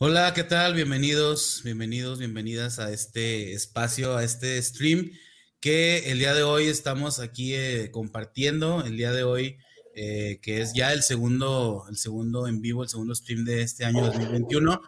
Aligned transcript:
Hola, 0.00 0.32
¿qué 0.32 0.44
tal? 0.44 0.74
Bienvenidos, 0.74 1.60
bienvenidos, 1.64 2.20
bienvenidas 2.20 2.78
a 2.78 2.92
este 2.92 3.52
espacio, 3.52 4.16
a 4.16 4.22
este 4.22 4.62
stream 4.62 5.10
que 5.58 6.12
el 6.12 6.20
día 6.20 6.34
de 6.34 6.44
hoy 6.44 6.68
estamos 6.68 7.18
aquí 7.18 7.56
eh, 7.56 7.90
compartiendo. 7.90 8.84
El 8.84 8.96
día 8.96 9.10
de 9.10 9.24
hoy, 9.24 9.58
eh, 9.96 10.38
que 10.40 10.60
es 10.60 10.72
ya 10.72 10.92
el 10.92 11.02
segundo, 11.02 11.84
el 11.90 11.96
segundo 11.96 12.46
en 12.46 12.62
vivo, 12.62 12.84
el 12.84 12.88
segundo 12.88 13.12
stream 13.12 13.44
de 13.44 13.62
este 13.62 13.84
año 13.86 14.06
2021. 14.06 14.80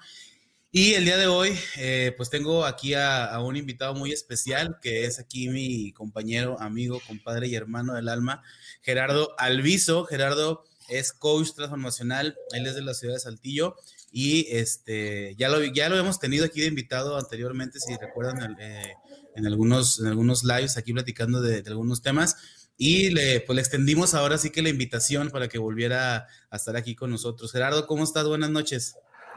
Y 0.71 0.93
el 0.93 1.05
día 1.05 1.17
de 1.17 1.27
hoy, 1.27 1.59
eh, 1.79 2.15
pues 2.17 2.31
tengo 2.31 2.65
aquí 2.65 2.95
a, 2.95 3.25
a, 3.25 3.43
un 3.43 3.57
invitado 3.57 3.95
muy 3.95 4.13
especial, 4.13 4.79
que 4.81 5.07
es 5.07 5.19
aquí 5.19 5.49
mi 5.49 5.91
compañero, 5.91 6.57
amigo, 6.61 7.03
compadre 7.05 7.49
y 7.49 7.57
hermano 7.57 7.95
del 7.95 8.09
alma, 8.09 8.45
Gerardo 8.81 9.35
Alviso. 9.39 10.05
Gerardo 10.05 10.63
es 10.89 11.13
coach 11.13 11.51
transformacional, 11.57 12.37
él 12.53 12.67
es 12.69 12.77
de 12.77 12.83
la 12.83 12.95
ciudad 12.95 13.15
de 13.15 13.21
Saltillo 13.21 13.75
y 14.11 14.47
este, 14.51 15.35
ya 15.37 15.49
lo, 15.49 15.63
ya 15.65 15.89
lo 15.89 15.97
hemos 15.97 16.19
tenido 16.19 16.45
aquí 16.45 16.61
de 16.61 16.67
invitado 16.67 17.17
anteriormente, 17.17 17.79
si 17.79 17.97
recuerdan, 17.97 18.57
eh, 18.61 18.95
en, 19.37 19.47
algunos, 19.47 20.01
en 20.01 20.09
algunos 20.09 20.43
lives 20.45 20.77
aquí 20.77 20.93
platicando 20.93 21.41
de, 21.41 21.63
algunos 21.67 22.03
temas. 22.03 22.37
Y 22.77 23.11
le, 23.11 23.41
pues 23.41 23.55
le 23.55 23.61
extendimos 23.61 24.15
ahora 24.15 24.39
sí 24.39 24.51
que 24.51 24.63
la 24.63 24.71
invitación 24.71 25.31
para 25.31 25.49
que 25.49 25.59
volviera 25.59 26.27
a 26.51 26.57
estar 26.57 26.77
aquí 26.77 26.95
con 26.95 27.11
nosotros. 27.11 27.53
Gerardo, 27.53 27.87
¿cómo 27.87 28.05
estás? 28.05 28.27
Buenas 28.27 28.51
noches. 28.51 28.97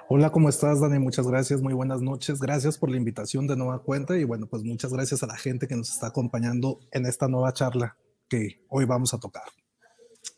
Hola, 0.09 0.31
¿cómo 0.31 0.49
estás, 0.49 0.81
Dani? 0.81 0.99
Muchas 0.99 1.27
gracias, 1.27 1.61
muy 1.61 1.73
buenas 1.73 2.01
noches. 2.01 2.39
Gracias 2.39 2.77
por 2.77 2.89
la 2.89 2.97
invitación 2.97 3.47
de 3.47 3.55
nueva 3.55 3.83
cuenta 3.83 4.17
y 4.17 4.23
bueno, 4.23 4.47
pues 4.47 4.63
muchas 4.63 4.91
gracias 4.91 5.23
a 5.23 5.27
la 5.27 5.37
gente 5.37 5.67
que 5.67 5.75
nos 5.75 5.89
está 5.91 6.07
acompañando 6.07 6.79
en 6.91 7.05
esta 7.05 7.27
nueva 7.27 7.53
charla 7.53 7.97
que 8.27 8.65
hoy 8.69 8.85
vamos 8.85 9.13
a 9.13 9.19
tocar. 9.19 9.43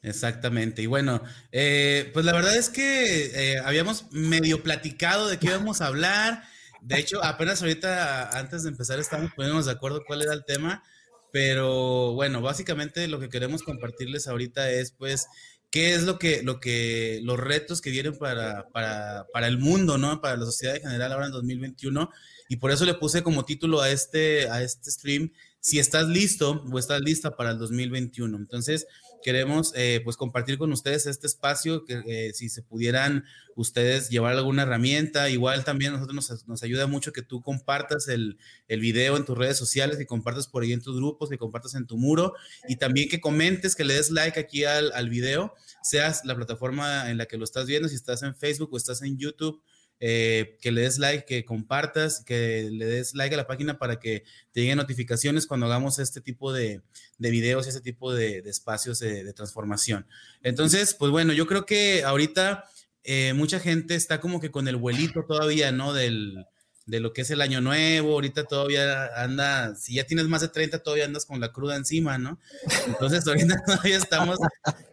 Exactamente. 0.01 0.81
Y 0.81 0.85
bueno, 0.85 1.21
eh, 1.51 2.11
pues 2.13 2.25
la 2.25 2.33
verdad 2.33 2.55
es 2.55 2.69
que 2.69 3.53
eh, 3.53 3.59
habíamos 3.59 4.11
medio 4.11 4.61
platicado 4.61 5.27
de 5.27 5.39
qué 5.39 5.47
íbamos 5.47 5.81
a 5.81 5.87
hablar. 5.87 6.43
De 6.81 6.99
hecho, 6.99 7.23
apenas 7.23 7.61
ahorita, 7.61 8.37
antes 8.37 8.63
de 8.63 8.69
empezar, 8.69 8.99
estábamos 8.99 9.33
poniéndonos 9.33 9.65
de 9.65 9.71
acuerdo 9.71 10.03
cuál 10.05 10.21
era 10.21 10.33
el 10.33 10.45
tema. 10.45 10.83
Pero 11.31 12.13
bueno, 12.13 12.41
básicamente 12.41 13.07
lo 13.07 13.19
que 13.19 13.29
queremos 13.29 13.63
compartirles 13.63 14.27
ahorita 14.27 14.69
es, 14.69 14.91
pues, 14.91 15.27
qué 15.71 15.93
es 15.93 16.03
lo 16.03 16.19
que, 16.19 16.43
lo 16.43 16.59
que, 16.59 17.19
los 17.23 17.39
retos 17.39 17.81
que 17.81 17.89
vienen 17.89 18.17
para, 18.17 18.69
para, 18.69 19.25
para 19.33 19.47
el 19.47 19.57
mundo, 19.57 19.97
¿no? 19.97 20.21
Para 20.21 20.37
la 20.37 20.45
sociedad 20.45 20.75
en 20.75 20.83
general 20.83 21.11
ahora 21.11 21.25
en 21.25 21.31
2021. 21.31 22.09
Y 22.47 22.57
por 22.57 22.71
eso 22.71 22.85
le 22.85 22.93
puse 22.93 23.23
como 23.23 23.43
título 23.43 23.81
a 23.81 23.89
este, 23.89 24.49
a 24.49 24.61
este 24.61 24.91
stream, 24.91 25.31
si 25.59 25.79
estás 25.79 26.07
listo 26.07 26.63
o 26.71 26.79
estás 26.79 27.01
lista 27.01 27.35
para 27.35 27.51
el 27.51 27.57
2021. 27.57 28.37
Entonces, 28.37 28.87
queremos 29.25 29.73
eh, 29.75 30.01
pues 30.03 30.17
compartir 30.17 30.59
con 30.59 30.71
ustedes 30.71 31.07
este 31.07 31.25
espacio, 31.25 31.83
que 31.83 32.03
eh, 32.05 32.31
si 32.35 32.47
se 32.47 32.61
pudieran 32.61 33.25
ustedes 33.55 34.11
llevar 34.11 34.33
alguna 34.33 34.61
herramienta, 34.61 35.31
igual 35.31 35.63
también 35.63 35.93
a 35.93 35.97
nosotros 35.97 36.29
nos, 36.29 36.47
nos, 36.47 36.61
ayuda 36.61 36.85
mucho 36.85 37.11
que 37.11 37.23
tú 37.23 37.41
compartas 37.41 38.07
el, 38.07 38.37
el, 38.67 38.79
video 38.81 39.17
en 39.17 39.25
tus 39.25 39.35
redes 39.35 39.57
sociales, 39.57 39.97
que 39.97 40.05
compartas 40.05 40.47
por 40.47 40.61
ahí 40.61 40.73
en 40.73 40.81
tus 40.83 40.95
grupos, 40.95 41.31
que 41.31 41.39
compartas 41.39 41.73
en 41.73 41.87
tu 41.87 41.97
muro 41.97 42.35
y 42.69 42.75
también 42.75 43.09
que 43.09 43.19
comentes, 43.19 43.75
que 43.75 43.83
le 43.83 43.95
des 43.95 44.11
like 44.11 44.39
aquí 44.39 44.63
al, 44.63 44.91
al 44.93 45.09
video, 45.09 45.55
seas 45.81 46.23
la 46.23 46.35
plataforma 46.35 47.09
en 47.09 47.17
la 47.17 47.25
que 47.25 47.37
lo 47.37 47.45
estás 47.45 47.65
viendo, 47.65 47.89
si 47.89 47.95
estás 47.95 48.21
en 48.21 48.35
Facebook 48.35 48.69
o 48.73 48.77
estás 48.77 49.01
en 49.01 49.17
YouTube 49.17 49.59
eh, 49.99 50.57
que 50.61 50.71
le 50.71 50.81
des 50.81 50.99
like, 50.99 51.25
que 51.25 51.45
compartas, 51.45 52.21
que 52.23 52.69
le 52.69 52.85
des 52.85 53.13
like 53.15 53.33
a 53.33 53.37
la 53.37 53.47
página 53.47 53.77
para 53.77 53.99
que 53.99 54.23
te 54.51 54.61
lleguen 54.61 54.77
notificaciones 54.77 55.47
cuando 55.47 55.67
hagamos 55.67 55.99
este 55.99 56.19
tipo 56.19 56.51
de, 56.51 56.81
de 57.17 57.31
videos 57.31 57.65
y 57.65 57.69
este 57.69 57.81
tipo 57.81 58.13
de, 58.13 58.39
espacios 58.39 58.99
de, 58.99 59.31
transformación. 59.33 60.05
Entonces, 60.43 60.93
pues 60.93 61.11
bueno, 61.11 61.31
yo 61.33 61.47
creo 61.47 61.65
que 61.65 62.03
ahorita 62.03 62.65
eh, 63.03 63.33
mucha 63.33 63.59
gente 63.59 63.95
está 63.95 64.19
como 64.19 64.41
que 64.41 64.51
con 64.51 64.67
el 64.67 64.75
vuelito 64.75 65.23
todavía, 65.25 65.71
¿no? 65.71 65.93
Del, 65.93 66.45
de 66.85 66.99
lo 66.99 67.13
que 67.13 67.21
es 67.21 67.31
el 67.31 67.41
año 67.41 67.61
nuevo, 67.61 68.13
ahorita 68.13 68.43
todavía 68.43 69.07
anda, 69.15 69.75
si 69.75 69.95
ya 69.95 70.03
tienes 70.05 70.27
más 70.27 70.41
de 70.41 70.49
30, 70.49 70.79
todavía 70.79 71.05
andas 71.05 71.25
con 71.25 71.39
la 71.39 71.51
cruda 71.51 71.77
encima, 71.77 72.17
¿no? 72.17 72.37
Entonces 72.85 73.25
ahorita 73.25 73.55
todavía 73.65 73.97
estamos 73.97 74.37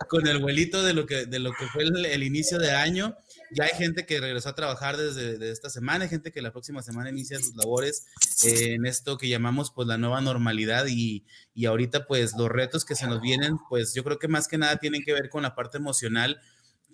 con 0.08 0.26
el 0.28 0.38
vuelito 0.38 0.82
de 0.82 0.94
lo 0.94 1.06
que, 1.06 1.26
de 1.26 1.38
lo 1.40 1.52
que 1.52 1.66
fue 1.66 1.82
el 1.84 2.22
inicio 2.22 2.58
de 2.58 2.70
año 2.70 3.16
ya 3.54 3.64
hay 3.64 3.76
gente 3.76 4.06
que 4.06 4.20
regresó 4.20 4.50
a 4.50 4.54
trabajar 4.54 4.96
desde, 4.96 5.50
esta 5.50 5.70
semana, 5.70 6.04
hay 6.04 6.10
gente 6.10 6.32
que 6.32 6.42
la 6.42 6.52
próxima 6.52 6.82
semana 6.82 7.10
inicia 7.10 7.38
sus 7.38 7.54
labores 7.56 8.06
eh, 8.44 8.74
en 8.74 8.86
esto 8.86 9.18
que 9.18 9.28
llamamos 9.28 9.70
pues 9.70 9.88
la 9.88 9.98
nueva 9.98 10.20
normalidad 10.20 10.86
y, 10.88 11.24
y 11.54 11.66
ahorita 11.66 12.06
pues 12.06 12.32
los 12.36 12.48
retos 12.48 12.84
que 12.84 12.94
se 12.94 13.06
nos 13.06 13.20
vienen, 13.20 13.56
pues 13.68 13.94
yo 13.94 14.04
creo 14.04 14.18
que 14.18 14.28
más 14.28 14.48
que 14.48 14.58
nada 14.58 14.76
tienen 14.76 15.02
que 15.02 15.12
ver 15.12 15.28
con 15.28 15.42
la 15.42 15.54
parte 15.54 15.78
emocional, 15.78 16.40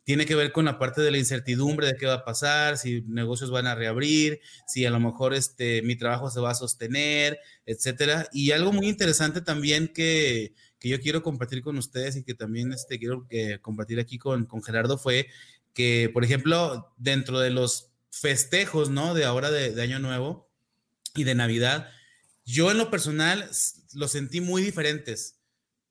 tiene 0.09 0.25
que 0.25 0.35
ver 0.35 0.53
con 0.53 0.65
la 0.65 0.79
parte 0.79 1.03
de 1.03 1.11
la 1.11 1.19
incertidumbre 1.19 1.87
de 1.87 1.97
qué 1.97 2.07
va 2.07 2.15
a 2.15 2.25
pasar, 2.25 2.79
si 2.79 3.03
negocios 3.03 3.51
van 3.51 3.67
a 3.67 3.75
reabrir, 3.75 4.41
si 4.67 4.87
a 4.87 4.91
lo 4.91 4.99
mejor 5.01 5.35
este, 5.35 5.83
mi 5.83 5.97
trabajo 5.97 6.31
se 6.31 6.41
va 6.41 6.53
a 6.53 6.55
sostener, 6.55 7.39
etcétera. 7.67 8.27
Y 8.33 8.53
algo 8.53 8.73
muy 8.73 8.89
interesante 8.89 9.43
también 9.43 9.89
que, 9.89 10.55
que 10.79 10.89
yo 10.89 10.99
quiero 10.99 11.23
compartir 11.23 11.63
con 11.63 11.77
ustedes 11.77 12.17
y 12.17 12.23
que 12.23 12.33
también 12.33 12.73
este, 12.73 12.99
quiero 12.99 13.27
eh, 13.29 13.59
compartir 13.61 14.01
aquí 14.01 14.17
con, 14.17 14.47
con 14.47 14.63
Gerardo 14.63 14.97
fue 14.97 15.27
que, 15.79 16.11
por 16.13 16.25
ejemplo, 16.25 16.93
dentro 16.97 17.39
de 17.39 17.51
los 17.51 17.93
festejos, 18.11 18.91
¿no? 18.91 19.15
De 19.15 19.25
ahora 19.25 19.53
de, 19.53 19.71
de 19.71 19.81
Año 19.81 20.01
Nuevo 20.01 20.51
y 21.15 21.23
de 21.23 21.37
Navidad, 21.37 21.89
yo 22.45 22.73
en 22.73 22.79
lo 22.79 22.91
personal 22.91 23.49
los 23.95 24.11
sentí 24.11 24.41
muy 24.41 24.61
diferentes. 24.61 25.39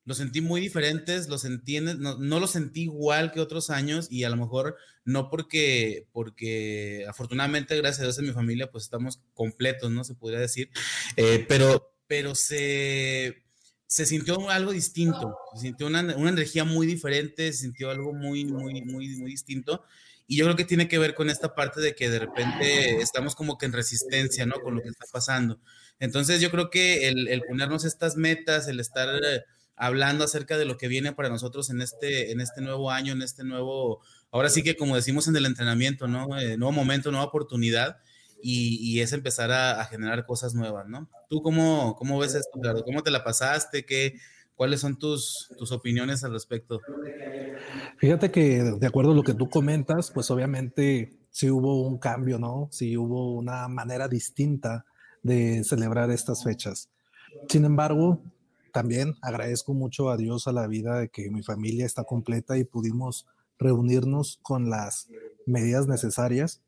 Los 0.03 0.17
sentí 0.17 0.41
muy 0.41 0.59
diferentes, 0.59 1.29
los 1.29 1.39
sentí, 1.39 1.79
no, 1.79 2.17
no 2.17 2.39
los 2.41 2.51
sentí 2.51 2.81
igual 2.81 3.31
que 3.31 3.39
otros 3.39 3.69
años 3.69 4.09
y 4.11 4.25
a 4.25 4.29
lo 4.29 4.35
mejor 4.35 4.75
no 5.05 5.29
porque, 5.29 6.09
porque 6.11 7.05
afortunadamente, 7.07 7.77
gracias 7.77 8.01
a 8.01 8.03
Dios 8.03 8.19
en 8.19 8.25
mi 8.25 8.33
familia, 8.33 8.69
pues 8.69 8.83
estamos 8.83 9.21
completos, 9.33 9.89
¿no? 9.89 10.03
Se 10.03 10.15
podría 10.15 10.39
decir, 10.39 10.69
eh, 11.15 11.45
pero, 11.47 11.93
pero 12.07 12.35
se, 12.35 13.41
se 13.87 14.05
sintió 14.05 14.49
algo 14.49 14.71
distinto, 14.73 15.37
se 15.55 15.61
sintió 15.61 15.87
una, 15.87 16.01
una, 16.01 16.29
energía 16.29 16.65
muy 16.65 16.85
diferente, 16.85 17.53
se 17.53 17.59
sintió 17.59 17.89
algo 17.89 18.13
muy, 18.13 18.45
muy, 18.45 18.81
muy, 18.81 19.15
muy 19.15 19.31
distinto. 19.31 19.83
Y 20.27 20.35
yo 20.35 20.43
creo 20.43 20.57
que 20.57 20.65
tiene 20.65 20.89
que 20.89 20.97
ver 20.97 21.15
con 21.15 21.29
esta 21.29 21.55
parte 21.55 21.79
de 21.79 21.95
que 21.95 22.09
de 22.09 22.19
repente 22.19 23.01
estamos 23.01 23.33
como 23.33 23.57
que 23.57 23.65
en 23.65 23.71
resistencia, 23.71 24.45
¿no? 24.45 24.55
Con 24.55 24.75
lo 24.75 24.81
que 24.81 24.89
está 24.89 25.05
pasando. 25.09 25.61
Entonces 25.99 26.41
yo 26.41 26.51
creo 26.51 26.69
que 26.69 27.07
el, 27.07 27.41
ponernos 27.47 27.85
estas 27.85 28.17
metas, 28.17 28.67
el 28.67 28.81
estar 28.81 29.07
eh, 29.23 29.43
hablando 29.77 30.25
acerca 30.25 30.57
de 30.57 30.65
lo 30.65 30.77
que 30.77 30.89
viene 30.89 31.13
para 31.13 31.29
nosotros 31.29 31.69
en 31.69 31.81
este, 31.81 32.31
en 32.31 32.41
este 32.41 32.59
nuevo 32.59 32.91
año, 32.91 33.13
en 33.13 33.21
este 33.21 33.45
nuevo, 33.45 34.01
ahora 34.29 34.49
sí 34.49 34.63
que 34.63 34.75
como 34.75 34.97
decimos 34.97 35.29
en 35.29 35.37
el 35.37 35.45
entrenamiento, 35.45 36.09
¿no? 36.09 36.37
Eh, 36.37 36.57
nuevo 36.57 36.73
momento, 36.73 37.09
nueva 37.09 37.25
oportunidad 37.25 37.97
y, 38.41 38.99
es 39.01 39.13
empezar 39.13 39.51
a, 39.51 39.81
a, 39.81 39.85
generar 39.85 40.25
cosas 40.25 40.53
nuevas, 40.53 40.87
¿no? 40.87 41.09
¿Tú 41.29 41.41
cómo, 41.41 41.95
cómo 41.97 42.19
ves 42.19 42.35
esto, 42.35 42.59
claro? 42.59 42.83
¿Cómo 42.83 43.03
te 43.03 43.11
la 43.11 43.23
pasaste? 43.23 43.85
¿Qué, 43.85 44.19
¿Cuáles 44.55 44.81
son 44.81 44.97
tus, 44.97 45.49
tus 45.57 45.71
opiniones 45.71 46.23
al 46.23 46.33
respecto? 46.33 46.81
Fíjate 47.97 48.31
que 48.31 48.63
de 48.63 48.87
acuerdo 48.87 49.11
a 49.11 49.15
lo 49.15 49.23
que 49.23 49.33
tú 49.33 49.49
comentas, 49.49 50.11
pues 50.11 50.31
obviamente 50.31 51.17
sí 51.29 51.51
hubo 51.51 51.87
un 51.87 51.99
cambio, 51.99 52.39
¿no? 52.39 52.67
Sí 52.71 52.97
hubo 52.97 53.35
una 53.35 53.67
manera 53.67 54.07
distinta 54.07 54.85
de 55.21 55.63
celebrar 55.63 56.09
estas 56.09 56.43
fechas. 56.43 56.89
Sin 57.49 57.65
embargo, 57.65 58.21
también 58.73 59.15
agradezco 59.21 59.73
mucho 59.73 60.09
a 60.09 60.17
Dios 60.17 60.47
a 60.47 60.51
la 60.51 60.67
vida 60.67 60.99
de 60.99 61.09
que 61.09 61.29
mi 61.29 61.43
familia 61.43 61.85
está 61.85 62.03
completa 62.03 62.57
y 62.57 62.63
pudimos 62.63 63.27
reunirnos 63.59 64.39
con 64.41 64.69
las 64.69 65.07
medidas 65.45 65.87
necesarias 65.87 66.61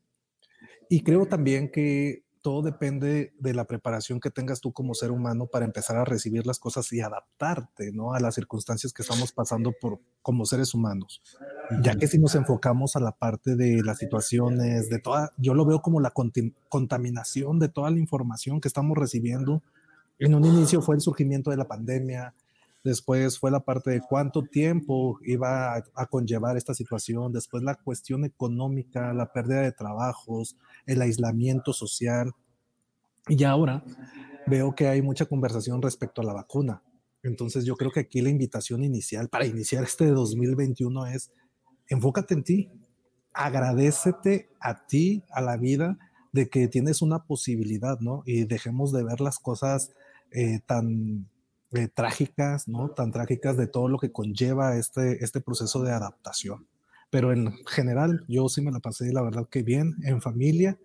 y 0.90 1.02
creo 1.04 1.24
también 1.26 1.70
que 1.70 2.24
todo 2.42 2.62
depende 2.62 3.32
de 3.38 3.54
la 3.54 3.64
preparación 3.64 4.18
que 4.18 4.30
tengas 4.30 4.60
tú 4.60 4.72
como 4.72 4.94
ser 4.94 5.12
humano 5.12 5.46
para 5.46 5.64
empezar 5.64 5.96
a 5.96 6.04
recibir 6.04 6.46
las 6.46 6.58
cosas 6.58 6.92
y 6.92 7.00
adaptarte, 7.00 7.92
¿no? 7.92 8.12
A 8.12 8.18
las 8.18 8.34
circunstancias 8.34 8.92
que 8.92 9.02
estamos 9.02 9.30
pasando 9.30 9.72
por 9.80 10.00
como 10.20 10.44
seres 10.46 10.74
humanos. 10.74 11.22
Ya 11.82 11.94
que 11.94 12.08
si 12.08 12.18
nos 12.18 12.34
enfocamos 12.34 12.96
a 12.96 13.00
la 13.00 13.12
parte 13.12 13.54
de 13.54 13.82
las 13.84 13.98
situaciones, 13.98 14.90
de 14.90 14.98
toda, 14.98 15.30
yo 15.36 15.54
lo 15.54 15.64
veo 15.64 15.80
como 15.80 16.00
la 16.00 16.12
contaminación 16.68 17.60
de 17.60 17.68
toda 17.68 17.90
la 17.90 17.98
información 17.98 18.60
que 18.60 18.66
estamos 18.66 18.98
recibiendo. 18.98 19.62
En 20.18 20.34
un 20.34 20.44
inicio 20.44 20.82
fue 20.82 20.96
el 20.96 21.02
surgimiento 21.02 21.50
de 21.50 21.56
la 21.56 21.68
pandemia, 21.68 22.34
Después 22.82 23.38
fue 23.38 23.50
la 23.50 23.60
parte 23.60 23.90
de 23.90 24.00
cuánto 24.00 24.42
tiempo 24.42 25.18
iba 25.22 25.76
a, 25.76 26.06
conllevar 26.06 26.56
esta 26.56 26.72
situación. 26.72 27.32
Después 27.32 27.62
la 27.62 27.74
cuestión 27.74 28.24
económica, 28.24 29.12
la 29.12 29.32
pérdida 29.32 29.60
de 29.60 29.72
trabajos, 29.72 30.56
el 30.86 31.02
aislamiento 31.02 31.74
social. 31.74 32.32
Y 33.28 33.44
ahora 33.44 33.84
veo 34.46 34.74
que 34.74 34.88
hay 34.88 35.02
mucha 35.02 35.26
conversación 35.26 35.82
respecto 35.82 36.22
a 36.22 36.24
la 36.24 36.32
vacuna. 36.32 36.82
Entonces 37.22 37.66
yo 37.66 37.76
creo 37.76 37.90
que 37.90 38.00
aquí 38.00 38.22
la 38.22 38.30
invitación 38.30 38.82
inicial 38.82 39.28
para 39.28 39.44
iniciar 39.44 39.84
este 39.84 40.06
2021 40.06 41.06
es 41.08 41.30
enfócate 41.88 42.32
en 42.32 42.44
ti, 42.44 42.70
agradecete 43.34 44.48
a 44.58 44.86
ti, 44.86 45.22
a 45.30 45.42
la 45.42 45.58
vida, 45.58 45.98
de 46.32 46.48
que 46.48 46.68
tienes 46.68 47.02
una 47.02 47.24
posibilidad, 47.24 47.98
¿no? 48.00 48.22
Y 48.24 48.44
dejemos 48.44 48.92
de 48.92 49.02
ver 49.02 49.20
las 49.20 49.38
cosas 49.38 49.90
eh, 50.30 50.60
tan 50.64 51.28
trágicas, 51.94 52.68
¿no? 52.68 52.90
Tan 52.90 53.12
trágicas 53.12 53.56
de 53.56 53.66
todo 53.66 53.88
lo 53.88 53.98
que 53.98 54.12
conlleva 54.12 54.76
este, 54.76 55.24
este 55.24 55.40
proceso 55.40 55.82
de 55.82 55.92
adaptación. 55.92 56.66
pero 57.10 57.32
en 57.32 57.52
general 57.66 58.24
yo 58.28 58.48
sí 58.48 58.60
me 58.62 58.70
la 58.70 58.78
pasé, 58.80 59.12
la 59.12 59.22
verdad 59.22 59.48
que 59.48 59.62
bien, 59.62 59.96
en 60.04 60.22
familia, 60.22 60.78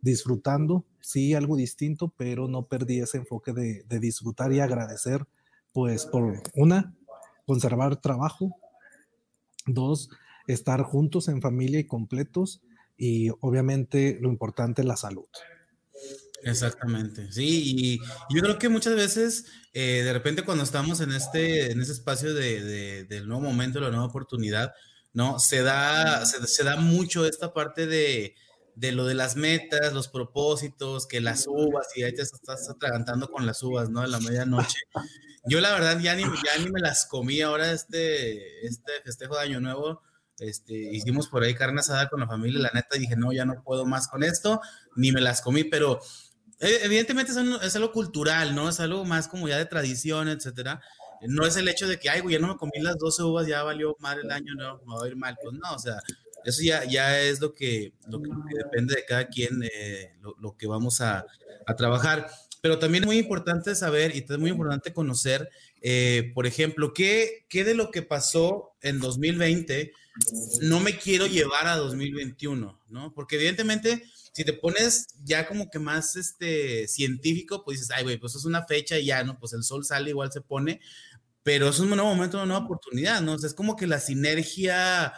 disfrutando, 0.00 0.84
sí, 1.00 1.34
algo 1.34 1.56
distinto, 1.56 2.12
pero 2.16 2.48
no 2.48 2.64
perdí 2.64 3.00
ese 3.00 3.18
enfoque 3.18 3.52
de, 3.52 3.84
de 3.88 4.00
disfrutar 4.00 4.52
y 4.52 4.60
agradecer, 4.60 5.26
pues 5.72 6.06
por 6.06 6.42
una, 6.54 6.94
conservar 7.46 7.96
trabajo, 7.96 8.56
dos, 9.66 10.10
estar 10.48 10.82
juntos 10.82 11.28
en 11.28 11.40
familia 11.42 11.78
y 11.78 11.84
completos, 11.84 12.60
y 12.96 13.30
obviamente 13.40 14.18
lo 14.20 14.28
importante, 14.28 14.82
la 14.82 14.96
salud. 14.96 15.28
Exactamente, 16.42 17.32
sí, 17.32 17.74
y 17.76 17.98
yo 18.34 18.42
creo 18.42 18.58
que 18.58 18.68
muchas 18.68 18.94
veces, 18.94 19.46
eh, 19.72 20.02
de 20.04 20.12
repente 20.12 20.42
cuando 20.44 20.64
estamos 20.64 21.00
en 21.00 21.12
este, 21.12 21.72
en 21.72 21.80
ese 21.80 21.92
espacio 21.92 22.32
de, 22.32 23.04
del 23.04 23.26
nuevo 23.26 23.42
momento, 23.42 23.80
la 23.80 23.90
nueva 23.90 24.06
oportunidad, 24.06 24.72
¿no? 25.12 25.38
Se 25.40 25.62
da, 25.62 26.24
se, 26.24 26.64
da 26.64 26.76
mucho 26.76 27.26
esta 27.26 27.52
parte 27.52 27.86
de, 27.86 28.36
de, 28.76 28.92
lo 28.92 29.04
de 29.04 29.14
las 29.14 29.36
metas, 29.36 29.92
los 29.92 30.08
propósitos, 30.08 31.06
que 31.06 31.20
las 31.20 31.46
uvas, 31.48 31.88
y 31.96 32.04
ahí 32.04 32.14
te 32.14 32.22
estás 32.22 32.68
atragantando 32.70 33.28
con 33.28 33.44
las 33.44 33.62
uvas, 33.62 33.90
¿no? 33.90 34.04
En 34.04 34.12
la 34.12 34.20
medianoche. 34.20 34.78
Yo 35.44 35.60
la 35.60 35.72
verdad 35.72 35.98
ya 35.98 36.14
ni, 36.14 36.22
ya 36.22 36.62
ni 36.62 36.70
me 36.70 36.80
las 36.80 37.06
comí 37.06 37.40
ahora 37.40 37.72
este, 37.72 38.66
este 38.66 38.92
festejo 39.04 39.34
de 39.36 39.42
Año 39.42 39.60
Nuevo, 39.60 40.02
este, 40.38 40.74
hicimos 40.74 41.28
por 41.28 41.42
ahí 41.42 41.54
carne 41.54 41.80
asada 41.80 42.08
con 42.08 42.20
la 42.20 42.28
familia, 42.28 42.60
la 42.60 42.70
neta 42.72 42.96
dije, 42.96 43.16
no, 43.16 43.32
ya 43.32 43.44
no 43.44 43.62
puedo 43.64 43.86
más 43.86 44.08
con 44.08 44.22
esto, 44.22 44.60
ni 44.94 45.10
me 45.10 45.20
las 45.20 45.40
comí, 45.40 45.64
pero 45.64 46.00
evidentemente 46.60 47.32
es, 47.62 47.76
algo 47.76 47.92
cultural, 47.92 48.54
¿no? 48.54 48.68
Es 48.68 48.80
algo 48.80 49.04
más 49.04 49.28
como 49.28 49.48
ya 49.48 49.58
de 49.58 49.66
tradición, 49.66 50.28
etcétera. 50.28 50.80
No 51.22 51.46
es 51.46 51.56
el 51.56 51.68
hecho 51.68 51.88
de 51.88 51.98
que, 51.98 52.10
ay, 52.10 52.20
güey, 52.20 52.34
ya 52.34 52.40
no 52.40 52.48
me 52.48 52.56
comí 52.56 52.80
las 52.80 52.96
12 52.98 53.22
uvas, 53.24 53.46
ya 53.46 53.62
valió 53.62 53.96
mal 54.00 54.20
el 54.20 54.30
año, 54.30 54.54
no, 54.54 54.80
me 54.86 54.96
va 54.96 55.04
a 55.04 55.08
ir 55.08 55.16
mal. 55.16 55.36
Pues 55.42 55.54
no, 55.54 55.74
o 55.74 55.78
sea, 55.78 56.00
eso 56.44 56.62
ya, 56.62 56.84
ya 56.84 57.20
es 57.20 57.40
lo 57.40 57.54
que, 57.54 57.92
lo 58.06 58.22
que, 58.22 58.30
depende 58.56 58.94
de 58.94 59.04
cada 59.04 59.26
quien, 59.28 59.62
eh, 59.62 60.14
lo, 60.40 60.56
que 60.56 60.66
vamos 60.66 61.00
a, 61.00 61.26
a, 61.66 61.76
trabajar. 61.76 62.28
Pero 62.60 62.78
también 62.78 63.04
es 63.04 63.06
muy 63.06 63.18
importante 63.18 63.74
saber 63.74 64.14
y 64.14 64.24
es 64.28 64.38
muy 64.38 64.50
importante 64.50 64.92
conocer, 64.92 65.48
eh, 65.80 66.32
por 66.34 66.46
ejemplo, 66.46 66.92
¿qué, 66.92 67.46
qué 67.48 67.64
de 67.64 67.74
lo 67.74 67.90
que 67.90 68.02
pasó 68.02 68.72
en 68.82 69.00
2020 69.00 69.92
no 70.62 70.80
me 70.80 70.96
quiero 70.96 71.26
llevar 71.26 71.66
a 71.66 71.76
2021, 71.76 72.80
¿no? 72.88 73.14
Porque 73.14 73.36
evidentemente 73.36 74.02
si 74.38 74.44
te 74.44 74.52
pones 74.52 75.08
ya 75.24 75.48
como 75.48 75.68
que 75.68 75.80
más 75.80 76.14
este, 76.14 76.86
científico, 76.86 77.64
pues 77.64 77.80
dices, 77.80 77.92
ay, 77.92 78.04
güey, 78.04 78.18
pues 78.18 78.36
es 78.36 78.44
una 78.44 78.64
fecha 78.64 78.96
y 78.96 79.06
ya, 79.06 79.24
¿no? 79.24 79.36
Pues 79.36 79.52
el 79.52 79.64
sol 79.64 79.84
sale, 79.84 80.10
igual 80.10 80.30
se 80.30 80.40
pone, 80.40 80.80
pero 81.42 81.68
es 81.70 81.80
un 81.80 81.90
nuevo 81.90 82.04
momento, 82.08 82.36
una 82.36 82.46
nueva 82.46 82.64
oportunidad, 82.64 83.20
¿no? 83.20 83.32
O 83.32 83.38
sea, 83.40 83.48
es 83.48 83.54
como 83.54 83.74
que 83.74 83.88
la 83.88 83.98
sinergia 83.98 85.12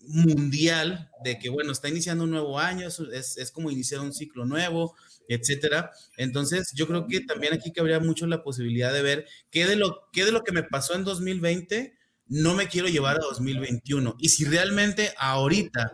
mundial 0.00 1.10
de 1.24 1.38
que, 1.38 1.48
bueno, 1.48 1.72
está 1.72 1.88
iniciando 1.88 2.24
un 2.24 2.30
nuevo 2.30 2.58
año, 2.58 2.88
es, 2.88 3.38
es 3.38 3.50
como 3.50 3.70
iniciar 3.70 4.02
un 4.02 4.12
ciclo 4.12 4.44
nuevo, 4.44 4.94
etcétera. 5.28 5.90
Entonces, 6.18 6.72
yo 6.74 6.86
creo 6.86 7.06
que 7.06 7.20
también 7.20 7.54
aquí 7.54 7.72
cabría 7.72 8.00
mucho 8.00 8.26
la 8.26 8.42
posibilidad 8.42 8.92
de 8.92 9.00
ver 9.00 9.26
qué 9.50 9.64
de 9.64 9.76
lo, 9.76 10.10
qué 10.12 10.26
de 10.26 10.32
lo 10.32 10.44
que 10.44 10.52
me 10.52 10.62
pasó 10.62 10.94
en 10.94 11.04
2020 11.04 11.96
no 12.26 12.54
me 12.54 12.68
quiero 12.68 12.88
llevar 12.88 13.16
a 13.16 13.24
2021. 13.24 14.16
Y 14.18 14.28
si 14.28 14.44
realmente 14.44 15.14
ahorita 15.16 15.90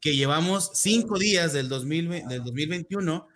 que 0.00 0.16
llevamos 0.16 0.70
cinco 0.74 1.18
días 1.18 1.52
del, 1.52 1.68
2021, 1.68 3.28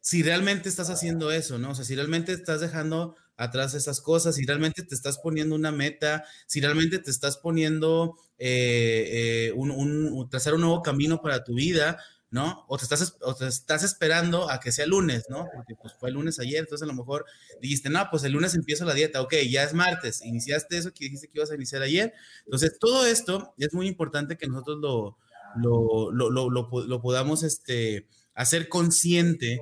si 0.00 0.22
realmente 0.22 0.68
estás 0.68 0.90
haciendo 0.90 1.30
eso, 1.32 1.58
¿no? 1.58 1.70
O 1.70 1.74
sea, 1.74 1.84
si 1.84 1.94
realmente 1.94 2.32
estás 2.32 2.60
dejando 2.60 3.16
atrás 3.36 3.74
esas 3.74 4.00
cosas, 4.00 4.36
si 4.36 4.44
realmente 4.44 4.82
te 4.82 4.94
estás 4.94 5.18
poniendo 5.18 5.54
una 5.54 5.72
meta, 5.72 6.24
si 6.46 6.60
realmente 6.60 6.98
te 6.98 7.10
estás 7.10 7.38
poniendo 7.38 8.16
eh, 8.38 9.48
eh, 9.48 9.52
un, 9.54 10.28
trazar 10.28 10.54
un 10.54 10.60
nuevo 10.60 10.82
camino 10.82 11.22
para 11.22 11.44
tu 11.44 11.54
vida, 11.54 11.98
¿no? 12.30 12.64
O 12.68 12.76
te, 12.76 12.84
estás, 12.84 13.16
o 13.20 13.34
te 13.34 13.46
estás 13.46 13.82
esperando 13.82 14.50
a 14.50 14.58
que 14.58 14.72
sea 14.72 14.86
lunes, 14.86 15.26
¿no? 15.28 15.46
Porque 15.54 15.74
pues 15.80 15.94
fue 15.94 16.08
el 16.10 16.14
lunes 16.14 16.38
ayer, 16.40 16.60
entonces 16.60 16.82
a 16.82 16.86
lo 16.86 16.94
mejor 16.94 17.24
dijiste, 17.60 17.90
no, 17.90 18.06
pues 18.10 18.24
el 18.24 18.32
lunes 18.32 18.54
empiezo 18.54 18.84
la 18.84 18.94
dieta, 18.94 19.20
ok, 19.22 19.34
ya 19.48 19.64
es 19.64 19.72
martes, 19.72 20.22
iniciaste 20.24 20.78
eso 20.78 20.92
que 20.92 21.04
dijiste 21.04 21.28
que 21.28 21.38
ibas 21.38 21.50
a 21.50 21.54
iniciar 21.54 21.82
ayer. 21.82 22.12
Entonces, 22.44 22.78
todo 22.78 23.06
esto 23.06 23.54
es 23.58 23.72
muy 23.72 23.86
importante 23.86 24.36
que 24.36 24.46
nosotros 24.46 24.78
lo, 24.80 25.18
lo, 25.56 26.10
lo, 26.12 26.30
lo, 26.30 26.50
lo, 26.50 27.00
podamos 27.02 27.42
este, 27.42 28.06
hacer 28.34 28.68
consciente 28.68 29.60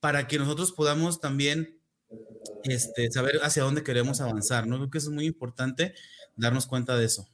para 0.00 0.26
que 0.26 0.38
nosotros 0.38 0.72
podamos 0.72 1.20
también 1.20 1.78
este, 2.64 3.10
saber 3.10 3.40
hacia 3.42 3.62
dónde 3.62 3.82
queremos 3.82 4.20
avanzar, 4.20 4.66
¿no? 4.66 4.76
Creo 4.76 4.90
que 4.90 4.98
es 4.98 5.08
muy 5.08 5.26
importante 5.26 5.94
darnos 6.36 6.66
cuenta 6.66 6.96
de 6.96 7.04
eso. 7.04 7.28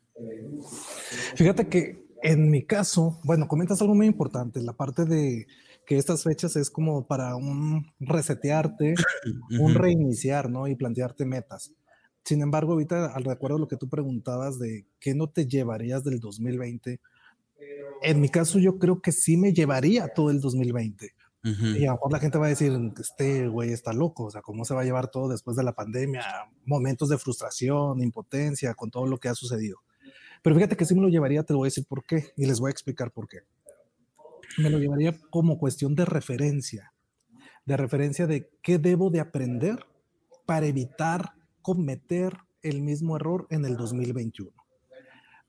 Fíjate 1.34 1.68
que 1.68 2.04
en 2.22 2.50
mi 2.50 2.64
caso, 2.64 3.20
bueno, 3.24 3.48
comentas 3.48 3.80
algo 3.82 3.94
muy 3.94 4.06
importante, 4.06 4.62
la 4.62 4.72
parte 4.72 5.04
de 5.04 5.46
que 5.86 5.98
estas 5.98 6.22
fechas 6.22 6.56
es 6.56 6.70
como 6.70 7.06
para 7.06 7.36
un 7.36 7.92
resetearte, 8.00 8.94
un 9.60 9.74
reiniciar, 9.74 10.50
¿no? 10.50 10.66
Y 10.66 10.74
plantearte 10.74 11.26
metas. 11.26 11.72
Sin 12.24 12.40
embargo, 12.40 12.72
ahorita 12.72 13.12
al 13.12 13.24
recuerdo 13.24 13.58
lo 13.58 13.68
que 13.68 13.76
tú 13.76 13.88
preguntabas 13.90 14.58
de 14.58 14.86
qué 14.98 15.14
no 15.14 15.28
te 15.28 15.46
llevarías 15.46 16.04
del 16.04 16.20
2020, 16.20 17.00
en 18.02 18.20
mi 18.20 18.28
caso 18.28 18.58
yo 18.58 18.78
creo 18.78 19.00
que 19.00 19.12
sí 19.12 19.36
me 19.36 19.52
llevaría 19.52 20.08
todo 20.08 20.30
el 20.30 20.40
2020. 20.40 21.14
Y 21.42 21.84
a 21.84 21.88
lo 21.88 21.92
mejor 21.92 22.12
la 22.12 22.20
gente 22.20 22.38
va 22.38 22.46
a 22.46 22.48
decir, 22.48 22.72
este 22.98 23.48
güey 23.48 23.70
está 23.70 23.92
loco, 23.92 24.24
o 24.24 24.30
sea, 24.30 24.40
¿cómo 24.40 24.64
se 24.64 24.72
va 24.72 24.80
a 24.80 24.84
llevar 24.84 25.10
todo 25.10 25.28
después 25.28 25.58
de 25.58 25.62
la 25.62 25.74
pandemia? 25.74 26.24
Momentos 26.64 27.10
de 27.10 27.18
frustración, 27.18 28.00
impotencia, 28.00 28.72
con 28.72 28.90
todo 28.90 29.06
lo 29.06 29.18
que 29.18 29.28
ha 29.28 29.34
sucedido. 29.34 29.80
Pero 30.42 30.56
fíjate 30.56 30.74
que 30.74 30.86
sí 30.86 30.94
me 30.94 31.02
lo 31.02 31.08
llevaría, 31.08 31.42
te 31.42 31.52
lo 31.52 31.58
voy 31.58 31.66
a 31.66 31.68
decir 31.68 31.84
por 31.86 32.06
qué, 32.06 32.32
y 32.38 32.46
les 32.46 32.60
voy 32.60 32.68
a 32.68 32.70
explicar 32.70 33.10
por 33.10 33.28
qué. 33.28 33.40
Me 34.56 34.70
lo 34.70 34.78
llevaría 34.78 35.18
como 35.28 35.58
cuestión 35.58 35.94
de 35.94 36.06
referencia, 36.06 36.94
de 37.66 37.76
referencia 37.76 38.26
de 38.26 38.48
qué 38.62 38.78
debo 38.78 39.10
de 39.10 39.20
aprender 39.20 39.84
para 40.46 40.64
evitar 40.64 41.32
cometer 41.60 42.38
el 42.62 42.80
mismo 42.80 43.16
error 43.16 43.46
en 43.50 43.66
el 43.66 43.76
2021 43.76 44.63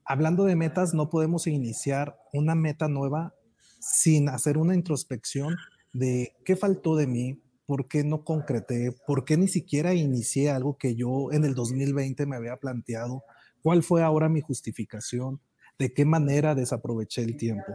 hablando 0.06 0.46
de 0.46 0.56
metas, 0.56 0.94
no 0.94 1.10
podemos 1.10 1.48
iniciar 1.48 2.18
una 2.34 2.56
meta 2.56 2.88
nueva 2.88 3.34
sin 3.80 4.30
hacer 4.30 4.58
una 4.58 4.76
introspección 4.76 5.56
de 5.94 6.34
qué 6.44 6.56
faltó 6.56 6.96
de 6.96 7.08
mí, 7.08 7.42
por 7.66 7.88
qué 7.88 8.04
no 8.04 8.24
concreté, 8.24 8.96
por 9.08 9.26
qué 9.26 9.38
ni 9.38 9.48
siquiera 9.48 9.94
inicié 9.94 10.52
algo 10.52 10.78
que 10.78 10.96
yo 10.96 11.32
en 11.32 11.46
el 11.46 11.56
2020 11.56 12.26
me 12.26 12.36
había 12.36 12.58
planteado, 12.58 13.24
cuál 13.62 13.84
fue 13.84 14.04
ahora 14.04 14.30
mi 14.30 14.42
justificación, 14.42 15.42
de 15.80 15.94
qué 15.94 16.06
manera 16.06 16.56
desaproveché 16.56 17.24
el 17.24 17.38
tiempo. 17.38 17.74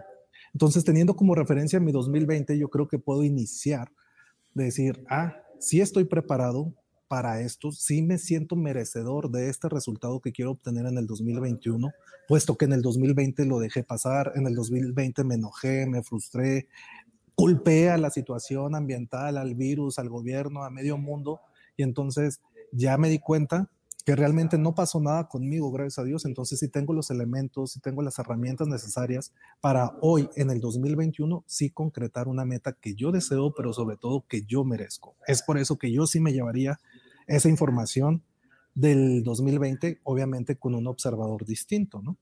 Entonces, 0.52 0.84
teniendo 0.84 1.14
como 1.14 1.34
referencia 1.34 1.80
mi 1.80 1.92
2020, 1.92 2.58
yo 2.58 2.68
creo 2.68 2.88
que 2.88 2.98
puedo 2.98 3.24
iniciar, 3.24 3.92
decir, 4.54 5.04
ah, 5.08 5.36
sí 5.58 5.80
estoy 5.80 6.04
preparado, 6.04 6.74
para 7.10 7.40
esto, 7.40 7.72
sí 7.72 8.02
me 8.02 8.18
siento 8.18 8.54
merecedor 8.54 9.32
de 9.32 9.48
este 9.48 9.68
resultado 9.68 10.20
que 10.20 10.30
quiero 10.30 10.52
obtener 10.52 10.86
en 10.86 10.96
el 10.96 11.08
2021, 11.08 11.90
puesto 12.28 12.56
que 12.56 12.66
en 12.66 12.72
el 12.72 12.82
2020 12.82 13.46
lo 13.46 13.58
dejé 13.58 13.82
pasar, 13.82 14.30
en 14.36 14.46
el 14.46 14.54
2020 14.54 15.24
me 15.24 15.34
enojé, 15.34 15.86
me 15.88 16.04
frustré, 16.04 16.68
culpé 17.34 17.90
a 17.90 17.98
la 17.98 18.10
situación 18.10 18.76
ambiental, 18.76 19.38
al 19.38 19.56
virus, 19.56 19.98
al 19.98 20.08
gobierno, 20.08 20.62
a 20.62 20.70
medio 20.70 20.98
mundo, 20.98 21.40
y 21.76 21.82
entonces 21.82 22.42
ya 22.70 22.96
me 22.96 23.08
di 23.08 23.18
cuenta 23.18 23.68
que 24.04 24.16
realmente 24.16 24.58
no 24.58 24.74
pasó 24.74 25.00
nada 25.00 25.28
conmigo, 25.28 25.70
gracias 25.70 25.98
a 25.98 26.04
Dios. 26.04 26.24
Entonces 26.24 26.58
sí 26.58 26.68
tengo 26.68 26.92
los 26.92 27.10
elementos, 27.10 27.72
sí 27.72 27.80
tengo 27.80 28.02
las 28.02 28.18
herramientas 28.18 28.68
necesarias 28.68 29.32
para 29.60 29.96
hoy, 30.00 30.28
en 30.36 30.50
el 30.50 30.60
2021, 30.60 31.44
sí 31.46 31.70
concretar 31.70 32.28
una 32.28 32.44
meta 32.44 32.72
que 32.72 32.94
yo 32.94 33.12
deseo, 33.12 33.52
pero 33.54 33.72
sobre 33.72 33.96
todo 33.96 34.24
que 34.26 34.42
yo 34.42 34.64
merezco. 34.64 35.14
Es 35.26 35.42
por 35.42 35.58
eso 35.58 35.78
que 35.78 35.92
yo 35.92 36.06
sí 36.06 36.20
me 36.20 36.32
llevaría 36.32 36.80
esa 37.36 37.48
información 37.48 38.22
del 38.74 39.22
2020, 39.22 40.00
obviamente 40.04 40.56
con 40.56 40.74
un 40.74 40.86
observador 40.86 41.44
distinto, 41.44 42.02
¿no? 42.02 42.16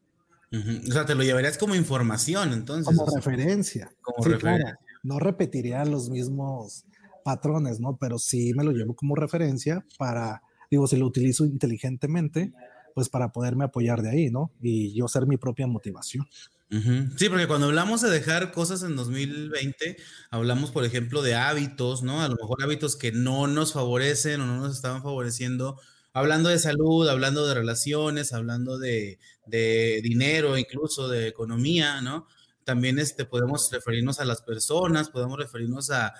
O 0.50 0.92
sea, 0.92 1.04
te 1.04 1.14
lo 1.14 1.22
llevarías 1.22 1.58
como 1.58 1.74
información, 1.74 2.52
entonces. 2.52 2.96
Como 2.96 3.14
referencia. 3.14 3.90
Como 4.00 4.24
referencia. 4.24 4.78
No 5.02 5.18
repetiría 5.18 5.84
los 5.84 6.08
mismos 6.08 6.86
patrones, 7.22 7.80
¿no? 7.80 7.98
Pero 7.98 8.18
sí 8.18 8.54
me 8.54 8.64
lo 8.64 8.72
llevo 8.72 8.96
como 8.96 9.14
referencia 9.14 9.84
para 9.98 10.42
digo, 10.70 10.86
si 10.86 10.96
lo 10.96 11.06
utilizo 11.06 11.44
inteligentemente, 11.44 12.52
pues 12.98 13.08
para 13.08 13.30
poderme 13.30 13.64
apoyar 13.64 14.02
de 14.02 14.10
ahí, 14.10 14.28
¿no? 14.28 14.50
Y 14.60 14.92
yo 14.92 15.06
ser 15.06 15.24
mi 15.24 15.36
propia 15.36 15.68
motivación. 15.68 16.26
Sí, 17.16 17.28
porque 17.28 17.46
cuando 17.46 17.68
hablamos 17.68 18.00
de 18.00 18.10
dejar 18.10 18.50
cosas 18.50 18.82
en 18.82 18.96
2020, 18.96 19.96
hablamos, 20.32 20.72
por 20.72 20.84
ejemplo, 20.84 21.22
de 21.22 21.36
hábitos, 21.36 22.02
¿no? 22.02 22.20
A 22.20 22.26
lo 22.26 22.34
mejor 22.34 22.60
hábitos 22.60 22.96
que 22.96 23.12
no 23.12 23.46
nos 23.46 23.72
favorecen 23.72 24.40
o 24.40 24.46
no 24.46 24.56
nos 24.56 24.74
estaban 24.74 25.04
favoreciendo. 25.04 25.80
Hablando 26.12 26.48
de 26.48 26.58
salud, 26.58 27.08
hablando 27.08 27.46
de 27.46 27.54
relaciones, 27.54 28.32
hablando 28.32 28.80
de, 28.80 29.20
de 29.46 30.00
dinero, 30.02 30.58
incluso 30.58 31.08
de 31.08 31.28
economía, 31.28 32.00
¿no? 32.00 32.26
También 32.64 32.98
este, 32.98 33.26
podemos 33.26 33.70
referirnos 33.70 34.18
a 34.18 34.24
las 34.24 34.42
personas, 34.42 35.08
podemos 35.08 35.38
referirnos 35.38 35.92
a, 35.92 36.14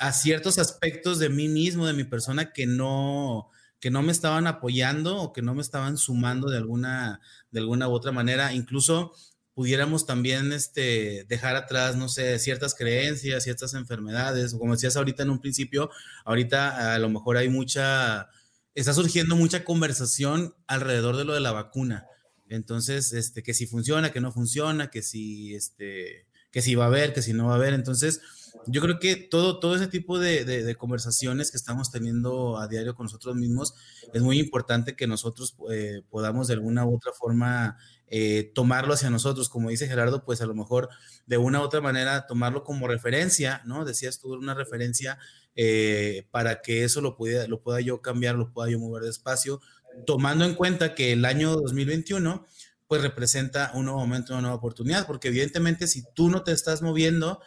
a 0.00 0.12
ciertos 0.12 0.58
aspectos 0.58 1.18
de 1.18 1.30
mí 1.30 1.48
mismo, 1.48 1.86
de 1.86 1.94
mi 1.94 2.04
persona 2.04 2.52
que 2.52 2.66
no, 2.66 3.48
que 3.80 3.90
no 3.90 4.02
me 4.02 4.12
estaban 4.12 4.46
apoyando 4.46 5.16
o 5.16 5.32
que 5.32 5.42
no 5.42 5.54
me 5.54 5.62
estaban 5.62 5.96
sumando 5.96 6.50
de 6.50 6.58
alguna, 6.58 7.20
de 7.50 7.60
alguna 7.60 7.88
u 7.88 7.92
otra 7.92 8.12
manera. 8.12 8.52
Incluso 8.52 9.12
pudiéramos 9.54 10.06
también 10.06 10.52
este, 10.52 11.24
dejar 11.28 11.56
atrás, 11.56 11.96
no 11.96 12.08
sé, 12.08 12.38
ciertas 12.38 12.74
creencias, 12.74 13.42
ciertas 13.42 13.74
enfermedades, 13.74 14.54
o 14.54 14.58
como 14.58 14.74
decías 14.74 14.96
ahorita 14.96 15.22
en 15.22 15.30
un 15.30 15.40
principio, 15.40 15.90
ahorita 16.24 16.94
a 16.94 16.98
lo 16.98 17.08
mejor 17.08 17.36
hay 17.36 17.48
mucha, 17.48 18.28
está 18.74 18.94
surgiendo 18.94 19.34
mucha 19.36 19.64
conversación 19.64 20.54
alrededor 20.66 21.16
de 21.16 21.24
lo 21.24 21.34
de 21.34 21.40
la 21.40 21.52
vacuna. 21.52 22.06
Entonces, 22.48 23.12
este, 23.12 23.42
que 23.42 23.54
si 23.54 23.66
funciona, 23.66 24.12
que 24.12 24.20
no 24.20 24.32
funciona, 24.32 24.90
que 24.90 25.02
si, 25.02 25.54
este, 25.54 26.26
que 26.50 26.62
si 26.62 26.74
va 26.74 26.84
a 26.84 26.88
haber, 26.88 27.12
que 27.12 27.22
si 27.22 27.32
no 27.32 27.46
va 27.46 27.52
a 27.52 27.56
haber. 27.56 27.74
Entonces, 27.74 28.20
yo 28.66 28.80
creo 28.80 28.98
que 28.98 29.16
todo, 29.16 29.58
todo 29.58 29.76
ese 29.76 29.86
tipo 29.86 30.18
de, 30.18 30.74
conversaciones 30.78 31.50
que 31.50 31.56
estamos 31.56 31.90
teniendo 31.90 32.58
a 32.58 32.68
diario 32.68 32.94
con 32.94 33.04
nosotros 33.04 33.36
mismos, 33.36 33.74
es 34.12 34.22
muy 34.22 34.38
importante 34.38 34.96
que 34.96 35.06
nosotros 35.06 35.56
eh, 35.70 36.02
podamos 36.10 36.48
de 36.48 36.54
alguna 36.54 36.84
u 36.86 36.96
otra 36.96 37.12
forma 37.12 37.78
eh, 38.08 38.50
tomarlo 38.54 38.94
hacia 38.94 39.10
nosotros, 39.10 39.48
como 39.48 39.70
dice 39.70 39.86
Gerardo, 39.86 40.24
pues 40.24 40.40
a 40.40 40.46
lo 40.46 40.54
mejor 40.54 40.88
de 41.26 41.38
una 41.38 41.60
u 41.60 41.62
otra 41.62 41.80
manera 41.80 42.26
tomarlo 42.26 42.64
como 42.64 42.88
referencia, 42.88 43.62
¿no? 43.64 43.84
Decías 43.84 44.18
tú 44.18 44.34
una 44.34 44.54
referencia 44.54 45.18
eh, 45.54 46.26
para 46.30 46.60
que 46.60 46.84
eso 46.84 47.00
lo 47.00 47.16
pueda, 47.16 47.46
lo 47.46 47.62
pueda 47.62 47.80
yo 47.80 48.02
cambiar, 48.02 48.34
lo 48.34 48.52
pueda 48.52 48.70
yo 48.70 48.78
mover 48.78 49.04
despacio, 49.04 49.60
tomando 50.06 50.44
en 50.44 50.54
cuenta 50.54 50.94
que 50.94 51.12
el 51.12 51.24
año 51.24 51.54
2021 51.54 52.46
pues 52.90 53.02
representa 53.02 53.70
un 53.74 53.84
nuevo 53.84 54.00
momento, 54.00 54.32
una 54.32 54.42
nueva 54.42 54.56
oportunidad, 54.56 55.06
porque 55.06 55.28
evidentemente 55.28 55.86
si 55.86 56.02
tú 56.12 56.28
no 56.28 56.42
te 56.42 56.50
estás 56.50 56.82
moviendo, 56.82 57.40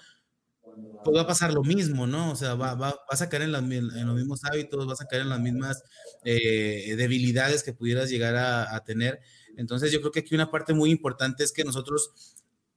pues 1.03 1.17
va 1.17 1.21
a 1.21 1.27
pasar 1.27 1.53
lo 1.53 1.63
mismo, 1.63 2.07
¿no? 2.07 2.31
O 2.31 2.35
sea, 2.35 2.55
va, 2.55 2.75
vas 2.75 3.21
a 3.21 3.29
caer 3.29 3.43
en, 3.43 3.51
los 3.51 3.63
mismos 3.63 4.41
hábitos, 4.45 4.85
vas 4.87 5.01
a 5.01 5.05
caer 5.05 5.23
en 5.23 5.29
las 5.29 5.39
mismas 5.39 5.83
eh, 6.23 6.95
debilidades 6.97 7.63
que 7.63 7.73
pudieras 7.73 8.09
llegar 8.09 8.35
a, 8.35 8.83
tener. 8.83 9.19
Entonces, 9.57 9.91
yo 9.91 9.99
creo 9.99 10.11
que 10.11 10.21
aquí 10.21 10.35
una 10.35 10.51
parte 10.51 10.73
muy 10.73 10.91
importante 10.91 11.43
es 11.43 11.51
que 11.51 11.63
nosotros 11.63 12.11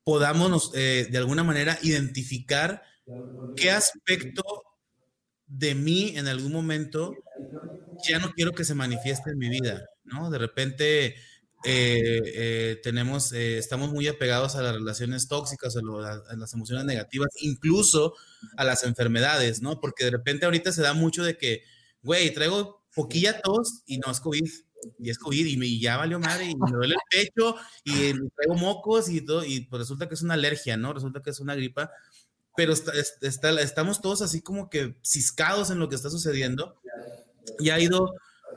podamos, 0.04 0.72
eh, 0.74 1.06
de 1.10 1.18
alguna 1.18 1.44
manera, 1.44 1.78
identificar 1.82 2.82
qué 3.56 3.70
aspecto 3.70 4.42
de 5.46 5.74
mí 5.74 6.12
en 6.16 6.26
algún 6.26 6.52
momento 6.52 7.14
ya 8.06 8.18
no 8.18 8.32
quiero 8.32 8.52
que 8.52 8.64
se 8.64 8.74
manifieste 8.74 9.30
en 9.30 9.38
mi 9.38 9.48
vida, 9.48 9.88
¿no? 10.04 10.30
De 10.30 10.38
repente 10.38 11.14
eh, 11.68 12.22
eh, 12.24 12.80
tenemos, 12.80 13.32
eh, 13.32 13.58
estamos 13.58 13.90
muy 13.90 14.06
apegados 14.06 14.54
a 14.54 14.62
las 14.62 14.72
relaciones 14.72 15.26
tóxicas, 15.26 15.76
a, 15.76 16.36
las 16.36 16.54
emociones 16.54 16.84
negativas, 16.84 17.30
incluso 17.40 18.14
a 18.56 18.62
las 18.62 18.84
enfermedades, 18.84 19.62
¿no? 19.62 19.80
Porque 19.80 20.04
de 20.04 20.12
repente 20.12 20.44
ahorita 20.44 20.70
se 20.70 20.82
da 20.82 20.94
mucho 20.94 21.24
de 21.24 21.36
que, 21.36 21.64
güey, 22.02 22.32
traigo 22.32 22.84
poquilla 22.94 23.40
tos 23.40 23.82
y 23.84 23.98
no 23.98 24.12
es 24.12 24.20
COVID, 24.20 24.48
y 25.00 25.10
es 25.10 25.18
COVID 25.18 25.44
y, 25.44 25.56
me, 25.56 25.76
ya 25.76 25.96
valió 25.96 26.20
madre 26.20 26.44
y 26.44 26.54
me 26.54 26.70
duele 26.70 26.94
el 26.94 27.00
pecho 27.10 27.56
y 27.82 28.14
me 28.14 28.30
traigo 28.36 28.54
mocos 28.54 29.08
y 29.08 29.22
todo, 29.22 29.44
y 29.44 29.62
pues 29.62 29.80
resulta 29.80 30.06
que 30.06 30.14
es 30.14 30.22
una 30.22 30.34
alergia, 30.34 30.76
¿no? 30.76 30.92
Resulta 30.92 31.20
que 31.20 31.30
es 31.30 31.40
una 31.40 31.56
gripa, 31.56 31.90
pero 32.56 32.74
estamos 33.22 34.00
todos 34.00 34.22
así 34.22 34.40
como 34.40 34.70
que 34.70 34.94
ciscados 35.02 35.70
en 35.70 35.80
lo 35.80 35.88
que 35.88 35.96
está 35.96 36.10
sucediendo 36.10 36.80
y 37.58 37.70
ha 37.70 37.80
ido 37.80 38.14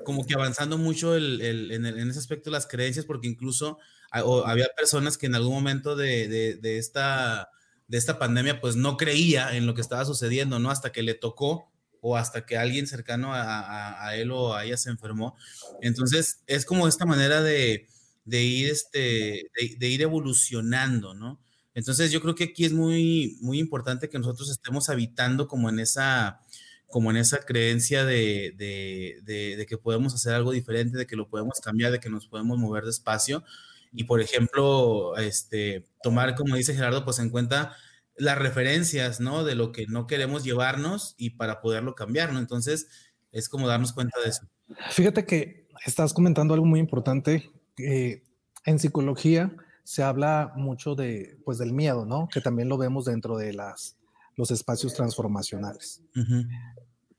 como 0.09 0.25
que 0.25 0.33
avanzando 0.33 0.79
mucho 0.79 1.13
el, 1.13 1.39
el, 1.39 1.71
en, 1.71 1.85
ese 1.85 2.17
aspecto 2.17 2.49
las 2.49 2.65
creencias, 2.65 3.05
porque 3.05 3.27
incluso 3.27 3.77
había 4.11 4.65
personas 4.75 5.19
que 5.19 5.27
en 5.27 5.35
algún 5.35 5.53
momento 5.53 5.95
de, 5.95 6.27
de, 6.27 6.77
esta, 6.79 7.49
de 7.87 7.99
esta 7.99 8.17
pandemia 8.17 8.59
pues 8.59 8.75
no 8.75 8.97
creía 8.97 9.55
en 9.55 9.67
lo 9.67 9.75
que 9.75 9.81
estaba 9.81 10.05
sucediendo, 10.05 10.57
¿no? 10.57 10.71
Hasta 10.71 10.91
que 10.91 11.03
le 11.03 11.13
tocó 11.13 11.71
o 12.01 12.17
hasta 12.17 12.47
que 12.47 12.57
alguien 12.57 12.87
cercano 12.87 13.35
a, 13.35 13.59
a, 13.59 14.07
a 14.07 14.15
él 14.15 14.31
o 14.31 14.55
a 14.55 14.65
ella 14.65 14.77
se 14.77 14.89
enfermó. 14.89 15.37
Entonces 15.79 16.41
es 16.47 16.65
como 16.65 16.87
esta 16.87 17.05
manera 17.05 17.43
de, 17.43 17.87
de 18.25 18.41
ir, 18.41 18.71
este, 18.71 19.51
de, 19.77 19.87
ir 19.87 20.01
evolucionando, 20.01 21.13
¿no? 21.13 21.39
Entonces 21.75 22.11
yo 22.11 22.19
creo 22.19 22.33
que 22.33 22.45
aquí 22.45 22.65
es 22.65 22.73
muy, 22.73 23.37
muy 23.41 23.59
importante 23.59 24.09
que 24.09 24.17
nosotros 24.17 24.49
estemos 24.49 24.89
habitando 24.89 25.47
como 25.47 25.69
en 25.69 25.77
esa 25.77 26.41
como 26.89 27.11
en 27.11 27.17
esa 27.17 27.39
creencia 27.39 28.03
de, 28.03 28.53
de, 28.57 29.65
que 29.67 29.77
podemos 29.77 30.13
hacer 30.13 30.33
algo 30.33 30.51
diferente, 30.51 30.97
de 30.97 31.05
que 31.05 31.15
lo 31.15 31.29
podemos 31.29 31.59
cambiar, 31.59 31.91
de 31.91 31.99
que 31.99 32.09
nos 32.09 32.27
podemos 32.27 32.57
mover 32.57 32.83
despacio. 32.83 33.43
Y, 33.91 34.05
por 34.05 34.21
ejemplo, 34.21 35.15
este, 35.17 35.85
tomar, 36.01 36.35
como 36.35 36.55
dice 36.55 36.73
Gerardo, 36.73 37.05
pues 37.05 37.19
en 37.19 37.29
cuenta 37.29 37.75
las 38.15 38.37
referencias, 38.37 39.19
¿no? 39.19 39.43
De 39.43 39.55
lo 39.55 39.71
que 39.71 39.85
no 39.87 40.07
queremos 40.07 40.43
llevarnos 40.43 41.15
y 41.17 41.31
para 41.31 41.61
poderlo 41.61 41.95
cambiar, 41.95 42.33
¿no? 42.33 42.39
Entonces, 42.39 42.87
es 43.31 43.49
como 43.49 43.67
darnos 43.67 43.93
cuenta 43.93 44.19
de 44.21 44.29
eso. 44.29 44.47
Fíjate 44.89 45.25
que 45.25 45.67
estás 45.85 46.13
comentando 46.13 46.53
algo 46.53 46.65
muy 46.65 46.79
importante. 46.79 47.51
en 47.77 48.79
psicología 48.79 49.55
se 49.83 50.03
habla 50.03 50.53
mucho 50.55 50.95
de, 50.95 51.39
pues, 51.45 51.57
del 51.59 51.71
miedo, 51.71 52.05
¿no? 52.05 52.27
Que 52.31 52.41
también 52.41 52.67
lo 52.67 52.77
vemos 52.77 53.05
dentro 53.05 53.37
de 53.37 53.53
las, 53.53 53.95
los 54.35 54.51
espacios 54.51 54.93
transformacionales 54.93 56.03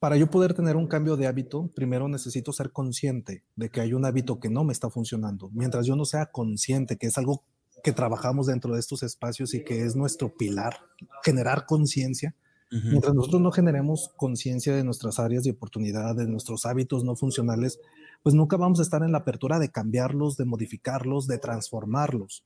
para 0.01 0.17
yo 0.17 0.31
poder 0.31 0.55
tener 0.55 0.77
un 0.77 0.87
cambio 0.87 1.17
de 1.17 1.27
hábito, 1.27 1.71
primero 1.75 2.09
necesito 2.09 2.55
ser 2.55 2.73
consciente 2.73 3.45
de 3.55 3.69
que 3.69 3.83
hay 3.83 3.93
un 3.93 4.07
hábito 4.07 4.41
que 4.41 4.49
no 4.49 4.65
me 4.65 4.73
está 4.73 4.89
funcionando. 4.89 5.51
Mientras 5.53 5.87
yo 5.87 5.95
no 5.95 6.07
sea 6.07 6.27
consciente 6.27 6.97
que 6.97 7.07
es 7.07 7.19
algo 7.19 7.45
que 7.85 7.93
trabajamos 7.93 8.47
dentro 8.47 8.73
de 8.73 8.81
estos 8.81 9.03
espacios 9.03 9.53
y 9.53 9.63
que 9.63 9.85
es 9.85 9.97
nuestro 9.97 10.35
pilar, 10.35 10.79
generar 11.23 11.67
conciencia. 11.67 12.35
Mientras 12.71 13.15
nosotros 13.15 13.43
no 13.43 13.51
generemos 13.51 14.11
conciencia 14.17 14.75
de 14.75 14.85
nuestras 14.85 15.19
áreas 15.19 15.43
de 15.43 15.51
oportunidad, 15.51 16.15
de 16.15 16.29
nuestros 16.29 16.67
hábitos 16.67 17.05
no 17.05 17.17
funcionales, 17.17 17.81
pues 18.23 18.35
nunca 18.35 18.57
vamos 18.57 18.79
a 18.79 18.83
estar 18.83 19.03
en 19.03 19.13
la 19.13 19.19
apertura 19.19 19.59
de 19.59 19.71
cambiarlos, 19.71 20.37
de 20.37 20.45
modificarlos, 20.45 21.27
de 21.27 21.39
transformarlos. 21.39 22.45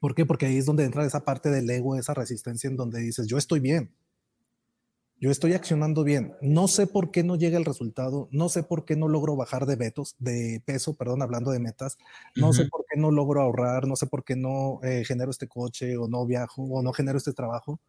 ¿Por 0.00 0.14
qué? 0.14 0.24
Porque 0.24 0.46
ahí 0.46 0.56
es 0.56 0.66
donde 0.66 0.84
entra 0.84 1.04
esa 1.04 1.24
parte 1.24 1.50
del 1.50 1.68
ego, 1.68 1.96
esa 1.96 2.14
resistencia 2.14 2.70
en 2.70 2.76
donde 2.76 3.00
dices, 3.00 3.26
yo 3.26 3.36
estoy 3.38 3.58
bien, 3.58 3.92
yo 5.20 5.30
estoy 5.30 5.54
accionando 5.54 6.04
bien. 6.04 6.34
No 6.40 6.68
sé 6.68 6.86
por 6.86 7.10
qué 7.10 7.24
no 7.24 7.36
llega 7.36 7.58
el 7.58 7.64
resultado, 7.64 8.28
no 8.30 8.48
sé 8.48 8.62
por 8.62 8.84
qué 8.84 8.96
no 8.96 9.08
logro 9.08 9.36
bajar 9.36 9.66
de 9.66 9.76
vetos, 9.76 10.14
de 10.18 10.62
peso, 10.64 10.94
perdón, 10.94 11.22
hablando 11.22 11.50
de 11.50 11.58
metas, 11.58 11.98
no 12.36 12.52
sé 12.52 12.66
por 12.66 12.84
qué 12.88 13.00
no 13.00 13.10
logro 13.10 13.42
ahorrar, 13.42 13.86
no 13.86 13.96
sé 13.96 14.06
por 14.06 14.24
qué 14.24 14.36
no 14.36 14.80
eh, 14.82 15.04
genero 15.04 15.30
este 15.30 15.48
coche 15.48 15.96
o 15.96 16.08
no 16.08 16.24
viajo 16.24 16.62
o 16.62 16.82
no 16.82 16.92
genero 16.92 17.18
este 17.18 17.32
trabajo. 17.32 17.80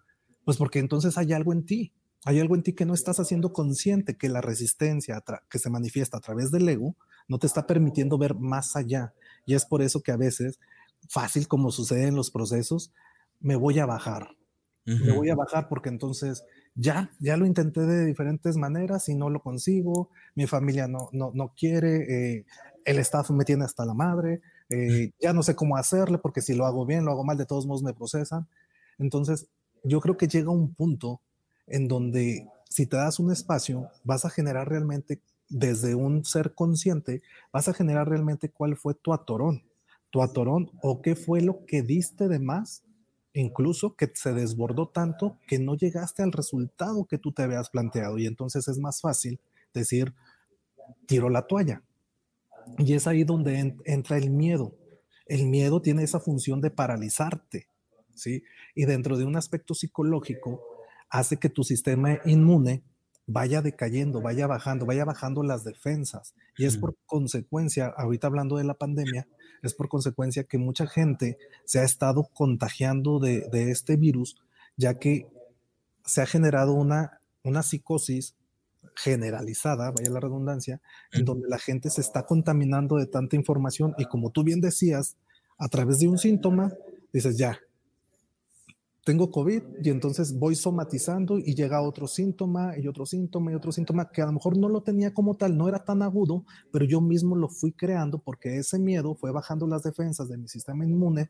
Pues 0.44 0.58
porque 0.58 0.80
entonces 0.80 1.18
hay 1.18 1.34
algo 1.34 1.54
en 1.54 1.66
ti, 1.66 1.94
hay 2.26 2.40
algo 2.40 2.56
en 2.56 2.64
ti 2.64 2.74
que 2.74 2.86
no 2.86 2.94
estás 2.94 3.20
haciendo 3.20 3.54
consciente, 3.54 4.18
que 4.18 4.30
la 4.30 4.42
resistencia 4.42 5.24
que 5.50 5.60
se 5.60 5.70
manifiesta 5.70 6.18
a 6.18 6.22
través 6.22 6.50
del 6.52 6.68
ego 6.68 6.96
no 7.28 7.38
te 7.38 7.48
está 7.48 7.68
permitiendo 7.68 8.18
ver 8.18 8.36
más 8.36 8.76
allá. 8.76 9.14
Y 9.46 9.54
es 9.54 9.66
por 9.66 9.84
eso 9.84 10.02
que 10.02 10.12
a 10.12 10.18
veces, 10.18 10.60
fácil 11.08 11.48
como 11.48 11.72
sucede 11.72 12.08
en 12.08 12.16
los 12.16 12.32
procesos, 12.32 12.92
me 13.40 13.56
voy 13.56 13.80
a 13.80 13.86
bajar. 13.86 14.39
Me 15.04 15.12
voy 15.12 15.30
a 15.30 15.36
bajar 15.36 15.68
porque 15.70 15.90
entonces 15.90 16.44
ya, 16.76 17.12
ya 17.20 17.38
lo 17.38 17.46
intenté 17.46 17.82
de 17.82 18.06
diferentes 18.06 18.58
maneras 18.58 19.10
y 19.10 19.16
no 19.16 19.30
lo 19.30 19.42
consigo, 19.42 20.10
mi 20.36 20.48
familia 20.48 20.88
no, 20.88 21.10
no, 21.12 21.32
no 21.34 21.54
quiere, 21.56 22.38
eh, 22.38 22.46
el 22.86 23.00
staff 23.00 23.30
me 23.32 23.46
tiene 23.46 23.66
hasta 23.66 23.86
la 23.86 23.94
madre, 23.94 24.42
eh, 24.70 25.12
ya 25.20 25.34
no 25.34 25.44
sé 25.44 25.56
cómo 25.56 25.78
hacerle 25.78 26.18
porque 26.18 26.42
si 26.42 26.56
lo 26.56 26.66
hago 26.66 26.86
bien, 26.86 27.06
lo 27.06 27.12
hago 27.12 27.24
mal, 27.24 27.38
de 27.38 27.46
todos 27.46 27.66
modos 27.66 27.84
me 27.84 27.94
procesan. 27.94 28.48
Entonces, 28.98 29.48
yo 29.84 30.00
creo 30.00 30.18
que 30.18 30.28
llega 30.28 30.52
un 30.52 30.74
punto 30.74 31.22
en 31.68 31.88
donde 31.88 32.48
si 32.70 32.86
te 32.86 32.98
das 32.98 33.20
un 33.20 33.32
espacio, 33.32 33.90
vas 34.04 34.26
a 34.26 34.30
generar 34.30 34.70
realmente, 34.70 35.22
desde 35.50 35.96
un 35.96 36.24
ser 36.24 36.54
consciente, 36.54 37.22
vas 37.52 37.68
a 37.68 37.74
generar 37.74 38.08
realmente 38.08 38.50
cuál 38.50 38.78
fue 38.78 38.94
tu 38.94 39.14
atorón, 39.14 39.64
tu 40.12 40.22
atorón 40.22 40.70
o 40.82 41.02
qué 41.02 41.16
fue 41.16 41.42
lo 41.42 41.66
que 41.66 41.82
diste 41.82 42.28
de 42.28 42.40
más 42.40 42.84
incluso 43.34 43.96
que 43.96 44.12
se 44.14 44.34
desbordó 44.34 44.90
tanto 44.90 45.38
que 45.48 45.60
no 45.60 45.76
llegaste 45.76 46.24
al 46.24 46.32
resultado 46.32 47.06
que 47.06 47.18
tú 47.18 47.32
te 47.32 47.44
habías 47.44 47.70
planteado 47.70 48.18
y 48.18 48.26
entonces 48.26 48.68
es 48.68 48.80
más 48.80 49.02
fácil 49.02 49.40
decir, 49.74 50.14
tiro 51.06 51.30
la 51.30 51.48
toalla. 51.48 51.84
Y 52.78 52.94
es 52.94 53.08
ahí 53.08 53.24
donde 53.24 53.76
entra 53.86 54.18
el 54.18 54.30
miedo. 54.30 54.76
El 55.26 55.48
miedo 55.48 55.82
tiene 55.82 56.04
esa 56.04 56.20
función 56.20 56.62
de 56.62 56.72
paralizarte, 56.72 57.68
¿sí? 58.16 58.44
Y 58.76 58.86
dentro 58.86 59.18
de 59.18 59.26
un 59.26 59.36
aspecto 59.36 59.74
psicológico 59.74 60.62
hace 61.10 61.38
que 61.38 61.50
tu 61.50 61.64
sistema 61.64 62.20
inmune 62.26 62.84
vaya 63.30 63.62
decayendo, 63.62 64.22
vaya 64.22 64.48
bajando, 64.48 64.86
vaya 64.86 65.06
bajando 65.06 65.44
las 65.44 65.64
defensas. 65.64 66.34
Y 66.58 66.66
es 66.66 66.78
por 66.78 66.96
consecuencia, 67.06 67.88
ahorita 67.96 68.28
hablando 68.28 68.58
de 68.58 68.64
la 68.64 68.74
pandemia, 68.74 69.28
es 69.62 69.74
por 69.76 69.88
consecuencia 69.88 70.46
que 70.46 70.58
mucha 70.58 70.88
gente 70.88 71.38
se 71.66 71.80
ha 71.80 71.84
estado 71.84 72.24
contagiando 72.34 73.20
de, 73.20 73.48
este 73.72 73.98
virus, 73.98 74.42
ya 74.78 74.98
que 74.98 75.28
se 76.06 76.22
ha 76.22 76.26
generado 76.26 76.74
una, 76.74 77.22
una 77.44 77.62
psicosis 77.62 78.36
generalizada, 78.96 79.92
vaya 79.92 80.10
la 80.10 80.20
redundancia, 80.20 80.82
en 81.14 81.24
donde 81.24 81.48
la 81.48 81.60
gente 81.60 81.92
se 81.92 82.02
está 82.02 82.26
contaminando 82.26 82.96
de 82.98 83.06
tanta 83.06 83.36
información 83.36 83.94
y 83.98 84.06
como 84.06 84.32
tú 84.32 84.44
bien 84.44 84.60
decías, 84.60 85.18
a 85.60 85.68
través 85.68 86.00
de 86.00 86.08
un 86.08 86.18
síntoma, 86.18 86.74
dices, 87.14 87.38
ya, 87.38 87.60
tengo 89.06 89.32
COVID 89.32 89.64
y 89.82 89.90
entonces 89.90 90.38
voy 90.38 90.56
somatizando 90.56 91.40
y 91.40 91.56
llega 91.56 91.82
otro 91.82 92.08
síntoma 92.08 92.78
y 92.78 92.88
otro 92.88 93.06
síntoma 93.06 93.52
y 93.52 93.56
otro 93.56 93.72
síntoma 93.72 94.12
que 94.12 94.22
a 94.22 94.26
lo 94.26 94.34
mejor 94.34 94.58
no 94.58 94.70
lo 94.70 94.82
tenía 94.82 95.14
como 95.14 95.36
tal, 95.36 95.58
no 95.58 95.68
era 95.68 95.84
tan 95.84 96.02
agudo, 96.02 96.46
pero 96.72 96.86
yo 96.86 97.02
mismo 97.02 97.36
lo 97.36 97.50
fui 97.50 97.72
creando 97.72 98.20
porque 98.20 98.58
ese 98.58 98.78
miedo 98.78 99.16
fue 99.16 99.32
bajando 99.32 99.68
las 99.68 99.84
defensas 99.84 100.30
de 100.30 100.38
mi 100.38 100.48
sistema 100.48 100.86
inmune 100.86 101.30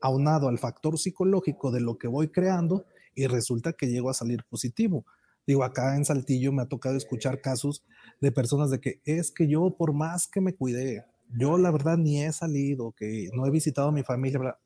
aunado 0.00 0.48
al 0.48 0.58
factor 0.58 0.98
psicológico 0.98 1.70
de 1.70 1.80
lo 1.80 1.98
que 1.98 2.08
voy 2.08 2.28
creando 2.28 2.84
y 3.14 3.26
resulta 3.26 3.72
que 3.72 3.88
llego 3.88 4.10
a 4.10 4.14
salir 4.14 4.44
positivo. 4.48 5.04
Digo, 5.46 5.64
acá 5.64 5.96
en 5.96 6.04
Saltillo 6.04 6.52
me 6.52 6.62
ha 6.62 6.68
tocado 6.68 6.96
escuchar 6.96 7.40
casos 7.40 7.84
de 8.20 8.30
personas 8.30 8.70
de 8.70 8.80
que 8.80 9.00
es 9.04 9.30
que 9.30 9.48
yo 9.48 9.74
por 9.76 9.92
más 9.92 10.28
que 10.28 10.40
me 10.40 10.54
cuidé, 10.54 11.04
yo 11.36 11.58
la 11.58 11.70
verdad 11.70 11.96
ni 11.96 12.22
he 12.22 12.32
salido, 12.32 12.92
que 12.92 13.28
no 13.34 13.46
he 13.46 13.50
visitado 13.50 13.88
a 13.88 13.92
mi 13.92 14.02
familia, 14.02 14.58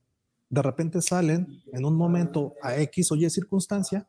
de 0.52 0.60
repente 0.60 1.00
salen 1.00 1.62
en 1.72 1.86
un 1.86 1.96
momento 1.96 2.54
a 2.60 2.76
X 2.76 3.10
o 3.10 3.16
Y 3.16 3.28
circunstancia 3.30 4.06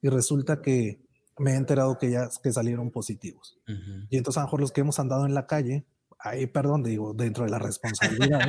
y 0.00 0.08
resulta 0.08 0.62
que 0.62 1.02
me 1.38 1.52
he 1.52 1.56
enterado 1.56 1.98
que 1.98 2.10
ya 2.10 2.30
que 2.42 2.50
salieron 2.50 2.90
positivos. 2.90 3.58
Y 4.08 4.16
entonces 4.16 4.38
a 4.38 4.40
lo 4.40 4.46
mejor 4.46 4.60
los 4.60 4.72
que 4.72 4.80
hemos 4.80 4.98
andado 4.98 5.26
en 5.26 5.34
la 5.34 5.46
calle, 5.46 5.84
ahí 6.18 6.46
perdón, 6.46 6.82
digo, 6.82 7.12
dentro 7.12 7.44
de 7.44 7.50
la 7.50 7.58
responsabilidad, 7.58 8.40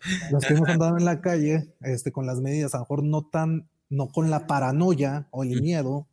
los 0.32 0.44
que 0.44 0.54
hemos 0.54 0.68
andado 0.68 0.98
en 0.98 1.04
la 1.04 1.20
calle 1.20 1.72
este, 1.82 2.10
con 2.10 2.26
las 2.26 2.40
medidas, 2.40 2.74
a 2.74 2.78
lo 2.78 2.82
mejor 2.82 3.04
no 3.04 3.22
tan, 3.22 3.68
no 3.88 4.08
con 4.08 4.28
la 4.28 4.48
paranoia 4.48 5.28
o 5.30 5.44
el 5.44 5.62
miedo, 5.62 6.08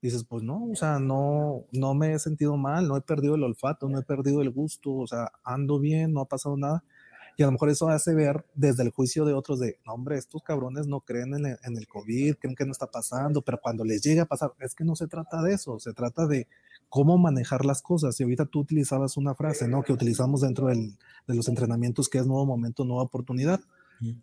dices, 0.00 0.24
pues 0.24 0.42
no, 0.42 0.64
o 0.64 0.76
sea, 0.76 0.98
no, 0.98 1.66
no 1.72 1.92
me 1.92 2.14
he 2.14 2.18
sentido 2.18 2.56
mal, 2.56 2.88
no 2.88 2.96
he 2.96 3.02
perdido 3.02 3.34
el 3.34 3.44
olfato, 3.44 3.86
no 3.90 3.98
he 3.98 4.02
perdido 4.02 4.40
el 4.40 4.48
gusto, 4.48 4.94
o 4.94 5.06
sea, 5.06 5.30
ando 5.44 5.78
bien, 5.78 6.14
no 6.14 6.22
ha 6.22 6.26
pasado 6.26 6.56
nada. 6.56 6.82
Y 7.38 7.44
a 7.44 7.46
lo 7.46 7.52
mejor 7.52 7.70
eso 7.70 7.88
hace 7.88 8.14
ver 8.14 8.44
desde 8.52 8.82
el 8.82 8.90
juicio 8.90 9.24
de 9.24 9.32
otros 9.32 9.60
de, 9.60 9.78
no, 9.86 9.94
hombre, 9.94 10.18
estos 10.18 10.42
cabrones 10.42 10.88
no 10.88 11.02
creen 11.02 11.34
en 11.34 11.46
el, 11.46 11.58
en 11.62 11.78
el 11.78 11.86
COVID, 11.86 12.34
creen 12.34 12.56
que 12.56 12.66
no 12.66 12.72
está 12.72 12.88
pasando, 12.88 13.42
pero 13.42 13.60
cuando 13.62 13.84
les 13.84 14.02
llega 14.02 14.24
a 14.24 14.26
pasar, 14.26 14.52
es 14.58 14.74
que 14.74 14.82
no 14.82 14.96
se 14.96 15.06
trata 15.06 15.40
de 15.40 15.54
eso, 15.54 15.78
se 15.78 15.92
trata 15.92 16.26
de 16.26 16.48
cómo 16.88 17.16
manejar 17.16 17.64
las 17.64 17.80
cosas. 17.80 18.18
Y 18.18 18.24
ahorita 18.24 18.46
tú 18.46 18.58
utilizabas 18.58 19.16
una 19.16 19.36
frase, 19.36 19.68
¿no? 19.68 19.84
Que 19.84 19.92
utilizamos 19.92 20.40
dentro 20.40 20.66
del, 20.66 20.98
de 21.28 21.34
los 21.36 21.46
entrenamientos, 21.46 22.08
que 22.08 22.18
es 22.18 22.26
nuevo 22.26 22.44
momento, 22.44 22.84
nueva 22.84 23.04
oportunidad. 23.04 23.60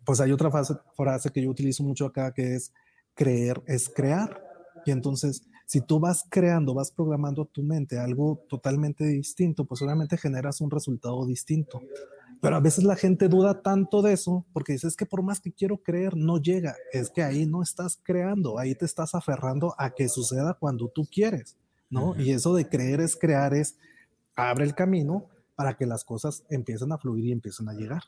Pues 0.04 0.20
hay 0.20 0.30
otra 0.30 0.50
frase, 0.50 0.74
frase 0.94 1.30
que 1.30 1.40
yo 1.40 1.48
utilizo 1.48 1.84
mucho 1.84 2.04
acá, 2.04 2.34
que 2.34 2.54
es 2.54 2.70
creer 3.14 3.62
es 3.66 3.88
crear. 3.88 4.42
Y 4.84 4.90
entonces, 4.90 5.42
si 5.64 5.80
tú 5.80 5.98
vas 5.98 6.26
creando, 6.28 6.74
vas 6.74 6.90
programando 6.90 7.46
tu 7.46 7.62
mente 7.62 7.98
algo 7.98 8.44
totalmente 8.48 9.04
distinto, 9.06 9.64
pues 9.64 9.80
obviamente 9.80 10.18
generas 10.18 10.60
un 10.60 10.70
resultado 10.70 11.24
distinto. 11.24 11.80
Pero 12.40 12.56
a 12.56 12.60
veces 12.60 12.84
la 12.84 12.96
gente 12.96 13.28
duda 13.28 13.62
tanto 13.62 14.02
de 14.02 14.12
eso 14.12 14.44
porque 14.52 14.72
dice, 14.72 14.88
es 14.88 14.96
que 14.96 15.06
por 15.06 15.22
más 15.22 15.40
que 15.40 15.52
quiero 15.52 15.78
creer, 15.78 16.16
no 16.16 16.38
llega. 16.38 16.76
Es 16.92 17.10
que 17.10 17.22
ahí 17.22 17.46
no 17.46 17.62
estás 17.62 17.98
creando, 18.02 18.58
ahí 18.58 18.74
te 18.74 18.84
estás 18.84 19.14
aferrando 19.14 19.74
a 19.78 19.90
que 19.90 20.08
suceda 20.08 20.54
cuando 20.54 20.88
tú 20.88 21.06
quieres, 21.10 21.56
¿no? 21.88 22.14
Y 22.20 22.30
eso 22.30 22.54
de 22.54 22.68
creer 22.68 23.00
es 23.00 23.16
crear 23.16 23.54
es, 23.54 23.78
abre 24.34 24.64
el 24.64 24.74
camino 24.74 25.26
para 25.54 25.76
que 25.76 25.86
las 25.86 26.04
cosas 26.04 26.44
empiecen 26.50 26.92
a 26.92 26.98
fluir 26.98 27.24
y 27.26 27.32
empiecen 27.32 27.68
a 27.68 27.72
llegar. 27.72 28.02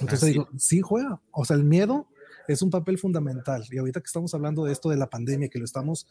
Entonces 0.00 0.28
digo, 0.28 0.48
sí 0.56 0.80
juega. 0.80 1.20
O 1.32 1.44
sea, 1.44 1.56
el 1.56 1.64
miedo 1.64 2.06
es 2.48 2.62
un 2.62 2.70
papel 2.70 2.98
fundamental. 2.98 3.64
Y 3.70 3.78
ahorita 3.78 4.00
que 4.00 4.06
estamos 4.06 4.32
hablando 4.34 4.64
de 4.64 4.72
esto 4.72 4.88
de 4.88 4.96
la 4.96 5.10
pandemia, 5.10 5.48
que 5.48 5.58
lo 5.58 5.64
estamos 5.64 6.06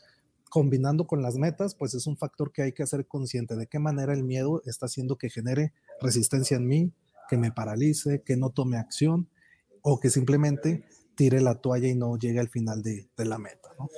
combinando 0.49 1.07
con 1.07 1.21
las 1.21 1.35
metas, 1.35 1.75
pues 1.75 1.93
es 1.93 2.07
un 2.07 2.17
factor 2.17 2.51
que 2.51 2.63
hay 2.63 2.73
que 2.73 2.83
hacer 2.83 3.07
consciente 3.07 3.55
de 3.55 3.67
qué 3.67 3.79
manera 3.79 4.13
el 4.13 4.23
miedo 4.23 4.61
está 4.65 4.87
haciendo 4.87 5.17
que 5.17 5.29
genere 5.29 5.73
resistencia 6.01 6.57
en 6.57 6.67
mí, 6.67 6.91
que 7.29 7.37
me 7.37 7.51
paralice, 7.51 8.23
que 8.25 8.35
no 8.35 8.49
tome 8.49 8.77
acción 8.77 9.29
o 9.81 9.99
que 9.99 10.09
simplemente 10.09 10.83
tire 11.15 11.41
la 11.41 11.55
toalla 11.55 11.87
y 11.87 11.95
no 11.95 12.17
llegue 12.17 12.39
al 12.39 12.49
final 12.49 12.81
de, 12.81 13.07
la 13.17 13.37
meta, 13.37 13.69
¿no? 13.77 13.89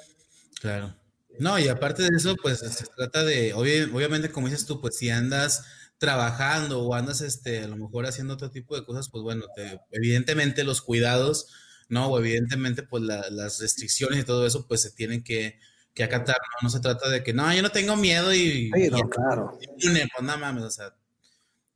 Claro. 0.60 0.96
No, 1.40 1.58
y 1.58 1.68
aparte 1.70 2.04
de 2.04 2.10
eso, 2.16 2.36
pues 2.36 2.60
se 2.60 2.86
trata 2.96 3.24
de, 3.24 3.54
obviamente, 3.54 4.32
como 4.32 4.48
dices 4.48 4.66
tú, 4.66 4.82
pues 4.82 4.98
si 4.98 5.10
andas 5.10 5.64
trabajando 5.98 6.82
o 6.82 6.94
andas, 6.94 7.22
este, 7.22 7.60
a 7.60 7.68
lo 7.68 7.78
mejor 7.78 8.06
haciendo 8.06 8.34
otro 8.34 8.52
tipo 8.52 8.76
de 8.76 8.84
cosas, 8.84 9.10
pues 9.10 9.24
bueno, 9.24 9.46
evidentemente 9.92 10.64
los 10.64 10.82
cuidados, 10.82 11.48
¿no? 11.90 12.08
O 12.08 12.20
evidentemente, 12.20 12.84
pues 12.84 13.04
las 13.04 13.60
restricciones 13.60 14.20
y 14.20 14.24
todo 14.24 14.46
eso, 14.46 14.68
pues 14.68 14.82
se 14.82 14.92
tienen 14.92 15.24
que 15.24 15.60
que 15.94 16.04
acatar, 16.04 16.38
¿no? 16.38 16.68
No 16.68 16.70
se 16.70 16.80
trata 16.80 17.10
de 17.10 17.24
que, 17.24 17.34
no, 17.34 17.54
yo 17.54 17.62
no 17.62 17.72
tengo 17.72 17.96
miedo 17.96 18.34
y... 18.34 18.72
Sí, 18.74 18.90
no, 18.90 19.10
claro. 19.10 19.58
pues 19.60 20.10
nada 20.22 20.38
mames, 20.38 20.64
o 20.64 20.72
sea... 20.72 20.96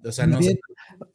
O 0.04 0.12
sea, 0.12 0.28
no 0.28 0.38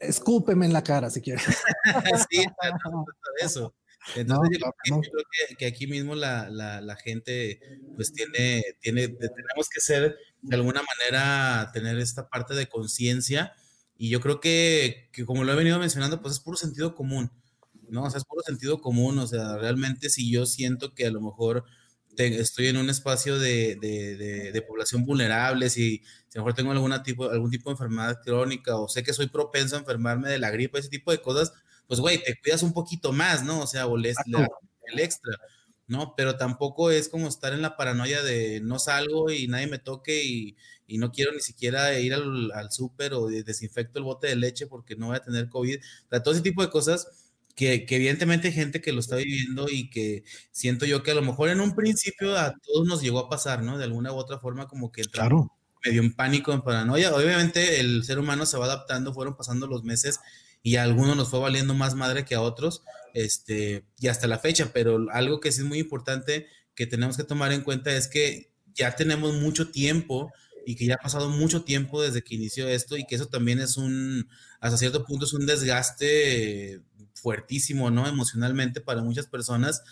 Escúpeme 0.00 0.66
en 0.66 0.72
la 0.72 0.82
cara 0.82 1.10
si 1.10 1.20
quieres. 1.20 1.44
sí, 2.30 2.44
no, 2.92 3.04
de 3.38 3.46
eso. 3.46 3.74
Entonces, 4.16 4.58
yo, 4.58 5.00
creo 5.00 5.24
que, 5.48 5.56
que, 5.56 5.66
aquí 5.66 5.86
mismo 5.86 6.14
la, 6.14 6.48
la, 6.50 6.80
la, 6.80 6.96
gente, 6.96 7.60
pues 7.94 8.12
tiene, 8.12 8.64
tiene, 8.80 9.08
tenemos 9.08 9.68
que 9.68 9.80
ser, 9.80 10.16
de 10.40 10.56
alguna 10.56 10.82
manera, 10.82 11.70
tener 11.72 11.98
esta 11.98 12.28
parte 12.28 12.54
de 12.54 12.66
conciencia. 12.66 13.52
Y 13.96 14.08
yo 14.08 14.20
creo 14.20 14.40
que, 14.40 15.10
que, 15.12 15.24
como 15.24 15.44
lo 15.44 15.52
he 15.52 15.56
venido 15.56 15.78
mencionando, 15.78 16.20
pues 16.20 16.34
es 16.34 16.40
puro 16.40 16.56
sentido 16.56 16.94
común, 16.94 17.30
¿no? 17.90 18.04
O 18.04 18.10
sea, 18.10 18.18
es 18.18 18.24
puro 18.24 18.42
sentido 18.42 18.80
común. 18.80 19.18
O 19.18 19.26
sea, 19.26 19.56
realmente 19.58 20.08
si 20.08 20.30
yo 20.30 20.46
siento 20.46 20.94
que 20.94 21.06
a 21.06 21.10
lo 21.10 21.20
mejor 21.20 21.64
estoy 22.16 22.68
en 22.68 22.76
un 22.76 22.90
espacio 22.90 23.38
de, 23.38 23.76
de, 23.80 24.52
de, 24.52 24.62
población 24.62 25.04
vulnerable, 25.04 25.70
si, 25.70 26.02
si, 26.28 26.38
a 26.38 26.40
lo 26.40 26.42
mejor 26.42 26.54
tengo 26.54 26.72
alguna 26.72 27.02
tipo, 27.02 27.30
algún 27.30 27.50
tipo 27.50 27.70
de 27.70 27.74
enfermedad 27.74 28.20
crónica 28.24 28.76
o 28.76 28.88
sé 28.88 29.02
que 29.02 29.12
soy 29.12 29.28
propenso 29.28 29.76
a 29.76 29.80
enfermarme 29.80 30.28
de 30.28 30.38
la 30.38 30.50
gripe, 30.50 30.78
ese 30.78 30.88
tipo 30.88 31.10
de 31.10 31.22
cosas, 31.22 31.52
pues 31.86 32.00
güey, 32.00 32.22
te 32.22 32.38
cuidas 32.40 32.62
un 32.62 32.72
poquito 32.72 33.12
más, 33.12 33.44
¿no? 33.44 33.60
O 33.60 33.66
sea, 33.66 33.86
o 33.86 33.96
el 33.96 34.06
extra, 34.06 35.36
¿no? 35.86 36.14
Pero 36.16 36.36
tampoco 36.36 36.90
es 36.90 37.08
como 37.08 37.28
estar 37.28 37.52
en 37.52 37.62
la 37.62 37.76
paranoia 37.76 38.22
de 38.22 38.60
no 38.60 38.78
salgo 38.78 39.30
y 39.30 39.48
nadie 39.48 39.66
me 39.66 39.78
toque 39.78 40.24
y, 40.24 40.56
y 40.86 40.98
no 40.98 41.12
quiero 41.12 41.32
ni 41.32 41.40
siquiera 41.40 41.98
ir 41.98 42.14
al, 42.14 42.52
al 42.52 42.70
súper 42.70 43.14
o 43.14 43.26
desinfecto 43.28 43.98
el 43.98 44.04
bote 44.04 44.28
de 44.28 44.36
leche 44.36 44.66
porque 44.66 44.96
no 44.96 45.08
voy 45.08 45.16
a 45.16 45.22
tener 45.22 45.48
COVID. 45.48 45.78
O 45.78 46.08
sea, 46.10 46.22
todo 46.22 46.34
ese 46.34 46.42
tipo 46.42 46.62
de 46.62 46.70
cosas 46.70 47.29
que, 47.60 47.96
evidentemente 47.96 48.48
hay 48.48 48.54
gente 48.54 48.80
que 48.80 48.92
lo 48.92 49.00
está 49.00 49.16
viviendo 49.16 49.66
y 49.68 49.90
que 49.90 50.24
siento 50.50 50.86
yo 50.86 51.02
que 51.02 51.10
a 51.10 51.14
lo 51.14 51.22
mejor 51.22 51.50
en 51.50 51.60
un 51.60 51.74
principio 51.74 52.38
a 52.38 52.54
todos 52.58 52.86
nos 52.86 53.02
llegó 53.02 53.18
a 53.18 53.28
pasar, 53.28 53.62
¿no? 53.62 53.76
De 53.76 53.84
alguna 53.84 54.12
u 54.12 54.16
otra 54.16 54.38
forma 54.38 54.66
como 54.66 54.90
que 54.90 55.02
claro. 55.02 55.52
medio 55.84 56.00
en 56.00 56.14
pánico, 56.14 56.54
en 56.54 56.62
paranoia. 56.62 57.14
Obviamente 57.14 57.80
el 57.80 58.02
ser 58.04 58.18
humano 58.18 58.46
se 58.46 58.56
va 58.56 58.64
adaptando, 58.64 59.12
fueron 59.12 59.36
pasando 59.36 59.66
los 59.66 59.84
meses 59.84 60.20
y 60.62 60.76
a 60.76 60.84
algunos 60.84 61.16
nos 61.16 61.28
fue 61.28 61.40
valiendo 61.40 61.74
más 61.74 61.94
madre 61.94 62.24
que 62.24 62.34
a 62.34 62.40
otros, 62.40 62.82
este, 63.12 63.84
y 63.98 64.08
hasta 64.08 64.26
la 64.26 64.38
fecha, 64.38 64.70
pero 64.72 65.06
algo 65.12 65.40
que 65.40 65.52
sí 65.52 65.60
es 65.60 65.66
muy 65.66 65.78
importante 65.78 66.46
que 66.74 66.86
tenemos 66.86 67.16
que 67.16 67.24
tomar 67.24 67.52
en 67.52 67.62
cuenta 67.62 67.92
es 67.94 68.08
que 68.08 68.52
ya 68.74 68.96
tenemos 68.96 69.34
mucho 69.34 69.70
tiempo 69.70 70.32
y 70.70 70.76
que 70.76 70.86
ya 70.86 70.94
ha 70.94 70.98
pasado 70.98 71.28
mucho 71.28 71.64
tiempo 71.64 72.00
desde 72.00 72.22
que 72.22 72.36
inició 72.36 72.68
esto 72.68 72.96
y 72.96 73.04
que 73.04 73.16
eso 73.16 73.26
también 73.26 73.58
es 73.58 73.76
un, 73.76 74.28
hasta 74.60 74.76
cierto 74.76 75.04
punto 75.04 75.24
es 75.24 75.32
un 75.32 75.44
desgaste 75.44 76.80
fuertísimo, 77.14 77.90
¿no? 77.90 78.06
Emocionalmente 78.06 78.80
para 78.80 79.02
muchas 79.02 79.26
personas 79.26 79.82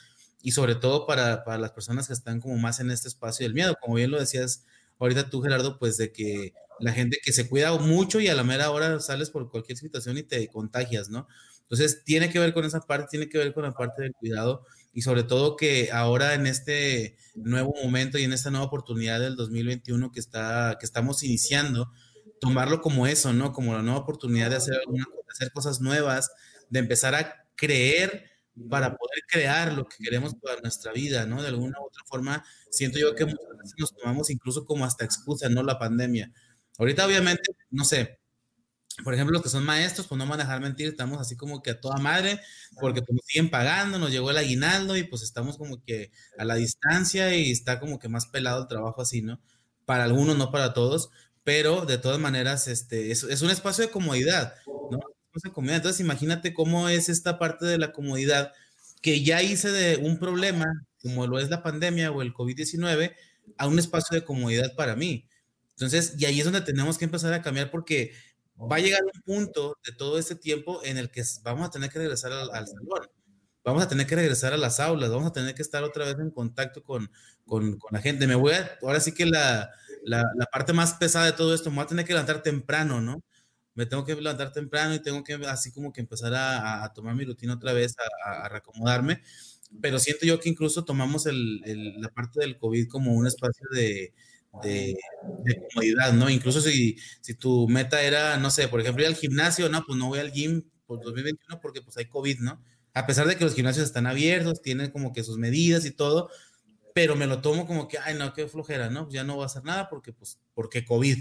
y 0.41 0.53
sobre 0.53 0.77
todo 0.77 1.05
para, 1.05 1.43
para, 1.43 1.59
las 1.59 1.73
personas 1.73 2.07
que 2.07 2.12
están 2.12 2.41
como 2.41 2.57
más 2.59 2.79
en 2.79 2.93
este 2.93 3.09
espacio 3.09 3.45
del 3.45 3.55
miedo. 3.55 3.75
Como 3.81 3.97
bien 3.97 4.12
lo 4.12 4.21
decías 4.21 4.64
ahorita 5.01 5.31
tú, 5.31 5.43
Gerardo, 5.43 5.81
pues 5.81 5.97
de 5.97 6.12
que 6.12 6.55
la 6.79 6.93
gente 6.93 7.19
que 7.25 7.33
se 7.33 7.49
cuida 7.49 7.77
mucho 7.77 8.21
y 8.21 8.29
a 8.29 8.35
la 8.37 8.45
mera 8.45 8.71
hora 8.71 9.01
sales 9.01 9.31
por 9.31 9.51
cualquier 9.51 9.79
situación 9.79 10.17
y 10.17 10.23
te 10.23 10.47
contagias, 10.47 11.09
¿no? 11.09 11.27
Entonces, 11.62 12.05
tiene 12.05 12.31
que 12.31 12.38
ver 12.38 12.55
con 12.55 12.64
esa 12.64 12.81
parte, 12.81 13.09
tiene 13.11 13.29
que 13.29 13.37
ver 13.37 13.53
con 13.53 13.64
la 13.64 13.73
parte 13.73 14.03
del 14.03 14.12
cuidado 14.14 14.64
y 14.92 15.03
sobre 15.03 15.22
todo 15.22 15.57
que 15.57 15.90
ahora 15.92 16.35
en 16.35 16.46
este 16.46 17.16
nuevo 17.35 17.74
momento 17.83 18.18
y 18.18 18.24
en 18.24 18.33
esta 18.33 18.51
nueva 18.51 18.66
oportunidad 18.66 19.20
del 19.20 19.37
2021 19.37 20.11
que, 20.11 20.20
está, 20.20 20.77
que 20.81 20.87
estamos 20.87 21.22
iniciando, 21.22 21.92
tomarlo 22.40 22.81
como 22.81 23.07
eso, 23.07 23.33
¿no? 23.33 23.53
Como 23.53 23.74
la 23.74 23.83
nueva 23.83 24.01
oportunidad 24.01 24.51
de 24.51 24.57
hacer, 24.57 24.74
alguna, 24.74 25.05
de 25.05 25.33
hacer 25.33 25.53
cosas 25.53 25.81
nuevas, 25.81 26.31
de 26.70 26.79
empezar 26.79 27.14
a 27.14 27.46
creer 27.55 28.24
para 28.68 28.96
poder 28.96 29.22
crear 29.29 29.72
lo 29.72 29.87
que 29.87 29.96
queremos 30.03 30.35
para 30.35 30.61
nuestra 30.61 30.92
vida, 30.92 31.27
¿no? 31.27 31.42
De 31.42 31.48
alguna 31.48 31.79
u 31.81 31.87
otra 31.87 32.03
forma, 32.07 32.44
siento 32.70 32.98
yo 32.98 33.14
que 33.14 33.24
muchas 33.24 33.57
veces 33.57 33.74
nos 33.79 33.94
tomamos 33.94 34.31
incluso 34.31 34.64
como 34.64 34.85
hasta 34.85 35.05
excusa, 35.05 35.48
¿no? 35.48 35.62
La 35.62 35.79
pandemia. 35.79 36.33
Ahorita, 36.79 37.07
obviamente, 37.07 37.42
no 37.70 37.85
sé, 37.85 38.17
por 39.05 39.15
ejemplo, 39.15 39.33
los 39.35 39.43
que 39.43 39.49
son 39.49 39.65
maestros, 39.65 40.07
pues 40.07 40.19
no 40.19 40.27
van 40.27 40.41
a 40.41 40.45
dejar 40.45 40.61
mentir, 40.61 40.89
estamos 40.89 41.21
así 41.21 41.37
como 41.37 41.63
que 41.63 41.71
a 41.71 41.81
toda 41.81 41.99
madre, 41.99 42.41
porque 42.81 43.01
pues 43.03 43.15
nos 43.15 43.25
siguen 43.27 43.51
pagando, 43.51 43.99
nos 43.99 44.11
llegó 44.11 44.31
el 44.31 44.39
aguinaldo 44.39 44.97
y 44.97 45.05
pues 45.05 45.23
estamos 45.23 45.57
como 45.57 45.83
que 45.83 46.11
a 46.37 46.45
la 46.45 46.57
distancia 46.57 47.35
y 47.35 47.51
está 47.51 47.81
como 47.81 47.99
que 47.99 48.09
más 48.09 48.27
pelado 48.27 48.63
el 48.63 48.69
trabajo 48.69 49.03
así, 49.03 49.23
¿no? 49.23 49.41
Para 49.85 50.05
algunos, 50.05 50.37
no 50.37 50.51
para 50.51 50.75
todos, 50.75 51.11
pero 51.45 51.87
de 51.87 51.99
todas 51.99 52.19
maneras, 52.19 52.69
este, 52.69 53.11
es, 53.11 53.23
es 53.23 53.43
un 53.43 53.51
espacio 53.51 53.85
de 53.85 53.91
comodidad, 53.91 54.55
¿no? 54.91 55.01
Entonces, 55.45 56.01
imagínate 56.01 56.53
cómo 56.53 56.89
es 56.89 57.09
esta 57.09 57.39
parte 57.39 57.67
de 57.67 57.79
la 57.79 57.93
comodidad 57.93 58.53
que 59.03 59.23
ya 59.23 59.43
hice 59.43 59.71
de 59.71 59.97
un 59.97 60.19
problema, 60.19 60.67
como 61.01 61.27
lo 61.27 61.39
es 61.39 61.49
la 61.49 61.63
pandemia 61.63 62.11
o 62.11 62.23
el 62.23 62.35
COVID-19, 62.35 63.15
a 63.57 63.67
un 63.67 63.79
espacio 63.79 64.17
de 64.19 64.25
comodidad 64.25 64.75
para 64.75 64.97
mí. 64.97 65.29
Entonces, 65.71 66.15
y 66.19 66.25
ahí 66.25 66.41
es 66.41 66.45
donde 66.45 66.61
tenemos 66.61 66.99
que 66.99 67.05
empezar 67.05 67.33
a 67.33 67.43
cambiar 67.43 67.71
porque 67.71 68.13
va 68.66 68.77
a 68.77 68.81
llegar 68.81 69.03
un 69.05 69.23
punto 69.23 69.79
de 69.85 69.92
todo 69.92 70.18
este 70.18 70.35
tiempo 70.35 70.81
en 70.85 70.99
el 70.99 71.11
que 71.11 71.23
vamos 71.42 71.66
a 71.66 71.71
tener 71.71 71.90
que 71.90 71.99
regresar 71.99 72.33
al, 72.33 72.66
salón, 72.66 73.09
vamos 73.64 73.83
a 73.83 73.88
tener 73.88 74.07
que 74.07 74.16
regresar 74.16 74.53
a 74.53 74.57
las 74.57 74.81
aulas, 74.81 75.11
vamos 75.11 75.29
a 75.29 75.33
tener 75.33 75.55
que 75.55 75.62
estar 75.62 75.85
otra 75.85 76.05
vez 76.05 76.16
en 76.18 76.31
contacto 76.31 76.83
con, 76.83 77.11
con, 77.47 77.79
con 77.79 77.90
la 77.92 78.01
gente. 78.01 78.27
Me 78.27 78.35
voy 78.35 78.53
a, 78.53 78.79
ahora 78.83 79.01
sí 79.01 79.12
que 79.12 79.27
la, 79.27 79.71
la, 80.05 80.25
la, 80.37 80.47
parte 80.47 80.73
más 80.73 80.94
pesada 80.94 81.27
de 81.27 81.33
todo 81.33 81.55
esto, 81.55 81.71
me 81.71 81.77
voy 81.77 81.85
a 81.85 81.88
tener 81.88 82.05
que 82.05 82.12
levantar 82.12 82.42
temprano, 82.42 83.01
¿no? 83.01 83.23
me 83.79 83.87
tengo 83.87 84.05
que 84.05 84.16
levantar 84.16 84.51
temprano 84.53 84.92
y 84.92 84.99
tengo 85.01 85.23
que 85.23 85.35
así 85.47 85.71
como 85.71 85.92
que 85.92 86.01
empezar 86.01 86.35
a, 86.35 86.92
tomar 86.94 87.14
mi 87.14 87.25
rutina 87.25 87.55
otra 87.55 87.73
vez, 87.73 87.94
a, 88.27 88.47
a, 88.47 88.49
reacomodarme. 88.49 89.23
Pero 89.81 90.01
siento 90.01 90.27
yo 90.27 90.40
que 90.40 90.49
incluso 90.49 90.85
tomamos 90.85 91.27
el, 91.27 91.61
la 92.01 92.09
parte 92.09 92.40
del 92.40 92.59
COVID 92.59 92.88
como 92.88 93.12
un 93.12 93.29
espacio 93.29 93.68
de, 93.71 94.14
de, 94.63 94.97
comodidad, 95.73 96.13
¿no? 96.13 96.31
Incluso 96.31 96.61
si, 96.61 96.97
si 97.21 97.35
tu 97.35 97.69
meta 97.69 98.03
era, 98.03 98.37
no 98.37 98.51
sé, 98.51 98.69
por 98.69 98.81
ejemplo, 98.81 99.03
ir 99.03 99.09
al 99.09 99.17
gimnasio, 99.17 99.69
no, 99.69 99.85
pues 99.85 99.99
no 99.99 100.09
voy 100.09 100.19
al 100.19 100.33
gym 100.33 100.63
por 100.87 101.01
2021 101.03 101.61
porque 101.61 101.83
pues 101.83 101.97
hay 101.97 102.07
COVID, 102.07 102.41
¿no? 102.41 102.63
A 102.95 103.07
pesar 103.07 103.27
de 103.27 103.37
que 103.37 103.45
los 103.45 103.55
gimnasios 103.55 103.87
están 103.87 104.07
abiertos, 104.07 104.63
tienen 104.63 104.91
como 104.91 105.13
que 105.13 105.23
sus 105.23 105.39
medidas 105.39 105.85
y 105.85 105.91
todo, 105.91 106.31
pero 106.95 107.15
me 107.15 107.27
lo 107.27 107.41
tomo 107.41 107.67
como 107.67 107.87
que, 107.87 107.99
ay, 107.99 108.17
no, 108.19 108.33
qué 108.33 108.49
flojera, 108.49 108.91
¿no? 108.91 109.09
Ya 109.11 109.23
no 109.23 109.37
voy 109.37 109.45
a 109.45 109.47
hacer 109.47 109.63
nada 109.65 109.89
porque, 109.89 110.13
pues, 110.13 110.41
porque 110.55 110.85
COVID. 110.85 111.17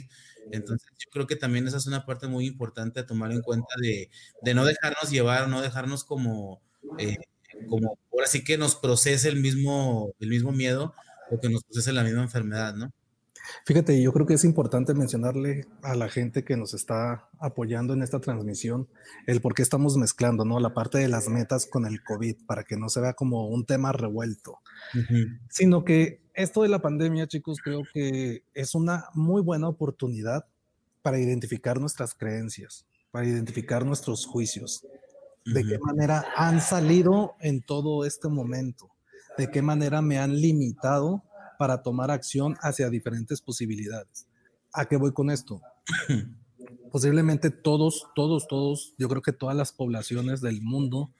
Entonces, 0.51 0.87
yo 0.97 1.09
creo 1.11 1.27
que 1.27 1.35
también 1.35 1.67
esa 1.67 1.77
es 1.77 1.85
una 1.85 2.05
parte 2.05 2.27
muy 2.27 2.47
importante 2.47 3.01
a 3.01 3.05
tomar 3.05 3.31
en 3.31 3.41
cuenta 3.41 3.75
de, 3.81 4.09
de 4.41 4.53
no 4.53 4.65
dejarnos 4.65 5.11
llevar, 5.11 5.49
no 5.49 5.61
dejarnos 5.61 6.03
como, 6.03 6.61
eh, 6.97 7.17
como, 7.69 7.97
ahora 8.11 8.27
sí 8.27 8.43
que 8.43 8.57
nos 8.57 8.75
procese 8.75 9.29
el 9.29 9.39
mismo, 9.39 10.13
el 10.19 10.29
mismo 10.29 10.51
miedo 10.51 10.95
o 11.29 11.39
que 11.39 11.49
nos 11.49 11.63
procese 11.63 11.91
la 11.91 12.03
misma 12.03 12.23
enfermedad, 12.23 12.73
¿no? 12.75 12.91
Fíjate, 13.65 14.01
yo 14.01 14.13
creo 14.13 14.25
que 14.25 14.35
es 14.35 14.43
importante 14.43 14.93
mencionarle 14.93 15.65
a 15.81 15.95
la 15.95 16.09
gente 16.09 16.43
que 16.43 16.57
nos 16.57 16.73
está 16.73 17.29
apoyando 17.39 17.93
en 17.93 18.01
esta 18.01 18.19
transmisión 18.19 18.87
el 19.25 19.41
por 19.41 19.53
qué 19.53 19.61
estamos 19.61 19.97
mezclando, 19.97 20.45
¿no? 20.45 20.59
La 20.59 20.73
parte 20.73 20.97
de 20.97 21.07
las 21.07 21.29
metas 21.29 21.65
con 21.65 21.85
el 21.85 22.03
COVID 22.03 22.45
para 22.45 22.63
que 22.63 22.77
no 22.77 22.89
se 22.89 23.01
vea 23.01 23.13
como 23.13 23.47
un 23.47 23.65
tema 23.65 23.91
revuelto, 23.91 24.59
sino 25.49 25.83
que 25.83 26.21
esto 26.33 26.63
de 26.63 26.69
la 26.69 26.81
pandemia, 26.81 27.27
chicos, 27.27 27.59
creo 27.63 27.81
que 27.93 28.43
es 28.53 28.75
una 28.75 29.05
muy 29.13 29.41
buena 29.41 29.67
oportunidad 29.67 30.45
para 31.01 31.19
identificar 31.19 31.79
nuestras 31.79 32.13
creencias, 32.13 32.85
para 33.11 33.25
identificar 33.25 33.85
nuestros 33.85 34.25
juicios, 34.25 34.85
de 35.45 35.63
qué 35.63 35.79
manera 35.79 36.25
han 36.35 36.59
salido 36.61 37.35
en 37.39 37.61
todo 37.61 38.05
este 38.05 38.27
momento, 38.27 38.89
de 39.37 39.49
qué 39.49 39.61
manera 39.61 40.01
me 40.01 40.19
han 40.19 40.39
limitado 40.39 41.23
para 41.57 41.81
tomar 41.81 42.11
acción 42.11 42.55
hacia 42.61 42.89
diferentes 42.89 43.41
posibilidades. 43.41 44.27
¿A 44.73 44.85
qué 44.85 44.97
voy 44.97 45.13
con 45.13 45.29
esto? 45.29 45.61
Posiblemente 46.91 47.49
todos, 47.49 48.07
todos, 48.15 48.47
todos, 48.47 48.93
yo 48.97 49.09
creo 49.09 49.21
que 49.21 49.33
todas 49.33 49.55
las 49.55 49.71
poblaciones 49.71 50.41
del 50.41 50.61
mundo 50.61 51.11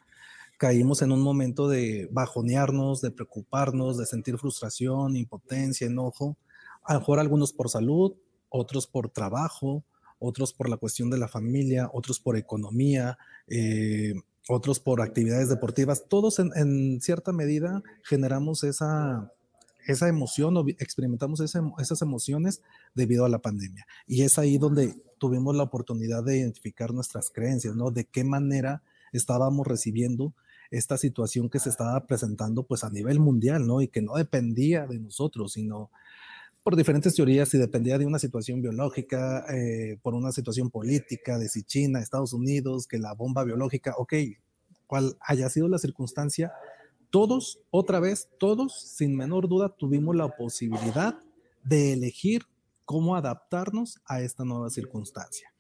caímos 0.58 1.02
en 1.02 1.12
un 1.12 1.21
momento 1.21 1.67
de 1.69 2.10
bajonearnos, 2.12 3.02
de 3.02 3.12
preocuparnos, 3.12 3.97
de 3.97 4.06
sentir 4.06 4.38
frustración, 4.38 5.15
impotencia, 5.15 5.88
enojo. 5.88 6.38
A 6.84 6.93
lo 6.93 7.00
mejor 7.00 7.19
algunos 7.19 7.54
por 7.54 7.69
salud, 7.69 8.13
otros 8.50 8.88
por 8.88 9.10
trabajo, 9.10 9.84
otros 10.19 10.54
por 10.54 10.69
la 10.69 10.78
cuestión 10.78 11.10
de 11.10 11.19
la 11.19 11.28
familia, 11.28 11.89
otros 11.93 12.19
por 12.19 12.38
economía, 12.38 13.17
eh, 13.47 14.13
otros 14.50 14.80
por 14.80 15.02
actividades 15.02 15.50
deportivas. 15.50 16.06
Todos 16.08 16.39
en 16.39 17.02
cierta 17.02 17.32
medida 17.32 17.84
generamos 18.04 18.63
esa, 18.63 19.32
esa 19.88 20.08
emoción 20.08 20.56
o 20.58 20.65
experimentamos 20.67 21.39
esas 21.39 22.02
emociones 22.02 22.62
debido 22.93 23.26
a 23.26 23.30
la 23.30 23.39
pandemia. 23.39 23.88
Y 24.06 24.23
es 24.23 24.38
ahí 24.38 24.58
donde 24.58 24.93
tuvimos 25.17 25.56
la 25.56 25.63
oportunidad 25.63 26.23
de 26.23 26.38
identificar 26.38 26.93
nuestras 26.93 27.30
creencias, 27.30 27.76
¿no? 27.76 27.89
De 27.89 28.06
qué 28.06 28.23
manera 28.23 28.84
estábamos 29.13 29.65
recibiendo 29.65 30.34
esta 30.69 30.97
situación 30.97 31.50
que 31.50 31.60
se 31.60 31.69
estaba 31.69 32.06
presentando 32.06 32.63
pues 32.63 32.84
a 32.84 32.89
nivel 32.89 33.19
mundial, 33.19 33.65
¿no? 33.65 33.82
Y 33.82 33.88
que 33.88 34.02
no 34.02 34.15
dependía 34.15 34.86
de 34.86 35.00
nosotros, 35.00 35.54
sino 35.54 35.89
por 36.63 36.76
diferentes 36.76 37.15
teorías, 37.15 37.47
si 37.47 37.58
dependía 37.58 37.97
de 37.97 38.06
una 38.06 38.19
situación 38.19 38.62
biológica, 38.62 39.45
eh, 39.56 39.97
por 40.02 40.13
una 40.13 40.34
situación 40.34 40.69
política, 40.69 41.38
de 41.38 41.47
si 41.47 41.63
China, 41.63 42.02
Estados 42.02 42.34
Unidos, 42.34 42.88
que 42.88 43.00
la 43.00 43.13
bomba 43.13 43.45
biológica, 43.45 43.95
ok, 43.97 44.13
cual 44.86 45.15
haya 45.21 45.50
sido 45.50 45.69
la 45.69 45.78
circunstancia, 45.78 46.52
todos, 47.10 47.60
otra 47.70 48.00
vez, 48.00 48.30
todos, 48.39 48.80
sin 48.80 49.15
menor 49.15 49.48
duda, 49.48 49.76
tuvimos 49.76 50.15
la 50.15 50.36
posibilidad 50.36 51.20
de 51.63 51.93
elegir 51.93 52.43
cómo 52.86 53.15
adaptarnos 53.15 54.00
a 54.06 54.22
esta 54.22 54.46
nueva 54.46 54.70
circunstancia. 54.70 55.54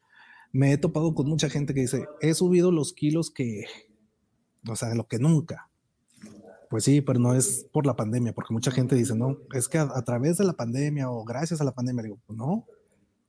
Me 0.51 0.71
he 0.71 0.77
topado 0.77 1.13
con 1.13 1.27
mucha 1.27 1.49
gente 1.49 1.73
que 1.73 1.81
dice, 1.81 2.05
he 2.21 2.33
subido 2.33 2.71
los 2.71 2.93
kilos 2.93 3.31
que, 3.31 3.65
o 4.67 4.75
sea, 4.75 4.95
lo 4.95 5.07
que 5.07 5.19
nunca. 5.19 5.69
Pues 6.69 6.83
sí, 6.83 7.01
pero 7.01 7.19
no 7.19 7.33
es 7.33 7.67
por 7.71 7.85
la 7.85 7.95
pandemia, 7.95 8.33
porque 8.33 8.53
mucha 8.53 8.71
gente 8.71 8.95
dice, 8.95 9.15
no, 9.15 9.37
es 9.53 9.67
que 9.67 9.77
a, 9.77 10.01
través 10.03 10.37
de 10.37 10.45
la 10.45 10.53
pandemia 10.53 11.09
o 11.09 11.23
gracias 11.23 11.61
a 11.61 11.63
la 11.63 11.73
pandemia, 11.73 12.03
digo, 12.03 12.19
no, 12.29 12.65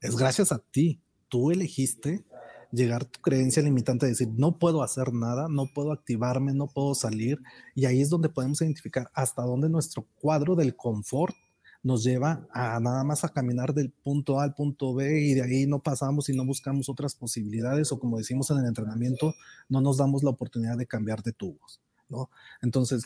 es 0.00 0.16
gracias 0.16 0.52
a 0.52 0.58
ti. 0.58 1.00
Tú 1.28 1.50
elegiste 1.50 2.24
llegar 2.72 3.04
tu 3.04 3.20
creencia 3.20 3.62
limitante 3.62 4.06
de 4.06 4.12
decir, 4.12 4.28
no 4.36 4.58
puedo 4.58 4.82
hacer 4.82 5.12
nada, 5.12 5.48
no 5.48 5.66
puedo 5.72 5.92
activarme, 5.92 6.52
no 6.52 6.66
puedo 6.66 6.94
salir. 6.94 7.38
Y 7.74 7.86
ahí 7.86 8.00
es 8.00 8.10
donde 8.10 8.28
podemos 8.28 8.60
identificar 8.60 9.10
hasta 9.14 9.42
dónde 9.42 9.68
nuestro 9.68 10.06
cuadro 10.20 10.54
del 10.54 10.76
confort 10.76 11.34
nos 11.82 12.02
lleva 12.02 12.46
a 12.52 12.78
nada 12.80 13.04
más 13.04 13.24
a 13.24 13.28
caminar 13.28 13.72
del 13.72 13.90
punto 13.90 14.40
A 14.40 14.44
al 14.44 14.54
punto 14.54 14.94
B 14.94 15.20
y 15.20 15.34
de 15.34 15.42
ahí 15.42 15.66
no 15.66 15.78
pasamos 15.78 16.28
y 16.28 16.36
no 16.36 16.44
buscamos 16.44 16.88
otras 16.88 17.14
posibilidades 17.14 17.92
o 17.92 17.98
como 17.98 18.18
decimos 18.18 18.50
en 18.50 18.58
el 18.58 18.66
entrenamiento, 18.66 19.34
no 19.68 19.80
nos 19.80 19.96
damos 19.96 20.22
la 20.22 20.30
oportunidad 20.30 20.76
de 20.76 20.86
cambiar 20.86 21.22
de 21.22 21.32
tubos, 21.32 21.80
¿no? 22.08 22.30
Entonces, 22.62 23.04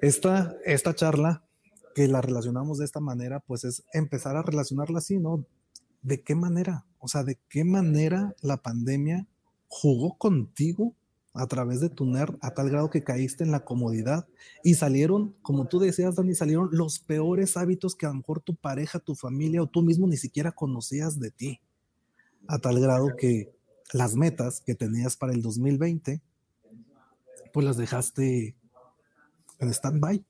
esta, 0.00 0.56
esta 0.64 0.94
charla 0.94 1.44
que 1.94 2.08
la 2.08 2.20
relacionamos 2.20 2.78
de 2.78 2.84
esta 2.84 3.00
manera, 3.00 3.40
pues 3.40 3.64
es 3.64 3.84
empezar 3.92 4.36
a 4.36 4.42
relacionarla 4.42 4.98
así, 4.98 5.18
¿no? 5.18 5.44
¿De 6.04 6.20
qué 6.20 6.34
manera? 6.34 6.84
O 6.98 7.08
sea, 7.08 7.24
¿de 7.24 7.38
qué 7.48 7.64
manera 7.64 8.36
la 8.42 8.58
pandemia 8.58 9.26
jugó 9.68 10.16
contigo 10.18 10.94
a 11.32 11.46
través 11.46 11.80
de 11.80 11.88
tu 11.88 12.04
NER 12.04 12.36
a 12.42 12.52
tal 12.52 12.68
grado 12.68 12.90
que 12.90 13.02
caíste 13.02 13.42
en 13.42 13.50
la 13.50 13.64
comodidad 13.64 14.28
y 14.62 14.74
salieron, 14.74 15.34
como 15.40 15.66
tú 15.66 15.80
decías, 15.80 16.14
Dani, 16.14 16.34
salieron 16.34 16.68
los 16.72 17.00
peores 17.00 17.56
hábitos 17.56 17.96
que 17.96 18.04
a 18.04 18.10
lo 18.10 18.16
mejor 18.16 18.40
tu 18.40 18.54
pareja, 18.54 18.98
tu 18.98 19.14
familia 19.14 19.62
o 19.62 19.66
tú 19.66 19.82
mismo 19.82 20.06
ni 20.06 20.18
siquiera 20.18 20.52
conocías 20.52 21.18
de 21.18 21.30
ti? 21.30 21.60
A 22.48 22.58
tal 22.58 22.78
grado 22.80 23.16
que 23.16 23.50
las 23.94 24.14
metas 24.14 24.60
que 24.60 24.74
tenías 24.74 25.16
para 25.16 25.32
el 25.32 25.40
2020, 25.40 26.20
pues 27.50 27.66
las 27.66 27.78
dejaste 27.78 28.54
en 29.58 29.68
stand-by, 29.70 30.22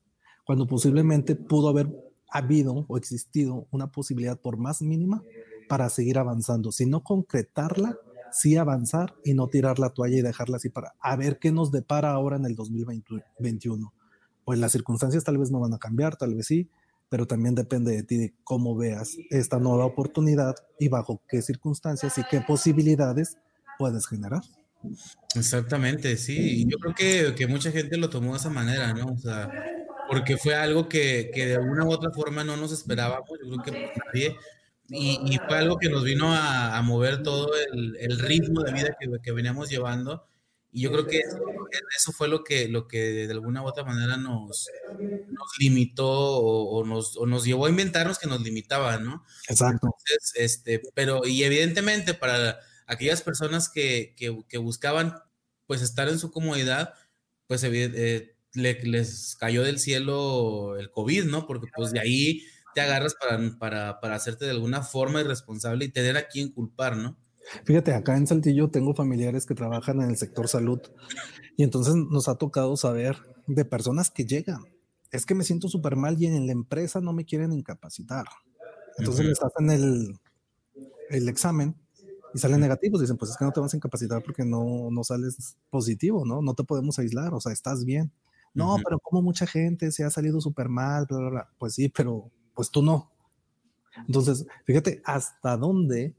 cuando 0.45 0.67
posiblemente 0.67 1.35
pudo 1.35 1.67
haber 1.67 1.89
habido 2.29 2.85
o 2.87 2.97
existido 2.97 3.67
una 3.71 3.91
posibilidad 3.91 4.39
por 4.39 4.57
más 4.57 4.81
mínima 4.81 5.21
para 5.67 5.89
seguir 5.89 6.17
avanzando, 6.17 6.71
sino 6.71 7.03
concretarla, 7.03 7.97
sí 8.31 8.57
avanzar 8.57 9.15
y 9.23 9.33
no 9.33 9.47
tirar 9.47 9.79
la 9.79 9.89
toalla 9.89 10.17
y 10.17 10.21
dejarla 10.21 10.57
así 10.57 10.69
para 10.69 10.93
a 10.99 11.15
ver 11.15 11.39
qué 11.39 11.51
nos 11.51 11.71
depara 11.71 12.11
ahora 12.11 12.37
en 12.37 12.45
el 12.45 12.55
2021. 12.55 13.93
Pues 14.43 14.59
las 14.59 14.71
circunstancias 14.71 15.23
tal 15.23 15.37
vez 15.37 15.51
no 15.51 15.59
van 15.59 15.73
a 15.73 15.79
cambiar, 15.79 16.17
tal 16.17 16.35
vez 16.35 16.47
sí, 16.47 16.69
pero 17.09 17.27
también 17.27 17.55
depende 17.55 17.91
de 17.91 18.03
ti 18.03 18.17
de 18.17 18.33
cómo 18.43 18.75
veas 18.75 19.17
esta 19.29 19.59
nueva 19.59 19.85
oportunidad 19.85 20.55
y 20.79 20.89
bajo 20.89 21.21
qué 21.27 21.41
circunstancias 21.41 22.17
y 22.17 22.23
qué 22.29 22.41
posibilidades 22.41 23.37
puedes 23.77 24.07
generar. 24.07 24.41
Exactamente, 25.35 26.17
sí. 26.17 26.65
Yo 26.67 26.77
creo 26.77 26.93
que, 26.93 27.35
que 27.35 27.47
mucha 27.47 27.71
gente 27.71 27.97
lo 27.97 28.09
tomó 28.09 28.31
de 28.31 28.37
esa 28.37 28.49
manera, 28.49 28.93
¿no? 28.93 29.13
O 29.13 29.17
sea, 29.17 29.49
porque 30.09 30.37
fue 30.37 30.55
algo 30.55 30.87
que, 30.87 31.31
que, 31.33 31.47
de 31.47 31.55
alguna 31.55 31.85
u 31.85 31.91
otra 31.91 32.11
forma 32.11 32.43
no 32.43 32.57
nos 32.57 32.71
esperábamos. 32.71 33.29
Yo 33.43 33.57
creo 33.57 33.63
que 33.63 33.91
nadie, 34.05 34.35
y, 34.89 35.37
fue 35.47 35.57
algo 35.57 35.77
que 35.77 35.89
nos 35.89 36.03
vino 36.03 36.33
a, 36.33 36.81
mover 36.81 37.23
todo 37.23 37.49
el, 37.73 37.95
el, 37.99 38.19
ritmo 38.19 38.61
de 38.61 38.73
vida 38.73 38.95
que, 38.99 39.07
que, 39.21 39.31
veníamos 39.31 39.69
llevando. 39.69 40.27
Y 40.71 40.81
yo 40.81 40.91
creo 40.91 41.07
que 41.07 41.21
eso, 41.95 42.11
fue 42.11 42.27
lo 42.27 42.43
que, 42.43 42.67
lo 42.67 42.87
que 42.87 43.27
de 43.27 43.31
alguna 43.31 43.63
u 43.63 43.67
otra 43.67 43.83
manera 43.83 44.17
nos, 44.17 44.69
nos 44.99 45.47
limitó 45.59 46.07
o, 46.07 46.85
nos, 46.85 47.17
o, 47.17 47.25
nos, 47.25 47.45
llevó 47.45 47.65
a 47.65 47.69
inventarnos 47.69 48.19
que 48.19 48.27
nos 48.27 48.41
limitaba, 48.41 48.97
¿no? 48.97 49.23
Exacto. 49.47 49.87
Entonces, 49.87 50.33
este, 50.35 50.81
pero, 50.93 51.25
y 51.25 51.43
evidentemente 51.43 52.13
para 52.13 52.59
aquellas 52.87 53.21
personas 53.21 53.69
que, 53.69 54.15
que 54.17 54.57
buscaban 54.57 55.15
pues 55.65 55.81
estar 55.81 56.07
en 56.09 56.19
su 56.19 56.31
comodidad, 56.31 56.93
pues 57.47 57.63
eh, 57.63 58.35
les 58.53 59.35
cayó 59.39 59.63
del 59.63 59.79
cielo 59.79 60.77
el 60.77 60.89
COVID, 60.91 61.25
¿no? 61.25 61.45
Porque 61.47 61.67
pues 61.75 61.91
de 61.91 61.99
ahí 61.99 62.45
te 62.75 62.81
agarras 62.81 63.15
para, 63.57 63.99
para, 64.01 64.15
hacerte 64.15 64.43
de 64.43 64.51
alguna 64.51 64.83
forma 64.83 65.21
irresponsable 65.21 65.85
y 65.85 65.91
tener 65.91 66.17
a 66.17 66.27
quien 66.27 66.51
culpar, 66.51 66.97
¿no? 66.97 67.17
Fíjate, 67.63 67.93
acá 67.93 68.17
en 68.17 68.27
Saltillo 68.27 68.69
tengo 68.69 68.93
familiares 68.93 69.45
que 69.45 69.55
trabajan 69.55 70.01
en 70.01 70.09
el 70.09 70.17
sector 70.17 70.49
salud 70.49 70.81
y 71.55 71.63
entonces 71.63 71.95
nos 71.95 72.27
ha 72.27 72.35
tocado 72.35 72.75
saber 72.75 73.17
de 73.47 73.63
personas 73.63 74.11
que 74.11 74.25
llegan. 74.25 74.65
Es 75.11 75.25
que 75.25 75.35
me 75.35 75.45
siento 75.45 75.69
súper 75.69 75.95
mal 75.95 76.21
y 76.21 76.25
en 76.25 76.45
la 76.47 76.51
empresa 76.51 76.99
no 76.99 77.13
me 77.13 77.23
quieren 77.23 77.53
incapacitar. 77.53 78.25
Entonces 78.97 79.25
les 79.25 79.41
hacen 79.41 79.69
el, 79.69 80.19
el 81.11 81.29
examen 81.29 81.75
y 82.33 82.39
salen 82.39 82.59
negativos. 82.59 82.99
Dicen, 82.99 83.15
pues 83.15 83.31
es 83.31 83.37
que 83.37 83.45
no 83.45 83.53
te 83.53 83.61
vas 83.61 83.73
a 83.73 83.77
incapacitar 83.77 84.21
porque 84.21 84.43
no, 84.43 84.89
no 84.91 85.03
sales 85.05 85.55
positivo, 85.69 86.25
¿no? 86.25 86.41
No 86.41 86.55
te 86.55 86.65
podemos 86.65 86.99
aislar, 86.99 87.33
o 87.33 87.39
sea, 87.39 87.53
estás 87.53 87.85
bien. 87.85 88.11
No, 88.53 88.77
pero 88.83 88.99
como 88.99 89.21
mucha 89.21 89.45
gente 89.45 89.91
se 89.91 90.03
ha 90.03 90.09
salido 90.09 90.41
súper 90.41 90.67
mal, 90.67 91.05
bla, 91.07 91.19
bla, 91.19 91.29
bla. 91.29 91.49
Pues 91.57 91.73
sí, 91.73 91.89
pero 91.89 92.31
pues 92.55 92.71
tú 92.71 92.81
no. 92.81 93.11
Entonces, 94.07 94.45
fíjate 94.65 95.01
hasta 95.05 95.57
dónde 95.57 96.15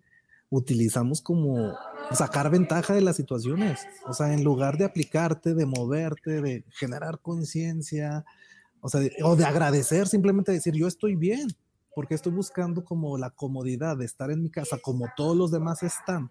utilizamos 0.48 1.20
como 1.20 1.74
sacar 2.12 2.50
ventaja 2.50 2.94
de 2.94 3.00
las 3.00 3.16
situaciones. 3.16 3.80
O 4.06 4.12
sea, 4.12 4.32
en 4.32 4.44
lugar 4.44 4.78
de 4.78 4.84
aplicarte, 4.84 5.54
de 5.54 5.66
moverte, 5.66 6.40
de 6.40 6.64
generar 6.70 7.20
conciencia, 7.20 8.24
o 8.80 8.88
sea, 8.88 9.00
o 9.22 9.36
de 9.36 9.44
agradecer, 9.44 10.06
simplemente 10.06 10.52
decir, 10.52 10.74
yo 10.74 10.86
estoy 10.86 11.16
bien, 11.16 11.48
porque 11.94 12.14
estoy 12.14 12.32
buscando 12.32 12.84
como 12.84 13.18
la 13.18 13.30
comodidad 13.30 13.96
de 13.96 14.04
estar 14.04 14.30
en 14.30 14.42
mi 14.42 14.50
casa 14.50 14.78
como 14.78 15.06
todos 15.16 15.36
los 15.36 15.50
demás 15.50 15.82
están. 15.82 16.30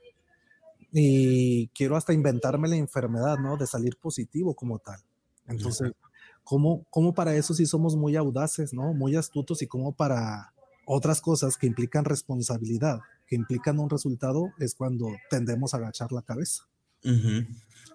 Y 0.91 1.67
quiero 1.69 1.97
hasta 1.97 2.13
inventarme 2.13 2.69
la 2.69 2.77
enfermedad, 2.77 3.37
¿no? 3.37 3.57
De 3.57 3.67
salir 3.67 3.97
positivo 3.97 4.55
como 4.55 4.79
tal. 4.79 4.99
Entonces, 5.47 5.91
¿cómo, 6.45 6.85
cómo 6.89 7.13
para 7.13 7.35
eso 7.35 7.53
sí 7.53 7.65
somos 7.65 7.97
muy 7.97 8.15
audaces, 8.15 8.73
¿no? 8.73 8.93
Muy 8.93 9.17
astutos 9.17 9.61
y 9.61 9.67
cómo 9.67 9.93
para 9.93 10.53
otras 10.85 11.19
cosas 11.19 11.57
que 11.57 11.67
implican 11.67 12.05
responsabilidad, 12.05 12.99
que 13.27 13.35
implican 13.35 13.79
un 13.79 13.89
resultado, 13.89 14.53
es 14.59 14.75
cuando 14.75 15.07
tendemos 15.29 15.73
a 15.73 15.77
agachar 15.77 16.11
la 16.13 16.21
cabeza. 16.21 16.63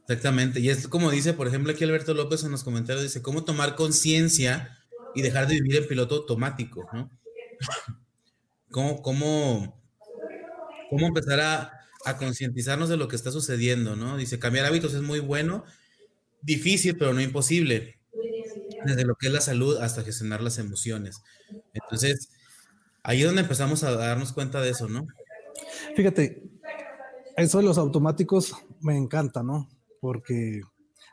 Exactamente. 0.02 0.60
Y 0.60 0.68
es 0.68 0.88
como 0.88 1.10
dice, 1.10 1.32
por 1.32 1.46
ejemplo, 1.46 1.72
aquí 1.72 1.84
Alberto 1.84 2.12
López 2.12 2.42
en 2.44 2.50
los 2.50 2.64
comentarios, 2.64 3.04
dice, 3.04 3.22
¿cómo 3.22 3.44
tomar 3.44 3.76
conciencia 3.76 4.76
y 5.14 5.22
dejar 5.22 5.46
de 5.46 5.54
vivir 5.54 5.76
en 5.76 5.88
piloto 5.88 6.16
automático? 6.16 6.86
¿no? 6.92 7.10
¿Cómo, 8.70 9.02
cómo, 9.02 9.80
cómo 10.90 11.06
empezar 11.06 11.40
a, 11.40 11.72
a 12.04 12.16
concientizarnos 12.16 12.88
de 12.88 12.96
lo 12.96 13.06
que 13.06 13.16
está 13.16 13.30
sucediendo? 13.30 13.94
¿no? 13.94 14.16
Dice, 14.16 14.40
cambiar 14.40 14.66
hábitos 14.66 14.94
es 14.94 15.02
muy 15.02 15.20
bueno, 15.20 15.64
difícil, 16.42 16.96
pero 16.98 17.14
no 17.14 17.20
imposible. 17.20 17.99
Desde 18.84 19.04
lo 19.04 19.14
que 19.14 19.26
es 19.26 19.32
la 19.32 19.40
salud 19.40 19.76
hasta 19.78 20.02
gestionar 20.02 20.42
las 20.42 20.58
emociones. 20.58 21.22
Entonces, 21.72 22.30
ahí 23.02 23.20
es 23.20 23.26
donde 23.26 23.42
empezamos 23.42 23.82
a 23.84 23.92
darnos 23.92 24.32
cuenta 24.32 24.60
de 24.60 24.70
eso, 24.70 24.88
¿no? 24.88 25.06
Fíjate, 25.96 26.42
eso 27.36 27.58
de 27.58 27.64
los 27.64 27.78
automáticos 27.78 28.54
me 28.80 28.96
encanta, 28.96 29.42
¿no? 29.42 29.68
Porque 30.00 30.62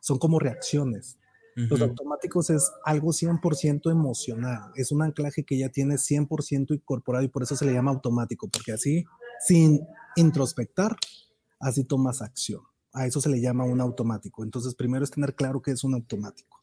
son 0.01 0.19
como 0.19 0.39
reacciones. 0.39 1.17
Los 1.55 1.81
automáticos 1.81 2.51
es 2.51 2.71
algo 2.85 3.11
100% 3.11 3.89
emocional, 3.89 4.71
es 4.75 4.91
un 4.91 5.01
anclaje 5.01 5.43
que 5.43 5.57
ya 5.57 5.69
tiene 5.69 5.97
100% 5.97 6.75
incorporado 6.75 7.25
y 7.25 7.29
por 7.29 7.41
eso 7.41 7.55
se 7.55 7.65
le 7.65 7.73
llama 7.73 7.89
automático, 7.89 8.47
porque 8.47 8.73
así, 8.73 9.05
sin 9.43 9.81
introspectar, 10.15 10.95
así 11.59 11.83
tomas 11.83 12.21
acción. 12.21 12.61
A 12.93 13.07
eso 13.07 13.21
se 13.21 13.29
le 13.29 13.41
llama 13.41 13.63
un 13.63 13.81
automático. 13.81 14.43
Entonces, 14.43 14.75
primero 14.75 15.03
es 15.03 15.09
tener 15.09 15.33
claro 15.33 15.59
que 15.59 15.71
es 15.71 15.83
un 15.83 15.95
automático. 15.95 16.56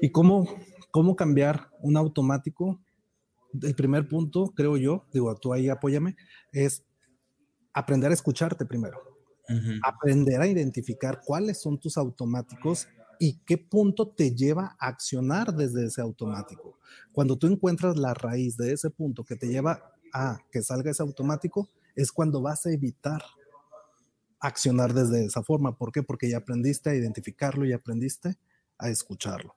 ¿Y 0.00 0.10
cómo, 0.10 0.46
cómo 0.90 1.16
cambiar 1.16 1.70
un 1.80 1.96
automático? 1.96 2.80
El 3.60 3.74
primer 3.74 4.08
punto, 4.08 4.52
creo 4.54 4.76
yo, 4.76 5.04
digo, 5.12 5.34
tú 5.36 5.52
ahí 5.52 5.68
apóyame, 5.68 6.16
es 6.52 6.84
aprender 7.72 8.10
a 8.10 8.14
escucharte 8.14 8.64
primero. 8.64 8.98
Aprender 9.82 10.40
a 10.40 10.46
identificar 10.46 11.22
cuáles 11.24 11.60
son 11.60 11.76
tus 11.80 11.96
automáticos 11.96 12.86
y 13.18 13.40
qué 13.44 13.58
punto 13.58 14.08
te 14.08 14.34
lleva 14.34 14.76
a 14.78 14.86
accionar 14.86 15.52
desde 15.54 15.86
ese 15.86 16.00
automático. 16.00 16.78
Cuando 17.12 17.36
tú 17.36 17.48
encuentras 17.48 17.96
la 17.96 18.14
raíz 18.14 18.56
de 18.56 18.72
ese 18.72 18.90
punto 18.90 19.24
que 19.24 19.34
te 19.34 19.48
lleva 19.48 19.92
a 20.12 20.38
que 20.52 20.62
salga 20.62 20.92
ese 20.92 21.02
automático, 21.02 21.68
es 21.96 22.12
cuando 22.12 22.40
vas 22.40 22.64
a 22.64 22.70
evitar 22.70 23.22
accionar 24.38 24.94
desde 24.94 25.24
esa 25.24 25.42
forma. 25.42 25.76
¿Por 25.76 25.92
qué? 25.92 26.02
Porque 26.02 26.30
ya 26.30 26.38
aprendiste 26.38 26.90
a 26.90 26.94
identificarlo 26.94 27.66
y 27.66 27.72
aprendiste 27.72 28.38
a 28.78 28.88
escucharlo. 28.88 29.54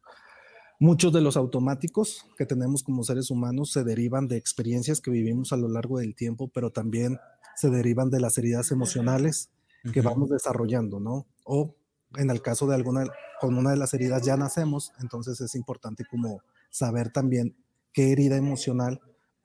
Muchos 0.79 1.13
de 1.13 1.21
los 1.21 1.37
automáticos 1.37 2.25
que 2.37 2.45
tenemos 2.45 2.83
como 2.83 3.03
seres 3.03 3.31
humanos 3.31 3.71
se 3.71 3.83
derivan 3.83 4.27
de 4.27 4.37
experiencias 4.37 5.01
que 5.01 5.11
vivimos 5.11 5.53
a 5.53 5.57
lo 5.57 5.69
largo 5.69 5.99
del 5.99 6.15
tiempo, 6.15 6.49
pero 6.53 6.71
también 6.71 7.19
se 7.55 7.69
derivan 7.69 8.09
de 8.09 8.19
las 8.19 8.37
heridas 8.37 8.71
emocionales 8.71 9.49
que 9.93 10.01
vamos 10.01 10.29
desarrollando, 10.29 10.99
¿no? 10.99 11.25
O 11.43 11.75
en 12.17 12.29
el 12.29 12.41
caso 12.41 12.67
de 12.67 12.75
alguna, 12.75 13.05
con 13.39 13.57
una 13.57 13.71
de 13.71 13.77
las 13.77 13.93
heridas 13.93 14.23
ya 14.23 14.37
nacemos, 14.37 14.91
entonces 14.99 15.39
es 15.41 15.55
importante 15.55 16.05
como 16.09 16.41
saber 16.69 17.11
también 17.11 17.55
qué 17.91 18.11
herida 18.11 18.37
emocional 18.37 19.01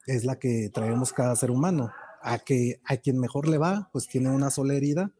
es 0.06 0.24
la 0.24 0.38
que 0.38 0.70
traemos 0.72 1.12
cada 1.12 1.36
ser 1.36 1.50
humano. 1.50 1.92
A 2.20 2.40
que 2.40 2.80
a 2.84 2.96
quien 2.96 3.18
mejor 3.20 3.46
le 3.46 3.58
va, 3.58 3.90
pues 3.92 4.08
tiene 4.08 4.30
una 4.30 4.50
sola 4.50 4.74
herida, 4.74 5.12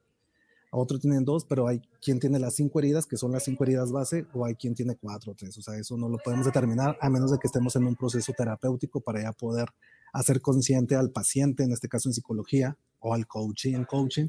a 0.71 0.77
otro 0.77 0.99
tienen 0.99 1.25
dos, 1.25 1.45
pero 1.45 1.67
hay 1.67 1.81
quien 2.03 2.21
tiene 2.21 2.39
las 2.39 2.55
cinco 2.55 2.79
heridas, 2.79 3.07
que 3.07 3.17
son 3.17 3.33
las 3.33 3.45
cinco 3.45 3.65
heridas 3.65 3.91
base, 3.91 4.27
o 4.35 4.45
hay 4.45 4.55
quien 4.55 4.75
tiene 4.75 4.97
cuatro 4.97 5.33
o 5.33 5.35
tres. 5.35 5.57
O 5.59 5.63
sea, 5.63 5.77
eso 5.77 5.97
no 5.97 6.09
lo 6.09 6.19
podemos 6.19 6.47
determinar 6.47 6.99
a 7.01 7.09
menos 7.09 7.31
de 7.31 7.39
que 7.39 7.47
estemos 7.47 7.75
en 7.77 7.87
un 7.87 7.97
proceso 7.97 8.33
terapéutico 8.37 9.01
para 9.01 9.23
ya 9.23 9.33
poder 9.33 9.69
hacer 10.13 10.41
consciente 10.41 10.97
al 10.97 11.11
paciente, 11.11 11.63
en 11.63 11.73
este 11.73 11.89
caso 11.89 12.09
en 12.09 12.15
psicología, 12.15 12.77
o 13.01 13.15
al 13.15 13.27
coaching, 13.27 13.75
en 13.75 13.85
coaching, 13.85 14.29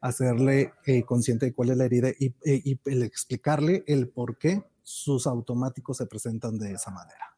hacerle 0.00 0.72
eh, 0.86 1.02
consciente 1.04 1.46
de 1.46 1.52
cuál 1.52 1.70
es 1.70 1.76
la 1.76 1.84
herida 1.84 2.10
y, 2.18 2.26
eh, 2.44 2.60
y, 2.64 2.80
el 2.86 3.02
explicarle 3.02 3.84
el 3.86 4.08
por 4.08 4.38
qué 4.38 4.64
sus 4.82 5.26
automáticos 5.26 5.98
se 5.98 6.06
presentan 6.06 6.58
de 6.58 6.72
esa 6.72 6.90
manera. 6.90 7.36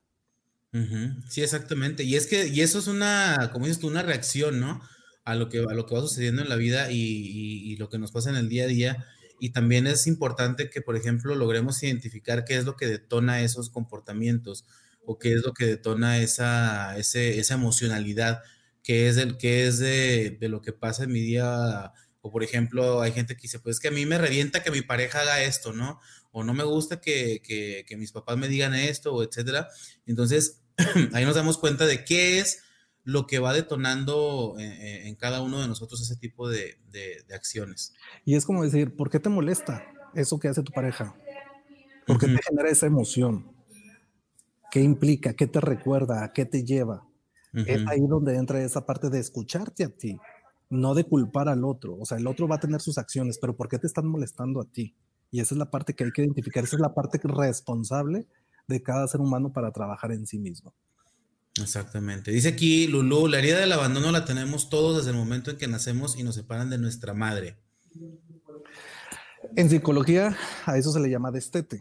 Sí, 1.29 1.43
exactamente. 1.43 2.03
Y 2.03 2.17
es 2.17 2.27
que, 2.27 2.49
y 2.49 2.63
eso 2.63 2.79
es 2.79 2.87
una, 2.87 3.51
como 3.53 3.67
dices 3.67 3.79
tú, 3.79 3.89
una 3.89 4.03
reacción, 4.03 4.59
¿no? 4.59 4.81
A 5.25 5.35
lo 5.37 5.49
que, 5.49 5.59
a 5.59 5.75
lo 5.75 5.87
que 5.87 5.95
va 5.95 6.01
sucediendo 6.01 6.43
en 6.43 6.49
la 6.49 6.57
vida 6.57 6.91
y, 6.91 6.97
y, 6.99 7.77
lo 7.77 7.89
que 7.89 7.99
nos 7.99 8.11
pasa 8.11 8.31
en 8.31 8.37
el 8.37 8.49
día 8.49 8.65
a 8.65 8.67
día. 8.67 9.07
Y 9.39 9.51
también 9.51 9.87
es 9.87 10.07
importante 10.07 10.69
que, 10.69 10.83
por 10.83 10.97
ejemplo, 10.97 11.35
logremos 11.35 11.83
identificar 11.83 12.45
qué 12.45 12.57
es 12.57 12.65
lo 12.65 12.77
que 12.77 12.87
detona 12.87 13.43
esos 13.43 13.71
comportamientos 13.71 14.65
o 15.05 15.19
qué 15.19 15.33
es 15.35 15.43
lo 15.45 15.53
que 15.53 15.67
detona 15.67 16.19
esa, 16.19 16.97
esa 16.97 17.55
emocionalidad, 17.55 18.43
qué 18.83 19.09
es, 19.09 19.17
el, 19.17 19.37
qué 19.37 19.67
es 19.67 19.79
de, 19.79 20.37
de, 20.41 20.49
lo 20.49 20.63
que 20.63 20.73
pasa 20.73 21.05
en 21.05 21.13
mi 21.13 21.21
día. 21.21 21.93
O, 22.21 22.31
por 22.31 22.45
ejemplo, 22.45 23.01
hay 23.01 23.13
gente 23.13 23.37
que 23.37 23.43
dice, 23.43 23.59
pues 23.59 23.81
que 23.81 23.89
a 23.89 23.93
mí 23.93 24.07
me 24.07 24.19
revienta 24.19 24.63
que 24.63 24.71
mi 24.71 24.83
pareja 24.83 25.21
haga 25.21 25.43
esto, 25.43 25.73
¿no? 25.73 26.01
O 26.31 26.45
no 26.45 26.55
me 26.55 26.65
gusta 26.65 27.01
que, 27.01 27.41
que, 27.43 27.85
que 27.87 27.97
mis 27.97 28.13
papás 28.13 28.37
me 28.39 28.49
digan 28.49 28.75
esto, 28.75 29.13
o 29.15 29.23
etcétera. 29.23 29.69
Entonces, 30.07 30.63
ahí 31.13 31.25
nos 31.25 31.35
damos 31.35 31.59
cuenta 31.59 31.87
de 31.87 32.05
qué 32.05 32.39
es 32.39 32.63
lo 33.05 33.27
que 33.27 33.39
va 33.39 33.53
detonando 33.53 34.55
en, 34.59 35.07
en 35.07 35.15
cada 35.17 35.43
uno 35.43 35.61
de 35.61 35.69
nosotros 35.69 36.01
ese 36.01 36.17
tipo 36.17 36.49
de, 36.49 36.79
de, 36.91 37.23
de, 37.27 37.35
acciones. 37.35 37.95
Y 38.25 38.37
es 38.37 38.45
como 38.45 38.63
decir, 38.63 38.95
¿por 38.97 39.11
qué 39.11 39.19
te 39.19 39.29
molesta 39.29 39.85
eso 40.15 40.39
que 40.39 40.49
hace 40.49 40.63
tu 40.63 40.73
pareja? 40.73 41.17
¿Por 42.07 42.19
qué 42.19 42.27
uh 42.27 42.29
-huh. 42.29 42.37
te 42.37 42.43
genera 42.43 42.69
esa 42.71 42.87
emoción? 42.87 43.53
¿Qué 44.71 44.81
implica? 44.81 45.35
¿Qué 45.35 45.47
te 45.47 45.61
recuerda? 45.61 46.25
¿A 46.25 46.33
qué 46.33 46.45
te 46.45 46.65
lleva? 46.65 47.07
Uh 47.53 47.59
-huh. 47.59 47.65
Es 47.67 47.87
ahí 47.89 48.07
donde 48.07 48.37
entra 48.37 48.63
esa 48.63 48.87
parte 48.87 49.11
de 49.11 49.19
escucharte 49.19 49.85
a 49.85 49.89
ti, 49.89 50.19
no 50.71 50.95
de 50.95 51.05
culpar 51.05 51.49
al 51.49 51.65
otro. 51.65 51.97
O 51.99 52.05
sea, 52.05 52.19
el 52.19 52.27
otro 52.27 52.47
va 52.47 52.57
a 52.57 52.61
tener 52.61 52.81
sus 52.81 52.99
acciones, 52.99 53.39
pero 53.39 53.57
¿por 53.57 53.69
qué 53.69 53.79
te 53.79 53.87
están 53.87 54.07
molestando 54.07 54.61
a 54.61 54.65
ti? 54.65 54.97
Y 55.31 55.41
esa 55.41 55.55
es 55.55 55.59
la 55.59 55.71
parte 55.71 55.95
que 55.95 56.05
hay 56.05 56.13
que 56.13 56.23
identificar, 56.23 56.63
esa 56.63 56.77
es 56.77 56.81
la 56.81 56.95
parte 56.95 57.19
responsable 57.25 58.29
de 58.69 58.83
cada 58.83 59.09
ser 59.09 59.21
humano 59.21 59.53
para 59.53 59.73
trabajar 59.73 60.13
en 60.13 60.27
sí 60.27 60.39
mismo. 60.39 60.75
Exactamente. 61.61 62.31
Dice 62.31 62.49
aquí 62.49 62.87
Lulú, 62.87 63.29
la 63.29 63.39
herida 63.39 63.59
del 63.61 63.73
abandono 63.73 64.11
la 64.11 64.25
tenemos 64.25 64.71
todos 64.71 64.97
desde 64.97 65.11
el 65.11 65.17
momento 65.17 65.51
en 65.51 65.59
que 65.59 65.69
nacemos 65.69 66.19
y 66.19 66.23
nos 66.23 66.35
separan 66.35 66.71
de 66.71 66.79
nuestra 66.79 67.13
madre. 67.13 67.59
En 69.55 69.69
psicología 69.69 70.37
a 70.65 70.79
eso 70.79 70.93
se 70.93 71.01
le 71.01 71.11
llama 71.11 71.31
destete. 71.31 71.81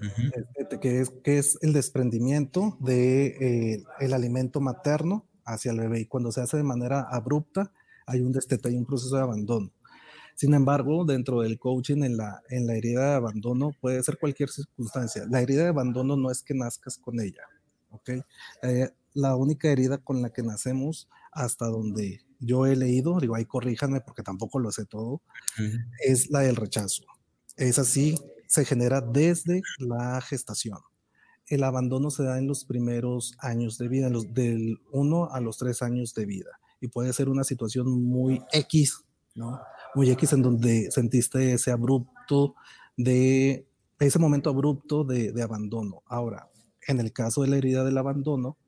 Uh 0.00 0.04
-huh. 0.04 0.32
destete 0.36 0.78
que, 0.78 1.00
es, 1.00 1.10
que 1.24 1.38
es 1.38 1.58
el 1.60 1.72
desprendimiento 1.72 2.76
de 2.80 3.26
eh, 3.26 3.84
el 3.98 4.12
alimento 4.12 4.60
materno 4.60 5.26
hacia 5.44 5.72
el 5.72 5.80
bebé 5.80 6.00
y 6.00 6.06
cuando 6.06 6.30
se 6.30 6.40
hace 6.40 6.56
de 6.56 6.62
manera 6.62 7.00
abrupta 7.10 7.72
hay 8.06 8.20
un 8.20 8.32
destete, 8.32 8.68
hay 8.68 8.76
un 8.76 8.86
proceso 8.86 9.16
de 9.16 9.22
abandono. 9.22 9.72
Sin 10.36 10.54
embargo, 10.54 11.04
dentro 11.04 11.40
del 11.40 11.58
coaching, 11.58 12.04
en 12.04 12.16
la, 12.16 12.40
en 12.48 12.66
la 12.68 12.76
herida 12.76 13.10
de 13.10 13.16
abandono, 13.16 13.72
puede 13.80 14.00
ser 14.04 14.18
cualquier 14.18 14.50
circunstancia. 14.50 15.24
La 15.28 15.42
herida 15.42 15.64
de 15.64 15.70
abandono 15.70 16.16
no 16.16 16.30
es 16.30 16.42
que 16.42 16.54
nazcas 16.54 16.96
con 16.96 17.18
ella, 17.18 17.42
¿ok? 17.90 18.10
Eh, 18.62 18.90
la 19.14 19.36
única 19.36 19.68
herida 19.68 19.98
con 19.98 20.22
la 20.22 20.30
que 20.30 20.42
nacemos, 20.42 21.08
hasta 21.32 21.66
donde 21.66 22.20
yo 22.38 22.66
he 22.66 22.76
leído, 22.76 23.18
digo, 23.18 23.34
ahí 23.34 23.44
corríjanme 23.44 24.00
porque 24.00 24.22
tampoco 24.22 24.58
lo 24.58 24.70
sé 24.70 24.84
todo, 24.84 25.10
uh 25.10 25.20
-huh. 25.56 25.84
es 26.04 26.30
la 26.30 26.40
del 26.40 26.56
rechazo. 26.56 27.04
Es 27.56 27.78
así, 27.78 28.16
se 28.46 28.64
genera 28.64 29.00
desde 29.00 29.62
la 29.78 30.20
gestación. 30.20 30.78
El 31.46 31.64
abandono 31.64 32.10
se 32.10 32.22
da 32.22 32.38
en 32.38 32.46
los 32.46 32.64
primeros 32.64 33.34
años 33.38 33.78
de 33.78 33.88
vida, 33.88 34.10
los, 34.10 34.32
del 34.34 34.78
1 34.92 35.32
a 35.32 35.40
los 35.40 35.58
3 35.58 35.82
años 35.82 36.14
de 36.14 36.26
vida. 36.26 36.50
Y 36.80 36.88
puede 36.88 37.12
ser 37.12 37.28
una 37.28 37.42
situación 37.42 38.04
muy 38.04 38.42
X, 38.52 39.02
¿no? 39.34 39.58
muy 39.94 40.10
X 40.10 40.32
en 40.32 40.42
donde 40.42 40.90
sentiste 40.90 41.52
ese 41.52 41.70
abrupto 41.70 42.54
de 42.96 43.66
ese 43.98 44.18
momento 44.18 44.50
abrupto 44.50 45.04
de, 45.04 45.32
de, 45.32 45.42
abandono. 45.42 46.02
Ahora, 46.06 46.48
en 46.88 47.00
el 47.00 47.12
caso 47.12 47.42
de 47.42 47.48
la 47.48 47.56
herida 47.56 47.84
del 47.84 47.98
abandono, 47.98 48.58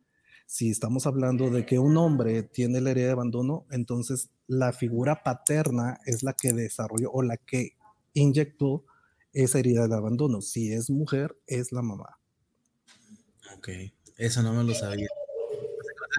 si 0.47 0.71
estamos 0.71 1.07
hablando 1.07 1.51
de 1.51 1.67
que 1.67 1.79
un 1.79 1.97
hombre 1.97 2.43
tiene 2.43 2.81
la 2.81 2.93
herida 2.93 3.07
de 3.07 3.13
abandono, 3.13 3.67
entonces 3.71 4.31
la 4.47 4.73
figura 4.73 5.23
paterna 5.23 5.99
es 6.07 6.23
la 6.23 6.35
que 6.35 6.53
desarrolló 6.53 7.11
o 7.11 7.23
la 7.23 7.37
que 7.37 7.77
inyectó 8.15 8.85
esa 9.33 9.59
herida 9.59 9.89
de 9.89 9.97
abandono. 9.97 10.41
Si 10.41 10.73
es 10.73 10.91
mujer, 10.91 11.37
es 11.47 11.73
la 11.73 11.83
mamá. 11.83 12.19
Ok, 13.57 13.69
eso 14.17 14.43
no 14.43 14.53
me 14.53 14.65
lo 14.65 14.75
sabía. 14.75 15.09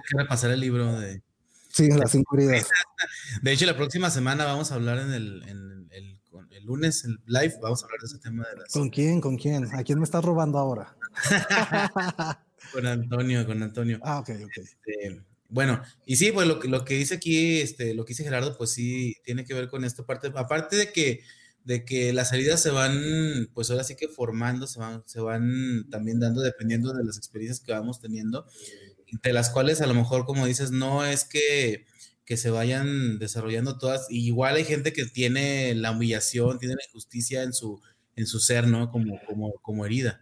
Quiero 0.08 0.26
pasar 0.26 0.50
el 0.50 0.60
libro 0.60 0.98
de, 0.98 1.22
Sí, 1.72 1.88
las 1.88 2.10
cinco 2.10 2.36
heridas. 2.36 2.68
De 3.42 3.52
hecho, 3.52 3.64
la 3.64 3.76
próxima 3.76 4.10
semana 4.10 4.44
vamos 4.44 4.70
a 4.70 4.74
hablar 4.74 4.98
en 4.98 5.12
el, 5.12 5.42
en 5.48 5.88
el, 5.90 6.20
el 6.50 6.64
lunes, 6.64 7.04
el 7.04 7.18
live, 7.26 7.54
vamos 7.60 7.82
a 7.82 7.86
hablar 7.86 8.00
de 8.00 8.06
ese 8.06 8.18
tema 8.18 8.46
de 8.48 8.60
las. 8.60 8.72
¿Con 8.72 8.88
quién? 8.88 9.20
¿Con 9.20 9.36
quién? 9.36 9.74
¿A 9.74 9.82
quién 9.82 9.98
me 9.98 10.04
estás 10.04 10.24
robando 10.24 10.58
ahora? 10.58 10.96
con 12.72 12.86
Antonio, 12.86 13.46
con 13.46 13.62
Antonio. 13.62 14.00
Ah, 14.02 14.20
ok, 14.20 14.30
ok. 14.44 14.56
Este, 14.56 15.22
bueno, 15.48 15.82
y 16.06 16.16
sí, 16.16 16.32
pues 16.32 16.46
lo, 16.46 16.62
lo, 16.62 16.84
que 16.84 16.94
dice 16.94 17.16
aquí, 17.16 17.60
este, 17.60 17.92
lo 17.92 18.04
que 18.04 18.12
dice 18.12 18.24
Gerardo, 18.24 18.56
pues 18.56 18.70
sí, 18.70 19.16
tiene 19.22 19.44
que 19.44 19.52
ver 19.52 19.68
con 19.68 19.84
esta 19.84 20.04
parte. 20.04 20.32
Aparte 20.34 20.76
de 20.76 20.92
que, 20.92 21.20
de 21.64 21.84
que 21.84 22.12
las 22.14 22.32
heridas 22.32 22.62
se 22.62 22.70
van, 22.70 23.50
pues 23.52 23.70
ahora 23.70 23.84
sí 23.84 23.94
que 23.94 24.08
formando, 24.08 24.66
se 24.66 24.78
van, 24.78 25.02
se 25.04 25.20
van 25.20 25.88
también 25.90 26.20
dando 26.20 26.40
dependiendo 26.40 26.94
de 26.94 27.04
las 27.04 27.18
experiencias 27.18 27.60
que 27.60 27.72
vamos 27.72 28.00
teniendo, 28.00 28.46
de 29.22 29.32
las 29.34 29.50
cuales 29.50 29.82
a 29.82 29.86
lo 29.86 29.94
mejor, 29.94 30.24
como 30.24 30.46
dices, 30.46 30.70
no 30.70 31.04
es 31.04 31.24
que, 31.24 31.84
que 32.32 32.38
se 32.38 32.48
vayan 32.48 33.18
desarrollando 33.18 33.76
todas. 33.76 34.06
igual 34.08 34.54
hay 34.54 34.64
gente 34.64 34.94
que 34.94 35.04
tiene 35.04 35.74
la 35.74 35.90
humillación, 35.90 36.58
tiene 36.58 36.76
la 36.76 36.82
injusticia 36.88 37.42
en 37.42 37.52
su, 37.52 37.78
en 38.16 38.26
su 38.26 38.40
ser, 38.40 38.66
¿no? 38.66 38.90
Como, 38.90 39.20
como, 39.26 39.52
como 39.60 39.84
herida. 39.84 40.18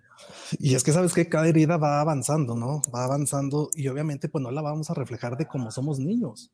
Y 0.58 0.74
es 0.74 0.82
que 0.82 0.90
sabes 0.90 1.12
que 1.12 1.28
cada 1.28 1.46
herida 1.46 1.76
va 1.76 2.00
avanzando, 2.00 2.56
¿no? 2.56 2.82
Va 2.92 3.04
avanzando 3.04 3.70
y 3.76 3.86
obviamente 3.86 4.28
pues 4.28 4.42
no 4.42 4.50
la 4.50 4.60
vamos 4.60 4.90
a 4.90 4.94
reflejar 4.94 5.36
de 5.36 5.46
cómo 5.46 5.70
somos 5.70 6.00
niños. 6.00 6.50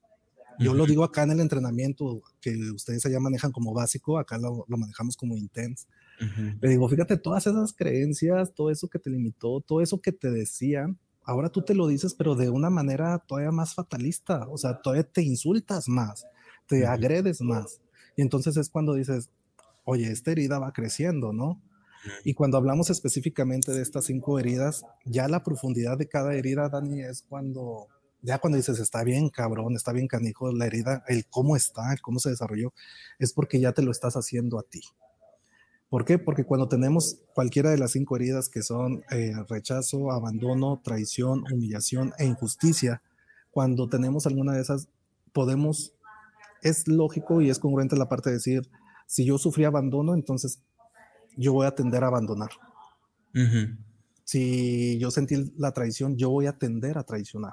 Yo 0.59 0.75
lo 0.75 0.85
digo 0.85 1.05
acá 1.05 1.23
en 1.23 1.31
el 1.31 1.41
entrenamiento 1.41 2.21
que 2.39 2.55
ustedes 2.71 3.07
allá 3.07 3.19
manejan 3.19 3.51
como 3.51 3.73
básico, 3.73 4.19
acá 4.19 4.37
lo, 4.37 4.67
manejamos 4.69 5.17
como 5.17 5.39
intense. 5.39 5.87
Le 6.61 6.69
digo, 6.69 6.87
fíjate, 6.87 7.17
todas 7.17 7.47
esas 7.47 7.73
creencias, 7.73 8.53
todo 8.53 8.71
eso 8.71 8.89
que 8.89 8.99
te 8.99 9.09
limitó, 9.09 9.63
todo 9.63 9.81
eso 9.81 10.03
que 10.03 10.13
te 10.13 10.31
decían, 10.31 10.99
ahora 11.27 11.51
tú 11.51 11.63
te 11.63 11.75
lo 11.75 11.89
dices, 11.89 12.15
pero 12.15 12.35
de 12.35 12.49
una 12.49 12.71
manera 12.71 13.19
todavía 13.19 13.51
más 13.51 13.75
fatalista, 13.75 14.47
o 14.49 14.57
sea, 14.57 14.81
todavía 14.81 15.03
te 15.03 15.23
insultas 15.23 15.89
más, 15.89 16.25
te 16.67 16.87
agredes 16.87 17.43
más. 17.43 17.81
Y 18.17 18.23
entonces 18.23 18.57
es 18.57 18.71
cuando 18.71 18.95
dices, 18.95 19.29
oye, 19.85 20.11
esta 20.11 20.31
herida 20.31 20.59
va 20.59 20.73
creciendo, 20.73 21.33
¿no? 21.33 21.61
Y 22.25 22.35
cuando 22.35 22.57
hablamos 22.57 22.89
específicamente 22.91 23.73
de 23.73 23.83
estas 23.83 24.05
cinco 24.05 24.39
heridas, 24.39 24.85
ya 25.05 25.27
la 25.27 25.43
profundidad 25.43 25.99
de 25.99 26.09
cada 26.09 26.35
herida, 26.35 26.69
Dani, 26.69 27.03
es 27.03 27.23
cuando, 27.29 27.89
ya 28.23 28.39
cuando 28.39 28.57
dices, 28.57 28.79
está 28.79 29.03
bien 29.03 29.29
cabrón, 29.29 29.75
está 29.75 29.93
bien 29.93 30.07
canijo, 30.07 30.53
la 30.53 30.67
herida, 30.67 31.05
el 31.09 31.27
cómo 31.27 31.57
está, 31.57 31.93
el 31.93 32.01
cómo 32.01 32.21
se 32.21 32.31
desarrolló, 32.31 32.73
es 33.19 33.33
porque 33.33 33.59
ya 33.59 33.73
te 33.73 33.83
lo 33.83 33.91
estás 33.91 34.15
haciendo 34.15 34.59
a 34.61 34.63
ti. 34.63 34.83
¿Por 35.89 36.05
qué? 36.05 36.19
Porque 36.19 36.45
cuando 36.45 36.69
tenemos 36.69 37.21
cualquiera 37.35 37.71
de 37.71 37.79
las 37.79 37.93
cinco 37.93 38.17
heridas 38.17 38.49
que 38.49 38.63
son 38.63 39.05
eh, 39.11 39.33
rechazo, 39.49 40.11
abandono, 40.11 40.81
traición, 40.83 41.45
humillación 41.53 42.13
e 42.19 42.27
injusticia, 42.27 43.03
cuando 43.51 43.89
tenemos 43.89 44.27
alguna 44.27 44.53
de 44.53 44.63
esas, 44.63 44.89
podemos, 45.33 45.95
es 46.63 46.89
lógico 46.89 47.41
y 47.41 47.51
es 47.51 47.59
congruente 47.59 47.97
la 47.97 48.09
parte 48.09 48.31
de 48.31 48.37
decir, 48.37 48.69
si 49.07 49.25
yo 49.25 49.39
sufrí 49.39 49.65
abandono, 49.65 50.15
entonces 50.15 50.61
yo 51.37 51.53
voy 51.53 51.67
a 51.67 51.75
tender 51.75 52.03
a 52.03 52.09
abandonar. 52.09 52.51
Si 54.25 54.99
yo 54.99 55.11
sentí 55.11 55.53
la 55.57 55.73
traición, 55.73 56.17
yo 56.17 56.31
voy 56.31 56.47
a 56.47 56.59
tender 56.59 56.99
a 56.99 57.05
traicionar. 57.05 57.53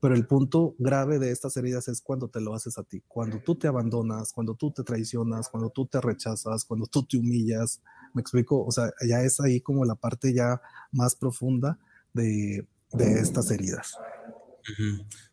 Pero 0.00 0.14
el 0.14 0.26
punto 0.26 0.74
grave 0.78 1.18
de 1.18 1.30
estas 1.30 1.56
heridas 1.56 1.88
es 1.88 2.00
cuando 2.00 2.28
te 2.28 2.40
lo 2.40 2.54
haces 2.54 2.78
a 2.78 2.82
ti, 2.82 3.02
cuando 3.06 3.38
tú 3.40 3.54
te 3.54 3.68
abandonas, 3.68 4.32
cuando 4.32 4.54
tú 4.54 4.70
te 4.70 4.82
traicionas, 4.82 5.48
cuando 5.48 5.70
tú 5.70 5.86
te 5.86 6.00
rechazas, 6.00 6.64
cuando 6.64 6.86
tú 6.86 7.04
te 7.04 7.18
humillas. 7.18 7.80
Me 8.14 8.20
explico, 8.20 8.64
o 8.64 8.70
sea, 8.70 8.92
ya 9.06 9.22
es 9.22 9.40
ahí 9.40 9.60
como 9.60 9.84
la 9.84 9.94
parte 9.94 10.34
ya 10.34 10.60
más 10.90 11.14
profunda 11.14 11.78
de, 12.12 12.66
de 12.92 13.20
estas 13.20 13.50
heridas. 13.50 13.96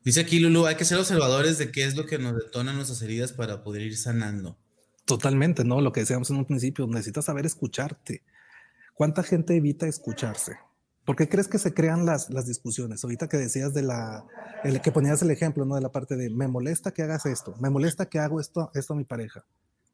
Dice 0.03 0.21
aquí 0.21 0.39
Lulu, 0.39 0.65
hay 0.65 0.75
que 0.75 0.85
ser 0.85 0.97
observadores 0.97 1.57
de 1.57 1.71
qué 1.71 1.85
es 1.85 1.95
lo 1.95 2.05
que 2.05 2.17
nos 2.17 2.35
detona 2.35 2.73
nuestras 2.73 3.01
heridas 3.01 3.31
para 3.33 3.63
poder 3.63 3.83
ir 3.83 3.97
sanando. 3.97 4.57
Totalmente, 5.05 5.63
¿no? 5.63 5.81
Lo 5.81 5.91
que 5.91 6.01
decíamos 6.01 6.29
en 6.29 6.37
un 6.37 6.45
principio, 6.45 6.87
necesitas 6.87 7.25
saber 7.25 7.45
escucharte. 7.45 8.23
¿Cuánta 8.93 9.23
gente 9.23 9.55
evita 9.55 9.87
escucharse? 9.87 10.57
¿Por 11.09 11.15
qué 11.15 11.27
crees 11.27 11.47
que 11.47 11.57
se 11.57 11.73
crean 11.73 12.05
las, 12.05 12.29
las 12.29 12.45
discusiones? 12.45 13.03
Ahorita 13.03 13.27
que 13.27 13.37
decías 13.37 13.73
de 13.73 13.81
la, 13.81 14.27
el, 14.63 14.79
que 14.79 14.91
ponías 14.91 15.19
el 15.23 15.31
ejemplo, 15.31 15.65
¿no? 15.65 15.73
De 15.73 15.81
la 15.81 15.91
parte 15.91 16.15
de, 16.15 16.29
me 16.29 16.47
molesta 16.47 16.91
que 16.91 17.01
hagas 17.01 17.25
esto, 17.25 17.55
me 17.59 17.71
molesta 17.71 18.05
que 18.05 18.19
hago 18.19 18.39
esto, 18.39 18.69
esto 18.75 18.93
a 18.93 18.95
mi 18.95 19.05
pareja. 19.05 19.43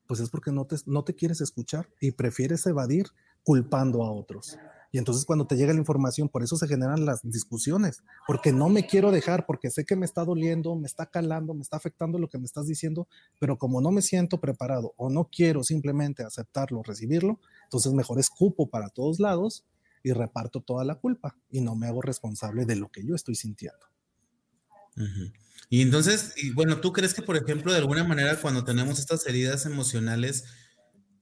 Pues 0.08 0.20
es 0.20 0.30
porque 0.30 0.52
no 0.52 0.66
te, 0.66 0.76
no 0.88 1.06
te 1.06 1.16
quieres 1.16 1.40
escuchar 1.40 1.88
y 2.02 2.12
prefieres 2.12 2.66
evadir 2.66 3.06
culpando 3.44 4.04
a 4.04 4.12
otros. 4.12 4.58
Y 4.92 4.98
entonces 4.98 5.24
cuando 5.24 5.48
te 5.48 5.56
llega 5.56 5.72
la 5.72 5.80
información, 5.80 6.28
por 6.28 6.44
eso 6.44 6.58
se 6.58 6.68
generan 6.68 7.06
las 7.06 7.22
discusiones, 7.24 8.04
porque 8.28 8.52
no 8.52 8.68
me 8.68 8.86
quiero 8.86 9.10
dejar, 9.14 9.46
porque 9.46 9.72
sé 9.72 9.86
que 9.86 9.96
me 9.96 10.06
está 10.06 10.26
doliendo, 10.26 10.76
me 10.76 10.86
está 10.86 11.06
calando, 11.06 11.54
me 11.54 11.62
está 11.62 11.78
afectando 11.78 12.20
lo 12.20 12.28
que 12.28 12.40
me 12.40 12.46
estás 12.46 12.68
diciendo, 12.68 13.08
pero 13.40 13.58
como 13.58 13.80
no 13.80 13.90
me 13.92 14.02
siento 14.02 14.42
preparado 14.42 14.94
o 14.98 15.10
no 15.10 15.30
quiero 15.34 15.64
simplemente 15.64 16.24
aceptarlo, 16.24 16.84
recibirlo, 16.84 17.40
entonces 17.64 17.94
mejor 17.94 18.20
escupo 18.20 18.70
para 18.70 18.90
todos 18.90 19.22
lados 19.22 19.64
y 20.06 20.14
reparto 20.14 20.62
toda 20.62 20.86
la 20.86 20.96
culpa 20.96 21.36
y 21.50 21.62
no 21.62 21.76
me 21.76 21.88
hago 21.88 22.02
responsable 22.02 22.66
de 22.66 22.76
lo 22.76 22.90
que 22.90 23.04
yo 23.06 23.16
estoy 23.16 23.36
sintiendo. 23.36 23.86
Y 25.70 25.82
entonces, 25.82 26.34
y 26.38 26.52
bueno, 26.52 26.80
¿tú 26.80 26.94
crees 26.94 27.14
que, 27.14 27.22
por 27.22 27.36
ejemplo, 27.36 27.74
de 27.74 27.80
alguna 27.80 28.04
manera 28.04 28.40
cuando 28.40 28.64
tenemos 28.64 29.00
estas 29.00 29.26
heridas 29.28 29.66
emocionales, 29.66 30.46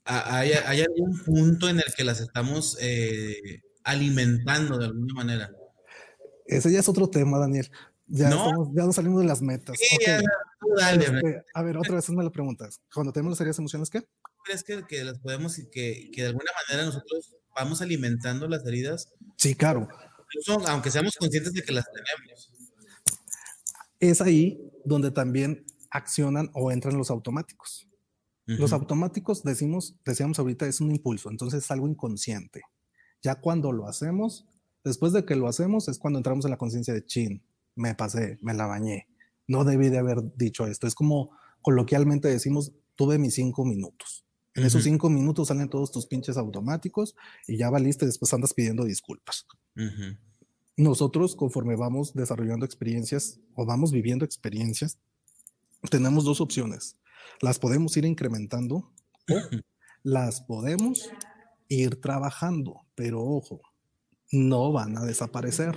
¿Hay, 0.06 0.82
algún 0.82 1.17
punto 1.24 1.69
en 1.69 1.78
el 1.78 1.93
que 1.96 2.04
las 2.04 2.19
estamos 2.19 2.78
eh, 2.82 3.62
alimentando 3.84 4.78
de 4.78 4.86
alguna 4.86 5.13
manera? 5.13 5.52
Ese 6.46 6.72
ya 6.72 6.80
es 6.80 6.89
otro 6.89 7.10
tema, 7.10 7.39
Daniel. 7.39 7.72
Ya, 8.08 8.30
¿No? 8.30 8.69
ya 8.76 8.84
nos 8.84 8.96
salimos 8.96 9.22
de 9.22 9.28
las 9.28 9.41
metas. 9.41 9.78
Este, 9.80 10.19
a 11.54 11.63
ver, 11.63 11.78
otra 11.78 11.96
vez 11.96 12.10
me 12.10 12.24
lo 12.24 12.32
preguntas. 12.32 12.82
Cuando 12.93 13.13
tenemos 13.13 13.32
las 13.32 13.41
heridas 13.41 13.60
emocionales, 13.60 13.89
¿qué? 13.89 14.06
¿Crees 14.43 14.63
que, 14.63 14.86
que 14.88 15.03
las 15.03 15.19
podemos, 15.19 15.56
que, 15.71 16.10
que 16.13 16.21
de 16.21 16.27
alguna 16.27 16.51
manera 16.67 16.86
nosotros 16.86 17.36
vamos 17.56 17.82
alimentando 17.82 18.47
las 18.47 18.65
heridas? 18.65 19.13
Sí, 19.38 19.56
claro. 19.56 19.88
Incluso 20.34 20.67
aunque 20.67 20.91
seamos 20.91 21.15
conscientes 21.15 21.53
de 21.53 21.63
que 21.63 21.73
las 21.73 21.86
tenemos. 21.86 22.51
Es 23.99 24.21
ahí 24.21 24.71
donde 24.84 25.12
también 25.12 25.65
accionan 25.91 26.49
o 26.53 26.71
entran 26.71 26.97
los 26.97 27.10
automáticos. 27.10 27.88
Los 28.45 28.73
automáticos, 28.73 29.41
decimos, 29.43 29.95
decíamos 30.03 30.38
ahorita, 30.38 30.67
es 30.67 30.82
un 30.82 30.91
impulso, 30.91 31.29
entonces 31.29 31.63
es 31.63 31.71
algo 31.71 31.88
inconsciente. 31.88 32.62
Ya 33.21 33.36
cuando 33.36 33.71
lo 33.71 33.88
hacemos, 33.88 34.45
después 34.84 35.13
de 35.13 35.23
que 35.23 35.38
lo 35.38 35.47
hacemos, 35.47 35.88
es 35.88 35.97
cuando 35.97 36.19
entramos 36.19 36.43
en 36.43 36.51
la 36.51 36.58
conciencia 36.58 36.93
de 36.93 37.06
chin, 37.06 37.41
me 37.75 37.95
pasé, 37.95 38.39
me 38.41 38.53
la 38.53 38.65
bañé, 38.65 39.08
no 39.47 39.63
debí 39.63 39.89
de 39.89 39.97
haber 39.97 40.36
dicho 40.36 40.67
esto. 40.67 40.88
Es 40.88 40.95
como 40.95 41.32
coloquialmente 41.62 42.27
decimos, 42.27 42.73
tuve 42.95 43.17
mis 43.17 43.36
cinco 43.36 43.63
minutos. 43.63 44.25
En 44.56 44.63
esos 44.63 44.84
cinco 44.84 45.10
minutos 45.10 45.48
salen 45.48 45.70
todos 45.70 45.92
tus 45.92 46.06
pinches 46.06 46.38
automáticos 46.38 47.16
y 47.48 47.58
ya 47.58 47.70
valiste, 47.70 48.06
después 48.06 48.34
andas 48.34 48.54
pidiendo 48.54 48.86
disculpas. 48.86 49.48
Nosotros, 50.78 51.36
conforme 51.36 51.76
vamos 51.76 52.13
desarrollando 52.13 52.66
experiencias 52.66 53.39
o 53.56 53.66
vamos 53.66 53.92
viviendo 53.92 54.26
experiencias, 54.26 54.98
tenemos 55.89 56.24
dos 56.24 56.39
opciones 56.39 56.98
las 57.42 57.60
podemos 57.60 57.96
ir 57.98 58.06
incrementando 58.06 58.76
o 58.78 58.84
las 60.04 60.42
podemos 60.42 61.10
ir 61.68 62.00
trabajando, 62.02 62.86
pero 62.96 63.24
ojo, 63.24 63.62
no 64.32 64.72
van 64.72 64.98
a 64.98 65.06
desaparecer. 65.06 65.76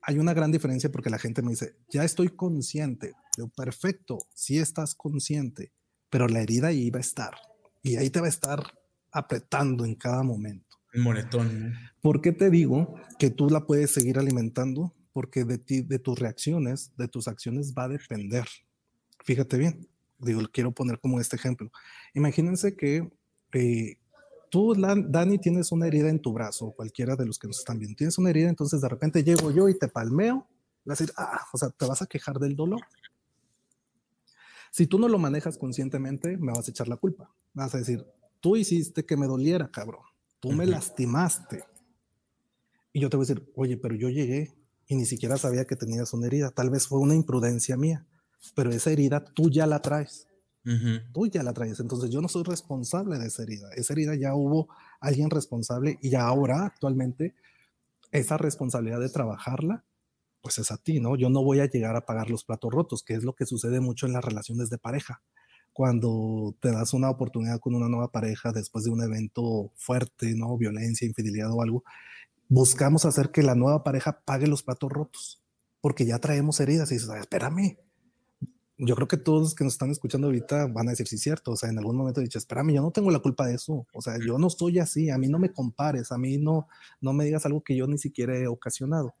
Hay 0.00 0.18
una 0.18 0.34
gran 0.34 0.50
diferencia 0.50 0.90
porque 0.90 1.10
la 1.10 1.18
gente 1.18 1.42
me 1.42 1.50
dice, 1.50 1.76
ya 1.88 2.04
estoy 2.04 2.30
consciente. 2.30 3.12
Yo, 3.38 3.48
perfecto, 3.48 4.18
sí 4.34 4.58
estás 4.58 4.94
consciente, 4.94 5.72
pero 6.12 6.28
la 6.28 6.42
herida 6.42 6.68
ahí 6.68 6.90
va 6.90 6.98
a 6.98 7.00
estar 7.00 7.34
y 7.82 7.96
ahí 7.96 8.10
te 8.10 8.20
va 8.20 8.26
a 8.26 8.28
estar 8.28 8.62
apretando 9.10 9.86
en 9.86 9.94
cada 9.94 10.22
momento. 10.22 10.76
El 10.92 11.00
moretón. 11.00 11.74
¿Por 12.02 12.20
qué 12.20 12.32
te 12.32 12.50
digo 12.50 12.96
que 13.18 13.30
tú 13.30 13.48
la 13.48 13.64
puedes 13.64 13.92
seguir 13.92 14.18
alimentando? 14.18 14.92
Porque 15.14 15.46
de 15.46 15.56
ti, 15.56 15.80
de 15.80 15.98
tus 15.98 16.18
reacciones, 16.18 16.92
de 16.98 17.08
tus 17.08 17.28
acciones 17.28 17.72
va 17.72 17.84
a 17.84 17.88
depender. 17.88 18.44
Fíjate 19.24 19.56
bien, 19.56 19.88
digo, 20.18 20.42
quiero 20.52 20.72
poner 20.72 21.00
como 21.00 21.18
este 21.18 21.36
ejemplo. 21.36 21.72
Imagínense 22.12 22.76
que 22.76 23.10
eh, 23.54 23.96
tú, 24.50 24.74
Dani, 24.74 25.38
tienes 25.38 25.72
una 25.72 25.86
herida 25.86 26.10
en 26.10 26.20
tu 26.20 26.34
brazo, 26.34 26.72
cualquiera 26.72 27.16
de 27.16 27.24
los 27.24 27.38
que 27.38 27.46
nos 27.46 27.60
están 27.60 27.78
viendo, 27.78 27.96
tienes 27.96 28.18
una 28.18 28.28
herida, 28.28 28.50
entonces 28.50 28.82
de 28.82 28.88
repente 28.90 29.24
llego 29.24 29.50
yo 29.50 29.66
y 29.70 29.78
te 29.78 29.88
palmeo, 29.88 30.46
vas 30.84 31.00
a 31.00 31.04
decir, 31.04 31.14
ah, 31.16 31.40
o 31.54 31.56
sea, 31.56 31.70
te 31.70 31.86
vas 31.86 32.02
a 32.02 32.06
quejar 32.06 32.38
del 32.38 32.54
dolor. 32.54 32.82
Si 34.72 34.88
tú 34.88 34.98
no 34.98 35.06
lo 35.06 35.20
manejas 35.20 35.56
conscientemente, 35.56 36.36
me 36.36 36.50
vas 36.50 36.66
a 36.66 36.72
echar 36.72 36.88
la 36.88 36.96
culpa. 36.96 37.32
Vas 37.54 37.72
a 37.76 37.78
decir, 37.78 38.04
tú 38.40 38.56
hiciste 38.56 39.06
que 39.06 39.16
me 39.16 39.26
doliera, 39.26 39.70
cabrón. 39.70 40.02
Tú 40.40 40.50
me 40.50 40.66
lastimaste. 40.66 41.62
Y 42.92 42.98
yo 43.00 43.08
te 43.08 43.16
voy 43.16 43.24
a 43.24 43.28
decir, 43.28 43.52
oye, 43.54 43.76
pero 43.76 43.94
yo 43.94 44.08
llegué 44.08 44.56
y 44.88 44.96
ni 44.96 45.06
siquiera 45.06 45.38
sabía 45.38 45.64
que 45.66 45.76
tenías 45.76 46.12
una 46.12 46.26
herida. 46.26 46.50
Tal 46.50 46.70
vez 46.70 46.88
fue 46.88 46.98
una 46.98 47.14
imprudencia 47.14 47.76
mía 47.76 48.04
pero 48.54 48.70
esa 48.70 48.90
herida 48.90 49.24
tú 49.24 49.50
ya 49.50 49.66
la 49.66 49.80
traes. 49.80 50.26
Tú 51.12 51.26
ya 51.26 51.42
la 51.42 51.52
traes. 51.52 51.80
Entonces 51.80 52.10
yo 52.10 52.20
no 52.20 52.28
soy 52.28 52.44
responsable 52.44 53.18
de 53.18 53.26
esa 53.26 53.42
herida. 53.42 53.68
Esa 53.74 53.92
herida 53.94 54.14
ya 54.14 54.34
hubo 54.34 54.68
alguien 55.00 55.30
responsable 55.30 55.98
y 56.00 56.14
ahora 56.14 56.66
actualmente 56.66 57.34
esa 58.10 58.36
responsabilidad 58.36 59.00
de 59.00 59.08
trabajarla 59.08 59.84
pues 60.42 60.58
es 60.58 60.72
a 60.72 60.76
ti, 60.76 61.00
¿no? 61.00 61.16
Yo 61.16 61.30
no 61.30 61.42
voy 61.42 61.60
a 61.60 61.66
llegar 61.66 61.96
a 61.96 62.04
pagar 62.04 62.28
los 62.28 62.44
platos 62.44 62.72
rotos, 62.72 63.02
que 63.02 63.14
es 63.14 63.22
lo 63.22 63.34
que 63.34 63.46
sucede 63.46 63.80
mucho 63.80 64.06
en 64.06 64.12
las 64.12 64.24
relaciones 64.24 64.68
de 64.68 64.78
pareja. 64.78 65.22
Cuando 65.72 66.54
te 66.60 66.70
das 66.70 66.92
una 66.92 67.08
oportunidad 67.08 67.60
con 67.60 67.74
una 67.74 67.88
nueva 67.88 68.12
pareja 68.12 68.52
después 68.52 68.84
de 68.84 68.90
un 68.90 69.02
evento 69.02 69.72
fuerte, 69.76 70.34
¿no? 70.34 70.58
Violencia, 70.58 71.06
infidelidad 71.06 71.50
o 71.52 71.62
algo, 71.62 71.84
buscamos 72.48 73.06
hacer 73.06 73.30
que 73.30 73.42
la 73.42 73.54
nueva 73.54 73.82
pareja 73.84 74.20
pague 74.24 74.46
los 74.46 74.62
platos 74.62 74.90
rotos, 74.90 75.42
porque 75.80 76.04
ya 76.04 76.18
traemos 76.18 76.60
heridas 76.60 76.90
y 76.90 76.96
dices, 76.96 77.08
espérame. 77.18 77.78
Yo 78.78 78.96
creo 78.96 79.06
que 79.06 79.16
todos 79.16 79.42
los 79.42 79.54
que 79.54 79.62
nos 79.62 79.74
están 79.74 79.92
escuchando 79.92 80.26
ahorita 80.26 80.66
van 80.66 80.88
a 80.88 80.90
decir, 80.90 81.06
sí, 81.06 81.16
cierto. 81.16 81.52
O 81.52 81.56
sea, 81.56 81.70
en 81.70 81.78
algún 81.78 81.96
momento 81.96 82.20
dicho, 82.20 82.38
espérame, 82.38 82.74
yo 82.74 82.82
no 82.82 82.90
tengo 82.90 83.12
la 83.12 83.20
culpa 83.20 83.46
de 83.46 83.54
eso. 83.54 83.86
O 83.94 84.02
sea, 84.02 84.16
yo 84.18 84.38
no 84.38 84.48
estoy 84.48 84.80
así. 84.80 85.08
A 85.08 85.18
mí 85.18 85.28
no 85.28 85.38
me 85.38 85.52
compares. 85.52 86.10
A 86.10 86.18
mí 86.18 86.36
no, 86.38 86.66
no 87.00 87.12
me 87.12 87.24
digas 87.24 87.46
algo 87.46 87.62
que 87.62 87.76
yo 87.76 87.86
ni 87.86 87.96
siquiera 87.96 88.36
he 88.36 88.48
ocasionado. 88.48 89.14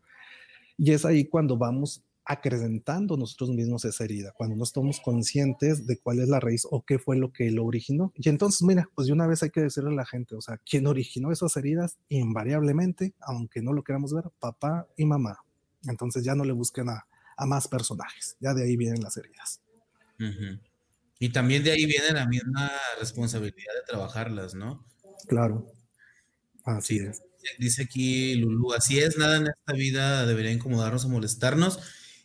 Y 0.84 0.90
es 0.90 1.04
ahí 1.04 1.26
cuando 1.26 1.56
vamos 1.56 2.02
acrecentando 2.24 3.16
nosotros 3.16 3.50
mismos 3.50 3.84
esa 3.84 4.02
herida, 4.02 4.32
cuando 4.36 4.56
no 4.56 4.64
estamos 4.64 4.98
conscientes 5.00 5.86
de 5.86 5.96
cuál 6.00 6.18
es 6.18 6.28
la 6.28 6.40
raíz 6.40 6.66
o 6.68 6.84
qué 6.84 6.98
fue 6.98 7.16
lo 7.16 7.32
que 7.32 7.52
lo 7.52 7.64
originó. 7.64 8.12
Y 8.16 8.28
entonces, 8.28 8.62
mira, 8.62 8.88
pues 8.96 9.06
de 9.06 9.12
una 9.12 9.28
vez 9.28 9.44
hay 9.44 9.50
que 9.50 9.60
decirle 9.60 9.90
a 9.90 9.94
la 9.94 10.04
gente, 10.04 10.34
o 10.34 10.40
sea, 10.40 10.58
¿quién 10.68 10.88
originó 10.88 11.30
esas 11.30 11.56
heridas? 11.56 11.98
Invariablemente, 12.08 13.14
aunque 13.20 13.62
no 13.62 13.72
lo 13.72 13.84
queramos 13.84 14.12
ver, 14.12 14.24
papá 14.40 14.88
y 14.96 15.06
mamá. 15.06 15.44
Entonces 15.86 16.24
ya 16.24 16.34
no 16.34 16.44
le 16.44 16.52
busquen 16.52 16.88
a, 16.88 17.06
más 17.46 17.68
personajes, 17.68 18.36
ya 18.40 18.52
de 18.52 18.64
ahí 18.64 18.76
vienen 18.76 19.02
las 19.02 19.16
heridas. 19.16 19.60
Y 21.20 21.28
también 21.28 21.62
de 21.62 21.70
ahí 21.70 21.86
viene 21.86 22.10
la 22.10 22.26
misma 22.26 22.72
responsabilidad 22.98 23.72
de 23.74 23.86
trabajarlas, 23.86 24.56
¿no? 24.56 24.84
Claro, 25.28 25.64
así 26.64 26.98
es 26.98 27.22
dice 27.58 27.82
aquí 27.82 28.36
Lulu, 28.36 28.72
así 28.72 28.98
es, 28.98 29.18
nada 29.18 29.36
en 29.36 29.48
esta 29.48 29.72
vida 29.72 30.26
debería 30.26 30.52
incomodarnos 30.52 31.04
o 31.04 31.08
molestarnos. 31.08 31.80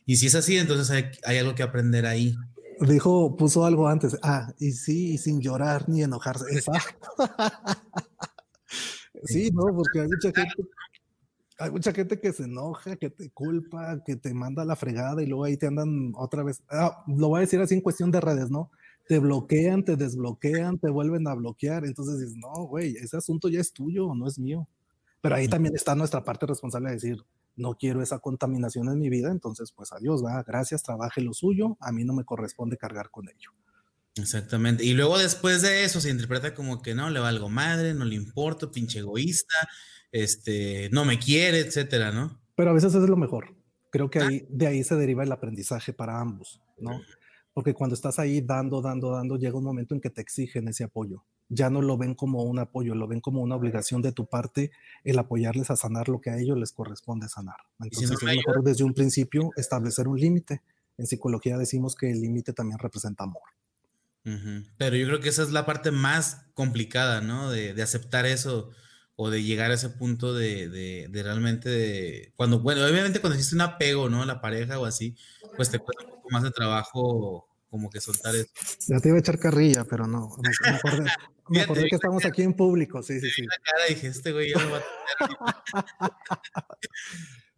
Y 0.08 0.16
si 0.16 0.28
es 0.28 0.36
así, 0.36 0.58
entonces 0.58 0.90
hay, 1.26 1.38
algo 1.38 1.54
que 1.54 1.64
aprender 1.64 2.06
ahí. 2.06 2.34
Dijo, 2.80 3.36
puso 3.36 3.66
algo 3.66 3.90
antes. 3.90 4.18
Ah, 4.24 4.54
y 4.58 4.72
sí, 4.72 5.14
y 5.14 5.18
sin 5.18 5.42
llorar 5.42 5.90
ni 5.90 6.02
enojarse. 6.02 6.46
Exacto. 6.52 7.10
sí, 9.26 9.52
no, 9.52 9.64
porque 9.76 10.00
hay 10.00 10.08
mucha 10.08 10.32
gente, 10.32 10.70
hay 11.60 11.72
mucha 11.72 11.92
gente 11.92 12.22
que 12.22 12.32
se 12.32 12.44
enoja, 12.44 12.96
que 12.96 13.10
te 13.10 13.30
culpa, 13.32 14.02
que 14.06 14.16
te 14.16 14.34
manda 14.34 14.64
la 14.64 14.78
fregada 14.78 15.22
y 15.22 15.26
luego 15.26 15.44
ahí 15.44 15.58
te 15.58 15.68
andan 15.68 16.14
otra 16.16 16.44
vez. 16.44 16.64
Ah, 16.70 17.04
lo 17.08 17.28
voy 17.28 17.40
a 17.40 17.42
decir 17.42 17.60
así 17.60 17.74
en 17.74 17.82
cuestión 17.82 18.10
de 18.10 18.22
redes, 18.22 18.50
¿no? 18.50 18.72
Te 19.10 19.20
bloquean, 19.20 19.84
te 19.84 19.98
desbloquean, 19.98 20.80
te 20.80 20.90
vuelven 20.90 21.28
a 21.28 21.34
bloquear. 21.34 21.86
Entonces 21.86 22.20
dices, 22.20 22.38
no, 22.38 22.66
güey, 22.68 22.96
ese 22.96 23.18
asunto 23.18 23.50
ya 23.50 23.60
es 23.60 23.74
tuyo, 23.74 24.16
no 24.16 24.26
es 24.26 24.40
mío. 24.40 24.70
Pero 25.22 25.36
ahí 25.36 25.48
también 25.48 25.76
está 25.76 25.96
nuestra 25.96 26.24
parte 26.24 26.46
responsable 26.46 26.90
de 26.90 26.96
decir, 26.96 27.18
no 27.56 27.76
quiero 27.76 28.02
esa 28.02 28.20
contaminación 28.20 28.88
en 28.90 29.00
mi 29.00 29.10
vida, 29.10 29.32
entonces 29.32 29.72
pues 29.72 29.92
adiós, 29.92 30.24
va, 30.24 30.44
gracias, 30.44 30.84
trabaje 30.84 31.22
lo 31.22 31.34
suyo, 31.34 31.76
a 31.80 31.92
mí 31.92 32.06
no 32.06 32.14
me 32.14 32.24
corresponde 32.24 32.78
cargar 32.78 33.10
con 33.10 33.28
ello. 33.28 33.52
Exactamente. 34.16 34.84
Y 34.84 34.94
luego 34.94 35.18
después 35.18 35.62
de 35.62 35.84
eso 35.84 36.02
se 36.02 36.10
interpreta 36.10 36.54
como 36.54 36.82
que 36.82 36.96
no, 36.96 37.10
le 37.10 37.20
valgo 37.20 37.50
madre, 37.50 37.94
no 37.94 38.06
le 38.06 38.16
importo, 38.16 38.72
pinche 38.72 39.00
egoísta, 39.00 39.68
este, 40.12 40.90
no 40.92 41.06
me 41.06 41.20
quiere, 41.20 41.60
etcétera, 41.60 42.12
¿no? 42.12 42.40
Pero 42.56 42.72
a 42.72 42.74
veces 42.74 42.94
es 42.96 43.10
lo 43.10 43.18
mejor. 43.18 43.56
Creo 43.92 44.10
que 44.10 44.20
ah. 44.20 44.28
ahí, 44.28 44.48
de 44.50 44.68
ahí 44.68 44.84
se 44.84 44.96
deriva 44.96 45.24
el 45.24 45.32
aprendizaje 45.32 45.94
para 45.94 46.20
ambos, 46.20 46.62
¿no? 46.80 47.02
Porque 47.54 47.74
cuando 47.74 47.96
estás 47.96 48.20
ahí 48.20 48.42
dando, 48.42 48.82
dando, 48.82 49.12
dando, 49.12 49.38
llega 49.38 49.58
un 49.58 49.64
momento 49.64 49.96
en 49.96 50.02
que 50.02 50.10
te 50.10 50.22
exigen 50.22 50.68
ese 50.68 50.84
apoyo 50.84 51.24
ya 51.50 51.70
no 51.70 51.82
lo 51.82 51.98
ven 51.98 52.14
como 52.14 52.44
un 52.44 52.60
apoyo, 52.60 52.96
lo 52.96 53.08
ven 53.08 53.22
como 53.22 53.42
una 53.42 53.56
obligación 53.56 54.02
de 54.02 54.12
tu 54.12 54.26
parte 54.26 54.72
el 55.04 55.18
apoyarles 55.20 55.70
a 55.72 55.76
sanar 55.76 56.10
lo 56.10 56.20
que 56.20 56.30
a 56.30 56.38
ellos 56.38 56.58
les 56.58 56.72
corresponde 56.72 57.30
sanar. 57.30 57.58
Entonces 57.80 58.12
es 58.12 58.24
mejor 58.24 58.64
desde 58.64 58.84
un 58.84 58.94
principio 58.94 59.52
establecer 59.56 60.08
un 60.08 60.20
límite. 60.20 60.62
En 60.98 61.08
psicología 61.08 61.58
decimos 61.58 61.96
que 61.96 62.12
el 62.12 62.22
límite 62.22 62.54
también 62.54 62.80
representa 62.80 63.24
amor. 63.24 63.44
Pero 64.78 64.98
yo 64.98 65.08
creo 65.08 65.20
que 65.22 65.30
esa 65.30 65.44
es 65.44 65.52
la 65.52 65.66
parte 65.66 65.90
más 65.92 66.48
complicada, 66.54 67.22
¿no? 67.22 67.50
De, 67.50 67.82
aceptar 67.82 68.26
eso 68.26 68.72
o 69.16 69.30
de 69.30 69.42
llegar 69.42 69.72
a 69.72 69.76
ese 69.76 69.90
punto 69.90 70.34
de, 70.34 70.68
de, 70.68 71.24
realmente, 71.24 72.34
cuando, 72.36 72.60
bueno, 72.60 72.86
obviamente 72.86 73.22
cuando 73.22 73.36
existe 73.36 73.56
un 73.56 73.62
apego, 73.62 74.10
¿no? 74.10 74.24
A 74.24 74.26
la 74.26 74.42
pareja 74.42 74.80
o 74.80 74.86
así, 74.86 75.16
pues 75.56 75.72
te 75.72 75.80
cuesta 75.80 76.04
un 76.04 76.10
poco 76.12 76.30
más 76.30 76.44
de 76.44 76.52
trabajo 76.52 77.48
como 77.70 77.90
que 77.90 78.00
soltar 78.00 78.36
eso. 78.36 78.48
Ya 78.88 79.00
te 79.00 79.10
iba 79.10 79.18
a 79.18 79.20
echar 79.20 79.40
carrilla, 79.40 79.84
pero 79.86 80.08
no. 80.08 80.30
Me, 80.38 80.50
me 81.50 81.62
acordé, 81.62 81.88
que 81.90 81.96
estamos 81.96 82.24
aquí 82.26 82.44
en 82.44 82.54
público, 82.54 83.02
sí, 83.04 83.20
sí, 83.20 83.30
sí. 83.30 83.42
La 83.44 83.58
cara 83.64 83.86
dije, 83.90 84.08
este 84.08 84.32
güey 84.32 84.54
ya 84.54 84.64
no 84.64 84.72
va 84.72 84.78
a 84.78 84.84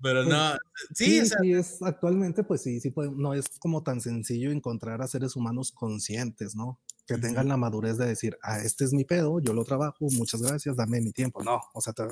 Pero 0.02 0.24
pues, 0.24 0.34
no, 0.34 0.58
sí, 0.94 1.26
sí, 1.26 1.52
es 1.52 1.82
actualmente, 1.82 2.44
pues 2.44 2.62
sí, 2.62 2.80
sí, 2.80 2.90
pues, 2.90 3.12
no 3.12 3.34
es 3.34 3.60
como 3.60 3.84
tan 3.84 4.00
sencillo 4.00 4.50
encontrar 4.50 5.02
a 5.02 5.08
seres 5.08 5.36
humanos 5.36 5.74
conscientes, 5.74 6.56
¿no? 6.56 6.80
Que 7.10 7.18
tengan 7.18 7.48
la 7.48 7.58
madurez 7.58 7.98
de 7.98 8.06
decir, 8.06 8.38
ah, 8.44 8.60
este 8.60 8.86
es 8.86 8.94
mi 8.94 9.04
pedo, 9.04 9.40
yo 9.40 9.52
lo 9.52 9.64
trabajo, 9.64 10.06
muchas 10.12 10.44
gracias, 10.44 10.76
dame 10.76 11.02
mi 11.02 11.12
tiempo. 11.12 11.44
No, 11.44 11.60
o 11.74 11.82
sea, 11.82 11.92
te, 11.92 12.04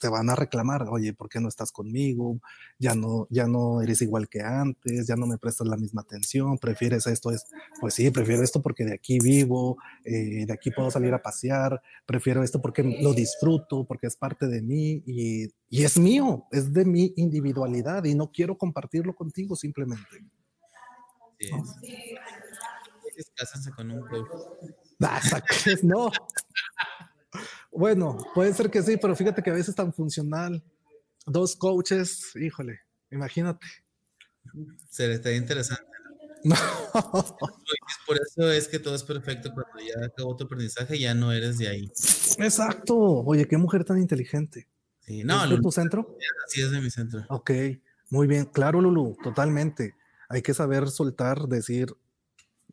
te 0.00 0.08
van 0.08 0.28
a 0.28 0.34
reclamar, 0.34 0.88
oye, 0.90 1.14
¿por 1.14 1.28
qué 1.28 1.38
no 1.38 1.46
estás 1.46 1.70
conmigo? 1.70 2.40
Ya 2.76 2.96
no, 2.96 3.28
ya 3.30 3.46
no 3.46 3.80
eres 3.80 4.02
igual 4.02 4.28
que 4.28 4.40
antes, 4.40 5.06
ya 5.06 5.14
no 5.14 5.28
me 5.28 5.38
prestas 5.38 5.68
la 5.68 5.76
misma 5.76 6.00
atención, 6.00 6.58
prefieres 6.58 7.06
esto, 7.06 7.30
es, 7.30 7.46
pues 7.80 7.94
sí, 7.94 8.10
prefiero 8.10 8.42
esto 8.42 8.60
porque 8.60 8.84
de 8.84 8.94
aquí 8.94 9.20
vivo, 9.20 9.76
eh, 10.04 10.44
de 10.44 10.52
aquí 10.52 10.72
puedo 10.72 10.90
salir 10.90 11.14
a 11.14 11.22
pasear, 11.22 11.80
prefiero 12.04 12.42
esto 12.42 12.60
porque 12.60 12.82
lo 12.82 13.14
disfruto, 13.14 13.84
porque 13.86 14.08
es 14.08 14.16
parte 14.16 14.48
de 14.48 14.62
mí 14.62 15.04
y, 15.06 15.44
y 15.68 15.84
es 15.84 15.96
mío, 15.96 16.48
es 16.50 16.72
de 16.72 16.84
mi 16.84 17.12
individualidad 17.14 18.02
y 18.02 18.16
no 18.16 18.32
quiero 18.32 18.58
compartirlo 18.58 19.14
contigo 19.14 19.54
simplemente. 19.54 20.26
Sí. 21.38 21.50
Cásense 23.34 23.70
con 23.72 23.90
un 23.90 24.00
coach. 24.06 24.28
no. 25.82 26.10
Bueno, 27.72 28.18
puede 28.34 28.52
ser 28.52 28.70
que 28.70 28.82
sí, 28.82 28.96
pero 28.96 29.14
fíjate 29.14 29.42
que 29.42 29.50
a 29.50 29.54
veces 29.54 29.74
tan 29.74 29.92
funcional. 29.92 30.62
Dos 31.26 31.56
coaches, 31.56 32.34
híjole, 32.36 32.80
imagínate. 33.10 33.66
Se 34.88 35.06
le 35.06 35.14
está 35.14 35.32
interesante. 35.32 35.84
No. 36.42 36.56
Por 38.06 38.16
eso 38.16 38.50
es 38.50 38.66
que 38.66 38.78
todo 38.78 38.94
es 38.94 39.04
perfecto. 39.04 39.52
Cuando 39.52 39.78
ya 39.78 40.06
acabó 40.06 40.34
tu 40.36 40.44
aprendizaje, 40.44 40.98
ya 40.98 41.12
no 41.12 41.32
eres 41.32 41.58
de 41.58 41.68
ahí. 41.68 41.92
Exacto. 42.38 42.96
Oye, 42.96 43.46
qué 43.46 43.58
mujer 43.58 43.84
tan 43.84 43.98
inteligente. 43.98 44.66
Sí, 45.00 45.22
no. 45.22 45.44
¿Es 45.44 45.50
de 45.50 45.58
tu 45.58 45.70
centro? 45.70 46.16
Sí, 46.48 46.62
es 46.62 46.70
de 46.70 46.80
mi 46.80 46.90
centro. 46.90 47.26
Ok, 47.28 47.50
muy 48.08 48.26
bien. 48.26 48.46
Claro, 48.46 48.80
Lulu, 48.80 49.18
totalmente. 49.22 49.96
Hay 50.30 50.40
que 50.40 50.54
saber 50.54 50.88
soltar, 50.88 51.46
decir, 51.46 51.94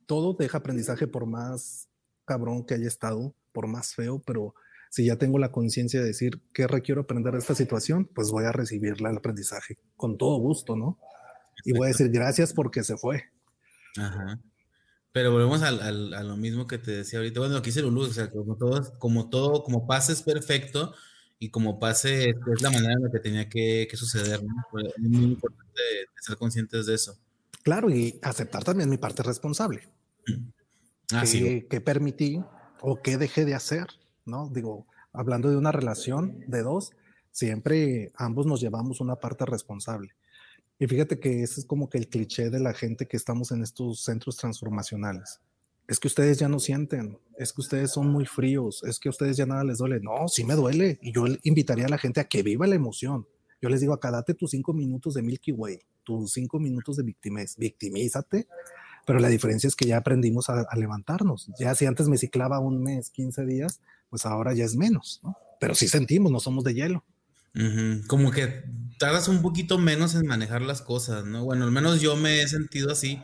todo 0.07 0.33
deja 0.33 0.57
aprendizaje 0.57 1.05
por 1.05 1.27
más 1.27 1.89
cabrón 2.25 2.65
que 2.65 2.73
haya 2.73 2.87
estado, 2.87 3.35
por 3.51 3.67
más 3.67 3.93
feo, 3.93 4.21
pero 4.25 4.55
si 4.89 5.05
ya 5.05 5.17
tengo 5.17 5.37
la 5.37 5.51
conciencia 5.51 5.99
de 5.99 6.07
decir 6.07 6.41
qué 6.53 6.65
requiero 6.67 7.01
aprender 7.01 7.33
de 7.33 7.39
esta 7.39 7.53
situación, 7.53 8.05
pues 8.05 8.31
voy 8.31 8.45
a 8.45 8.51
recibirla 8.51 9.11
el 9.11 9.17
aprendizaje 9.17 9.77
con 9.95 10.17
todo 10.17 10.37
gusto, 10.39 10.75
¿no? 10.75 10.97
Y 11.63 11.73
voy 11.73 11.85
a 11.85 11.87
decir 11.89 12.09
gracias 12.09 12.53
porque 12.53 12.83
se 12.83 12.97
fue. 12.97 13.25
Ajá. 13.97 14.39
Pero 15.11 15.31
volvemos 15.31 15.63
a 15.63 15.71
lo 15.71 16.37
mismo 16.37 16.67
que 16.67 16.77
te 16.77 16.91
decía 16.91 17.19
ahorita. 17.19 17.39
Bueno, 17.39 17.55
lo 17.55 17.61
que 17.61 17.69
dice 17.71 17.81
Lulu, 17.81 18.03
o 18.03 18.13
sea, 18.13 18.29
como 18.29 18.55
todo, 18.55 18.99
como 18.99 19.29
todo, 19.29 19.63
como 19.63 19.87
pase 19.87 20.13
es 20.13 20.21
perfecto 20.21 20.93
y 21.39 21.49
como 21.49 21.79
pase 21.79 22.29
es 22.29 22.61
la 22.61 22.69
manera 22.69 22.93
en 22.93 23.03
la 23.03 23.11
que 23.11 23.19
tenía 23.19 23.49
que, 23.49 23.87
suceder, 23.95 24.43
¿no? 24.43 24.53
Es 24.79 24.99
muy 24.99 25.23
importante 25.23 25.81
ser 26.21 26.37
conscientes 26.37 26.85
de 26.85 26.93
eso. 26.93 27.17
Claro, 27.63 27.89
y 27.89 28.19
aceptar 28.21 28.63
también 28.63 28.89
mi 28.89 28.97
parte 28.97 29.23
responsable. 29.23 29.89
Ah, 31.13 31.23
que, 31.23 31.67
que 31.67 31.81
permití 31.81 32.43
o 32.81 33.01
qué 33.01 33.17
dejé 33.17 33.45
de 33.45 33.55
hacer 33.55 33.87
¿no? 34.27 34.49
Digo, 34.49 34.85
hablando 35.13 35.49
de 35.49 35.57
una 35.57 35.71
relación 35.71 36.43
de 36.47 36.61
dos, 36.61 36.91
siempre 37.31 38.11
ambos 38.15 38.45
nos 38.45 38.61
llevamos 38.61 39.01
una 39.01 39.15
parte 39.15 39.45
responsable. 39.45 40.11
Y 40.77 40.85
fíjate 40.85 41.19
que 41.19 41.41
ese 41.41 41.61
es 41.61 41.65
como 41.65 41.89
que 41.89 41.97
el 41.97 42.07
cliché 42.07 42.51
de 42.51 42.59
la 42.59 42.73
gente 42.73 43.07
que 43.07 43.17
estamos 43.17 43.51
en 43.51 43.63
estos 43.63 44.03
centros 44.03 44.37
transformacionales. 44.37 45.39
Es 45.87 45.99
que 45.99 46.07
ustedes 46.07 46.37
ya 46.37 46.49
no 46.49 46.59
sienten, 46.59 47.17
es 47.37 47.53
que 47.53 47.61
ustedes 47.61 47.91
son 47.91 48.09
muy 48.09 48.25
fríos, 48.25 48.83
es 48.83 48.99
que 48.99 49.07
a 49.07 49.11
ustedes 49.11 49.37
ya 49.37 49.45
nada 49.45 49.63
les 49.63 49.77
duele. 49.77 50.01
No, 50.01 50.27
sí 50.27 50.43
me 50.43 50.53
duele. 50.53 50.99
Y 51.01 51.13
yo 51.13 51.25
invitaría 51.43 51.85
a 51.85 51.89
la 51.89 51.97
gente 51.97 52.19
a 52.19 52.25
que 52.25 52.43
viva 52.43 52.67
la 52.67 52.75
emoción. 52.75 53.25
Yo 53.61 53.69
les 53.69 53.79
digo, 53.79 53.93
acá 53.93 54.11
date 54.11 54.33
tus 54.33 54.51
cinco 54.51 54.73
minutos 54.73 55.15
de 55.15 55.23
Milky 55.23 55.51
Way, 55.51 55.79
tus 56.03 56.33
cinco 56.33 56.59
minutos 56.59 56.97
de 56.97 57.03
victimez, 57.03 57.55
victimízate, 57.57 58.47
pero 59.07 59.19
la 59.19 59.29
diferencia 59.29 59.67
es 59.69 59.75
que 59.75 59.87
ya 59.87 59.97
aprendimos 59.97 60.49
a, 60.49 60.67
a, 60.69 60.75
levantarnos. 60.75 61.49
Ya 61.57 61.73
si 61.73 61.85
antes 61.85 62.09
me 62.09 62.17
ciclaba 62.17 62.59
un 62.59 62.83
mes, 62.83 63.09
15 63.09 63.45
días, 63.45 63.79
pues 64.09 64.25
ahora 64.25 64.53
ya 64.53 64.65
es 64.65 64.75
menos, 64.75 65.21
¿no? 65.23 65.35
Pero 65.61 65.75
sí 65.75 65.87
sentimos, 65.87 66.29
no 66.29 66.41
somos 66.41 66.65
de 66.65 66.73
hielo. 66.73 67.03
Como 68.05 68.31
que 68.31 68.65
tardas 68.99 69.27
un 69.27 69.41
poquito 69.41 69.79
menos 69.79 70.13
en 70.13 70.27
manejar 70.27 70.61
las 70.61 70.81
cosas, 70.81 71.25
¿no? 71.25 71.43
Bueno, 71.43 71.63
al 71.63 71.71
menos 71.71 72.01
yo 72.01 72.15
me 72.15 72.41
he 72.41 72.47
sentido 72.47 72.91
así 72.91 73.23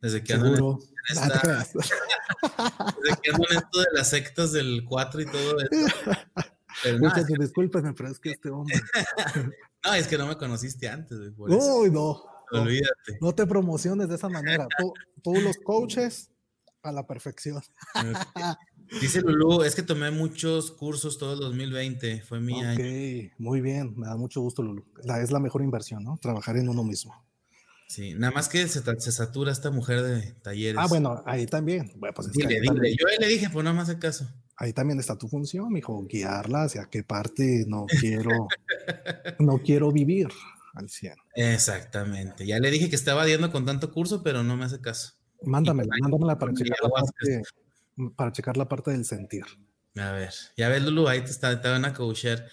desde 0.00 0.22
que 0.22 0.34
ando 0.34 0.78
en, 1.10 1.16
esta, 1.18 1.66
desde 3.02 3.20
que 3.20 3.30
ando 3.30 3.46
en 3.50 3.56
esto 3.58 3.80
de 3.80 3.86
las 3.92 4.08
sectas 4.08 4.52
del 4.52 4.84
4 4.88 5.20
y 5.20 5.26
todo 5.26 5.56
eso. 5.60 6.10
Muchas 7.00 7.26
discúlpenme, 7.26 7.92
pero 7.92 8.08
es 8.08 8.18
que 8.18 8.30
este 8.30 8.50
hombre. 8.50 8.80
no, 9.84 9.94
es 9.94 10.06
que 10.06 10.16
no 10.16 10.28
me 10.28 10.38
conociste 10.38 10.88
antes. 10.88 11.18
Uy, 11.36 11.90
no. 11.90 12.22
Olvídate. 12.62 13.18
No 13.20 13.34
te 13.34 13.46
promociones 13.46 14.08
de 14.08 14.16
esa 14.16 14.28
manera. 14.28 14.66
Todos 15.22 15.42
los 15.42 15.56
coaches 15.58 16.30
a 16.82 16.92
la 16.92 17.06
perfección. 17.06 17.62
Dice 19.00 19.22
Lulu, 19.22 19.62
es 19.62 19.74
que 19.74 19.82
tomé 19.82 20.10
muchos 20.10 20.70
cursos 20.70 21.18
todo 21.18 21.32
el 21.32 21.40
2020, 21.40 22.22
fue 22.22 22.40
mi 22.40 22.62
Ok, 22.62 23.32
muy 23.38 23.60
bien, 23.60 23.94
me 23.96 24.06
da 24.06 24.16
mucho 24.16 24.42
gusto, 24.42 24.62
Lulu. 24.62 24.84
La, 25.02 25.20
es 25.22 25.32
la 25.32 25.40
mejor 25.40 25.62
inversión, 25.62 26.04
¿no? 26.04 26.18
Trabajar 26.20 26.58
en 26.58 26.68
uno 26.68 26.84
mismo. 26.84 27.24
Sí, 27.88 28.14
nada 28.14 28.32
más 28.32 28.48
que 28.48 28.66
se, 28.68 28.82
satura 29.12 29.52
esta 29.52 29.70
mujer 29.70 30.02
de 30.02 30.32
talleres. 30.42 30.76
Ah, 30.78 30.86
bueno, 30.86 31.22
ahí 31.26 31.46
también. 31.46 31.92
pues 32.14 32.30
dile, 32.32 32.60
dile. 32.60 32.96
Yo 32.96 33.06
le 33.18 33.28
dije, 33.28 33.48
pues 33.50 33.64
nada 33.64 33.76
más 33.76 33.88
el 33.88 33.98
caso. 33.98 34.28
Ahí 34.56 34.72
también 34.72 35.00
está 35.00 35.16
tu 35.16 35.28
función, 35.28 35.72
mijo, 35.72 36.04
guiarla 36.06 36.64
hacia 36.64 36.84
qué 36.86 37.02
parte 37.02 37.64
no 37.66 37.86
quiero, 37.86 38.48
no 39.38 39.58
quiero 39.58 39.90
vivir 39.90 40.28
al 40.74 40.88
100. 40.88 41.14
Exactamente. 41.34 42.46
Ya 42.46 42.58
le 42.58 42.70
dije 42.70 42.90
que 42.90 42.96
estaba 42.96 43.24
viendo 43.24 43.50
con 43.50 43.64
tanto 43.64 43.92
curso, 43.92 44.22
pero 44.22 44.42
no 44.42 44.56
me 44.56 44.64
hace 44.64 44.80
caso. 44.80 45.14
Mándamela, 45.42 45.94
mándamela 46.00 46.38
para 46.38 46.52
checar, 46.54 46.78
la 46.82 46.88
parte, 46.88 47.42
para 48.16 48.32
checar 48.32 48.56
la 48.56 48.68
parte 48.68 48.90
del 48.90 49.04
sentir. 49.04 49.44
A 49.96 50.10
ver, 50.12 50.32
ya 50.56 50.68
ves, 50.68 50.82
Lulu, 50.82 51.08
ahí 51.08 51.20
te, 51.20 51.30
está, 51.30 51.60
te 51.60 51.68
van 51.68 51.84
a 51.84 51.94
coachear. 51.94 52.48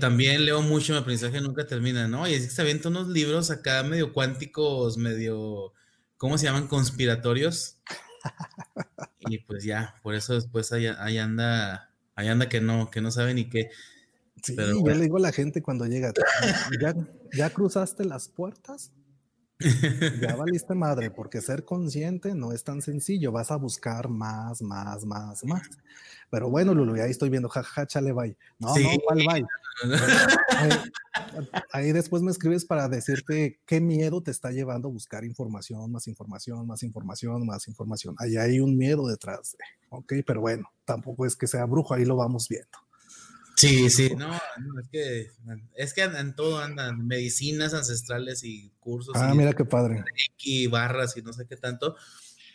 también 0.00 0.44
leo 0.44 0.62
mucho, 0.62 0.92
mi 0.92 0.98
aprendizaje 1.00 1.40
nunca 1.40 1.66
termina, 1.66 2.08
¿no? 2.08 2.26
Y 2.26 2.34
es 2.34 2.44
que 2.44 2.50
se 2.50 2.62
avientan 2.62 2.92
unos 2.92 3.08
libros 3.08 3.50
acá 3.50 3.82
medio 3.82 4.12
cuánticos, 4.12 4.96
medio, 4.96 5.74
¿cómo 6.16 6.38
se 6.38 6.46
llaman? 6.46 6.68
Conspiratorios. 6.68 7.78
y 9.20 9.38
pues 9.38 9.64
ya, 9.64 9.96
por 10.02 10.14
eso 10.14 10.34
después 10.34 10.72
ahí, 10.72 11.18
anda, 11.18 11.92
ahí 12.14 12.28
anda 12.28 12.48
que 12.48 12.60
no, 12.60 12.90
que 12.90 13.00
no 13.00 13.10
sabe 13.10 13.34
ni 13.34 13.48
qué. 13.48 13.70
Sí, 14.42 14.56
yo 14.56 14.94
le 14.94 15.00
digo 15.00 15.16
a 15.16 15.20
la 15.20 15.32
gente 15.32 15.62
cuando 15.62 15.86
llega, 15.86 16.12
¿ya, 16.80 16.94
¿ya 17.32 17.50
cruzaste 17.50 18.04
las 18.04 18.28
puertas? 18.28 18.92
ya 20.20 20.36
valiste 20.36 20.74
madre, 20.74 21.10
porque 21.10 21.40
ser 21.40 21.64
consciente 21.64 22.34
no 22.34 22.52
es 22.52 22.62
tan 22.62 22.80
sencillo, 22.80 23.32
vas 23.32 23.50
a 23.50 23.56
buscar 23.56 24.08
más, 24.08 24.62
más, 24.62 25.04
más, 25.04 25.44
más. 25.44 25.68
Pero 26.30 26.48
bueno, 26.48 26.74
Lulu, 26.74 26.94
ahí 27.02 27.10
estoy 27.10 27.28
viendo, 27.28 27.48
jajaja, 27.48 27.86
chale, 27.86 28.12
bye. 28.12 28.36
No, 28.58 28.68
no, 28.76 28.88
¿cuál 29.04 29.18
bye? 29.18 29.46
ahí, 31.72 31.92
después 31.92 32.22
me 32.22 32.30
escribes 32.30 32.64
para 32.64 32.88
decirte 32.88 33.60
qué 33.66 33.80
miedo 33.80 34.22
te 34.22 34.30
está 34.30 34.50
llevando 34.50 34.88
a 34.88 34.92
buscar 34.92 35.24
información, 35.24 35.90
más 35.90 36.06
información, 36.06 36.66
más 36.66 36.82
información, 36.82 37.46
más 37.46 37.66
información. 37.66 38.14
Ahí 38.18 38.36
hay 38.36 38.60
un 38.60 38.76
miedo 38.76 39.08
detrás, 39.08 39.56
ok, 39.88 40.14
pero 40.24 40.40
bueno, 40.40 40.70
tampoco 40.84 41.26
es 41.26 41.34
que 41.34 41.46
sea 41.46 41.64
brujo, 41.64 41.94
ahí 41.94 42.04
lo 42.04 42.16
vamos 42.16 42.48
viendo. 42.48 42.78
Sí, 43.58 43.90
sí, 43.90 44.10
no, 44.16 44.32
es 44.80 44.88
que 44.88 45.30
es 45.74 45.92
que 45.92 46.02
en 46.02 46.36
todo 46.36 46.60
andan 46.60 47.04
medicinas 47.08 47.74
ancestrales 47.74 48.44
y 48.44 48.70
cursos. 48.78 49.16
Ah, 49.16 49.34
mira 49.34 49.52
qué 49.52 49.64
padre. 49.64 50.04
Y 50.38 50.68
barras 50.68 51.16
y 51.16 51.22
no 51.22 51.32
sé 51.32 51.44
qué 51.48 51.56
tanto. 51.56 51.96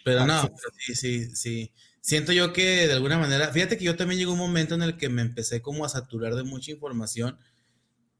Pero 0.05 0.21
ah, 0.21 0.25
no, 0.25 0.49
sí, 0.79 0.95
sí, 0.95 1.35
sí. 1.35 1.73
Siento 1.99 2.31
yo 2.31 2.53
que 2.53 2.87
de 2.87 2.93
alguna 2.93 3.17
manera, 3.17 3.49
fíjate 3.49 3.77
que 3.77 3.83
yo 3.83 3.97
también 3.97 4.17
llegó 4.17 4.31
un 4.31 4.39
momento 4.39 4.75
en 4.75 4.81
el 4.81 4.95
que 4.95 5.09
me 5.09 5.21
empecé 5.21 5.61
como 5.61 5.83
a 5.83 5.89
saturar 5.89 6.35
de 6.35 6.43
mucha 6.43 6.71
información 6.71 7.37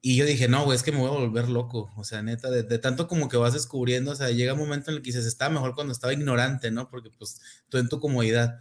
y 0.02 0.18
yo 0.18 0.26
dije, 0.26 0.50
no, 0.50 0.66
güey, 0.66 0.76
es 0.76 0.84
que 0.84 0.92
me 0.92 0.98
voy 0.98 1.08
a 1.08 1.12
volver 1.12 1.48
loco. 1.48 1.90
O 1.96 2.04
sea, 2.04 2.22
neta, 2.22 2.50
de, 2.50 2.64
de, 2.64 2.80
tanto 2.80 3.08
como 3.08 3.30
que 3.30 3.38
vas 3.38 3.54
descubriendo, 3.54 4.12
o 4.12 4.16
sea, 4.16 4.30
llega 4.30 4.52
un 4.52 4.60
momento 4.60 4.92
en 4.92 4.98
el 4.98 5.02
que 5.02 5.12
dices, 5.12 5.26
estaba 5.26 5.54
mejor 5.54 5.74
cuando 5.74 5.94
estaba 5.94 6.12
ignorante, 6.12 6.70
¿no? 6.70 6.90
Porque 6.90 7.10
pues 7.18 7.40
tú 7.70 7.78
en 7.78 7.88
tu 7.88 8.02
comodidad. 8.02 8.60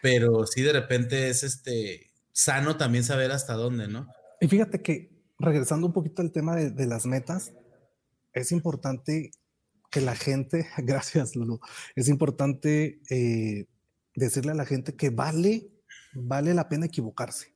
Pero 0.00 0.46
sí, 0.46 0.62
de 0.62 0.72
repente 0.72 1.28
es 1.28 1.42
este 1.42 2.13
sano 2.34 2.76
también 2.76 3.04
saber 3.04 3.30
hasta 3.30 3.54
dónde, 3.54 3.88
¿no? 3.88 4.08
Y 4.40 4.48
fíjate 4.48 4.82
que, 4.82 5.10
regresando 5.38 5.86
un 5.86 5.92
poquito 5.92 6.20
al 6.20 6.32
tema 6.32 6.56
de, 6.56 6.86
las 6.86 7.06
metas, 7.06 7.54
es 8.34 8.52
importante 8.52 9.30
que 9.90 10.00
la 10.00 10.14
gente, 10.14 10.66
gracias 10.78 11.36
Lulu, 11.36 11.60
es 11.94 12.08
importante 12.08 13.00
eh, 13.08 13.66
decirle 14.14 14.50
a 14.50 14.56
la 14.56 14.66
gente 14.66 14.96
que 14.96 15.10
vale, 15.10 15.70
vale 16.12 16.52
la 16.52 16.68
pena 16.68 16.86
equivocarse. 16.86 17.54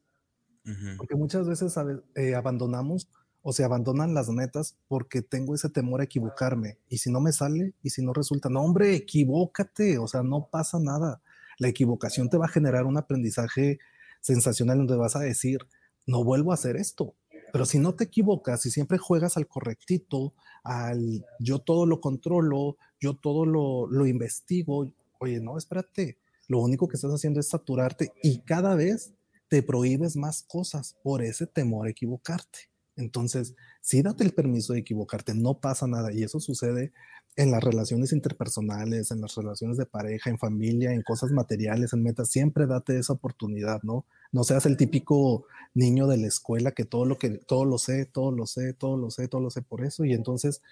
Porque 0.98 1.14
muchas 1.14 1.48
veces 1.48 1.74
eh, 2.14 2.34
abandonamos 2.34 3.08
o 3.40 3.54
se 3.54 3.64
abandonan 3.64 4.12
las 4.12 4.28
metas 4.28 4.76
porque 4.86 5.22
tengo 5.22 5.54
ese 5.54 5.70
temor 5.70 6.02
a 6.02 6.04
equivocarme. 6.04 6.76
Y 6.90 6.98
si 6.98 7.10
no 7.10 7.22
me 7.22 7.32
sale, 7.32 7.72
y 7.82 7.88
si 7.88 8.04
no 8.04 8.12
resulta, 8.12 8.50
no, 8.50 8.60
hombre, 8.60 8.94
equivócate, 8.94 9.96
o 9.96 10.06
sea, 10.06 10.22
no 10.22 10.50
pasa 10.50 10.78
nada. 10.78 11.22
La 11.58 11.68
equivocación 11.68 12.28
te 12.28 12.36
va 12.36 12.44
a 12.44 12.50
generar 12.50 12.84
un 12.84 12.98
aprendizaje 12.98 13.78
sensacional 14.20 14.78
donde 14.78 14.96
vas 14.96 15.16
a 15.16 15.20
decir, 15.20 15.60
no 16.06 16.24
vuelvo 16.24 16.52
a 16.52 16.54
hacer 16.54 16.76
esto. 16.76 17.14
Pero 17.52 17.64
si 17.64 17.78
no 17.78 17.94
te 17.94 18.04
equivocas, 18.04 18.62
si 18.62 18.70
siempre 18.70 18.98
juegas 18.98 19.36
al 19.36 19.46
correctito, 19.46 20.34
al 20.64 21.24
yo 21.38 21.60
todo 21.60 21.86
lo 21.86 22.00
controlo, 22.00 22.76
yo 23.00 23.16
todo 23.16 23.46
lo, 23.46 23.86
lo 23.86 24.06
investigo, 24.06 24.92
oye, 25.18 25.40
no, 25.40 25.56
espérate, 25.56 26.18
lo 26.46 26.60
único 26.60 26.88
que 26.88 26.96
estás 26.96 27.12
haciendo 27.12 27.40
es 27.40 27.48
saturarte 27.48 28.12
y 28.22 28.40
cada 28.40 28.74
vez 28.74 29.14
te 29.48 29.62
prohíbes 29.62 30.16
más 30.16 30.42
cosas 30.42 30.96
por 31.02 31.22
ese 31.22 31.46
temor 31.46 31.86
a 31.86 31.90
equivocarte. 31.90 32.70
Entonces, 32.96 33.54
sí 33.80 34.02
date 34.02 34.24
el 34.24 34.34
permiso 34.34 34.72
de 34.72 34.80
equivocarte, 34.80 35.34
no 35.34 35.60
pasa 35.60 35.86
nada. 35.86 36.12
Y 36.12 36.22
eso 36.22 36.40
sucede 36.40 36.92
en 37.38 37.52
las 37.52 37.62
relaciones 37.62 38.12
interpersonales, 38.12 39.12
en 39.12 39.20
las 39.20 39.36
relaciones 39.36 39.76
de 39.76 39.86
pareja, 39.86 40.28
en 40.28 40.38
familia, 40.38 40.92
en 40.92 41.02
cosas 41.02 41.30
materiales, 41.30 41.92
en 41.92 42.02
metas, 42.02 42.30
siempre 42.30 42.66
date 42.66 42.98
esa 42.98 43.12
oportunidad, 43.12 43.80
¿no? 43.84 44.06
No 44.32 44.42
seas 44.42 44.66
el 44.66 44.76
típico 44.76 45.46
niño 45.72 46.08
de 46.08 46.16
la 46.16 46.26
escuela 46.26 46.72
que 46.72 46.84
todo 46.84 47.04
lo 47.04 47.16
que 47.16 47.38
todo 47.38 47.64
lo 47.64 47.78
sé, 47.78 48.06
todo 48.06 48.32
lo 48.32 48.44
sé, 48.46 48.72
todo 48.72 48.96
lo 48.96 49.12
sé, 49.12 49.28
todo 49.28 49.40
lo 49.40 49.50
sé 49.50 49.62
por 49.62 49.84
eso 49.84 50.04
y 50.04 50.14
entonces 50.14 50.62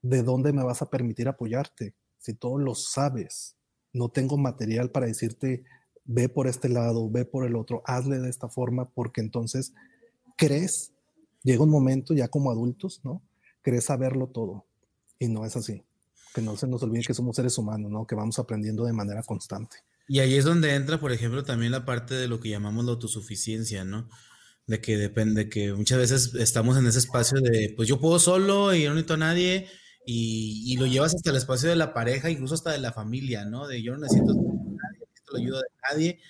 ¿de 0.00 0.22
dónde 0.22 0.54
me 0.54 0.64
vas 0.64 0.80
a 0.80 0.88
permitir 0.88 1.28
apoyarte? 1.28 1.94
Si 2.16 2.32
todo 2.32 2.56
lo 2.56 2.74
sabes, 2.74 3.56
no 3.92 4.08
tengo 4.08 4.38
material 4.38 4.90
para 4.92 5.04
decirte 5.06 5.64
ve 6.06 6.30
por 6.30 6.46
este 6.46 6.70
lado, 6.70 7.10
ve 7.10 7.26
por 7.26 7.44
el 7.44 7.54
otro, 7.54 7.82
hazle 7.84 8.18
de 8.18 8.30
esta 8.30 8.48
forma 8.48 8.88
porque 8.88 9.20
entonces 9.20 9.74
crees, 10.38 10.94
llega 11.42 11.62
un 11.62 11.70
momento 11.70 12.14
ya 12.14 12.28
como 12.28 12.50
adultos, 12.50 13.02
¿no? 13.04 13.20
Crees 13.60 13.84
saberlo 13.84 14.28
todo 14.28 14.71
y 15.22 15.28
no 15.28 15.44
es 15.44 15.56
así. 15.56 15.82
Que 16.34 16.40
no 16.40 16.56
se 16.56 16.66
nos 16.66 16.82
olvide 16.82 17.02
que 17.02 17.14
somos 17.14 17.36
seres 17.36 17.56
humanos, 17.58 17.90
¿no? 17.90 18.06
Que 18.06 18.14
vamos 18.14 18.38
aprendiendo 18.38 18.84
de 18.84 18.92
manera 18.92 19.22
constante. 19.22 19.78
Y 20.08 20.20
ahí 20.20 20.34
es 20.34 20.44
donde 20.44 20.74
entra, 20.74 20.98
por 20.98 21.12
ejemplo, 21.12 21.44
también 21.44 21.72
la 21.72 21.84
parte 21.84 22.14
de 22.14 22.28
lo 22.28 22.40
que 22.40 22.48
llamamos 22.48 22.84
la 22.84 22.92
autosuficiencia, 22.92 23.84
¿no? 23.84 24.08
De 24.66 24.80
que 24.80 24.96
depende, 24.96 25.48
que 25.48 25.72
muchas 25.72 25.98
veces 25.98 26.34
estamos 26.34 26.76
en 26.76 26.86
ese 26.86 26.98
espacio 26.98 27.40
de, 27.40 27.72
pues 27.76 27.88
yo 27.88 28.00
puedo 28.00 28.18
solo 28.18 28.74
y 28.74 28.82
yo 28.82 28.88
no 28.88 28.94
necesito 28.94 29.14
a 29.14 29.18
nadie, 29.18 29.68
y, 30.04 30.76
lo 30.78 30.86
llevas 30.86 31.14
hasta 31.14 31.30
el 31.30 31.36
espacio 31.36 31.68
de 31.68 31.76
la 31.76 31.94
pareja, 31.94 32.30
incluso 32.30 32.54
hasta 32.54 32.72
de 32.72 32.78
la 32.78 32.92
familia, 32.92 33.44
¿no? 33.44 33.68
De 33.68 33.82
yo 33.82 33.92
no 33.92 33.98
necesito 33.98 34.34
nadie, 34.34 34.98
necesito 35.00 35.32
la 35.32 35.38
ayuda 35.38 35.58
de 35.58 35.90
nadie. 35.90 36.20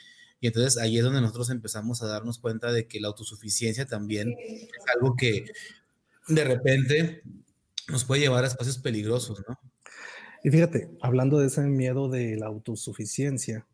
Y 0.40 0.48
entonces 0.48 0.76
ahí 0.76 0.98
es 0.98 1.04
donde 1.04 1.20
nosotros 1.20 1.50
empezamos 1.50 2.02
a 2.02 2.06
darnos 2.06 2.38
cuenta 2.38 2.72
de 2.72 2.86
que 2.86 3.00
la 3.00 3.08
autosuficiencia 3.08 3.86
también 3.86 4.34
es 4.38 4.68
algo 4.94 5.14
que 5.16 5.44
de 6.28 6.44
repente 6.44 7.22
nos 7.88 8.04
puede 8.04 8.22
llevar 8.22 8.44
a 8.44 8.48
espacios 8.48 8.78
peligrosos, 8.78 9.42
¿no? 9.48 9.58
Y 10.44 10.50
fíjate, 10.50 10.90
hablando 11.00 11.38
de 11.38 11.46
ese 11.46 11.62
miedo 11.62 12.08
de 12.08 12.36
la 12.36 12.46
autosuficiencia, 12.46 13.66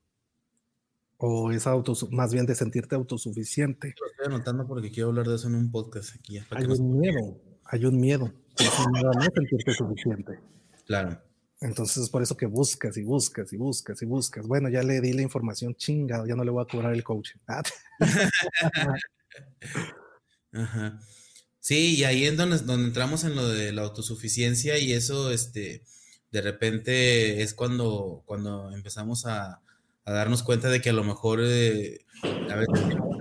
o 1.19 1.51
esa 1.51 1.75
más 2.11 2.33
bien 2.33 2.47
de 2.47 2.55
sentirte 2.55 2.95
autosuficiente. 2.95 3.95
Lo 4.01 4.07
estoy 4.07 4.27
anotando 4.27 4.67
porque 4.67 4.91
quiero 4.91 5.09
hablar 5.09 5.27
de 5.27 5.35
eso 5.35 5.49
en 5.49 5.57
un 5.57 5.71
podcast 5.71 6.15
aquí. 6.15 6.39
Hay 6.51 6.65
un 6.65 6.99
miedo, 6.99 7.41
hay 7.65 7.85
un 7.85 7.99
miedo, 7.99 8.33
hay 8.57 8.67
un 8.87 8.93
miedo 8.93 9.11
no 9.13 9.23
sentirte 9.23 9.73
suficiente. 9.73 10.39
Claro. 10.87 11.21
Entonces 11.61 12.05
es 12.05 12.11
por 12.11 12.23
eso 12.23 12.37
que 12.37 12.47
buscas 12.47 12.97
y 12.97 13.03
buscas 13.03 13.53
y 13.53 13.57
buscas 13.57 14.01
y 14.01 14.07
buscas. 14.07 14.47
Bueno, 14.47 14.69
ya 14.69 14.85
le 14.85 15.01
di 15.01 15.13
la 15.13 15.23
información 15.23 15.75
chingado, 15.75 16.25
ya 16.25 16.37
no 16.37 16.45
le 16.45 16.53
voy 16.53 16.63
a 16.63 16.71
cobrar 16.71 16.95
el 16.95 17.03
coaching. 17.03 17.41
Ajá. 20.53 21.01
Sí, 21.69 21.97
y 21.97 22.05
ahí 22.05 22.25
es 22.25 22.35
donde, 22.35 22.57
donde 22.61 22.87
entramos 22.87 23.25
en 23.25 23.37
lo 23.37 23.47
de 23.47 23.73
la 23.73 23.83
autosuficiencia 23.83 24.79
y 24.79 24.95
eso, 24.95 25.31
este, 25.31 25.83
de 26.33 26.41
repente 26.41 27.43
es 27.43 27.53
cuando, 27.53 28.23
cuando 28.25 28.73
empezamos 28.73 29.27
a, 29.27 29.61
darnos 30.07 30.43
cuenta 30.43 30.71
de 30.71 30.81
que 30.81 30.89
a 30.89 30.95
lo 30.95 31.05
mejor, 31.05 31.41
eh, 31.43 32.07
a 32.23 32.57
ver, 32.57 32.69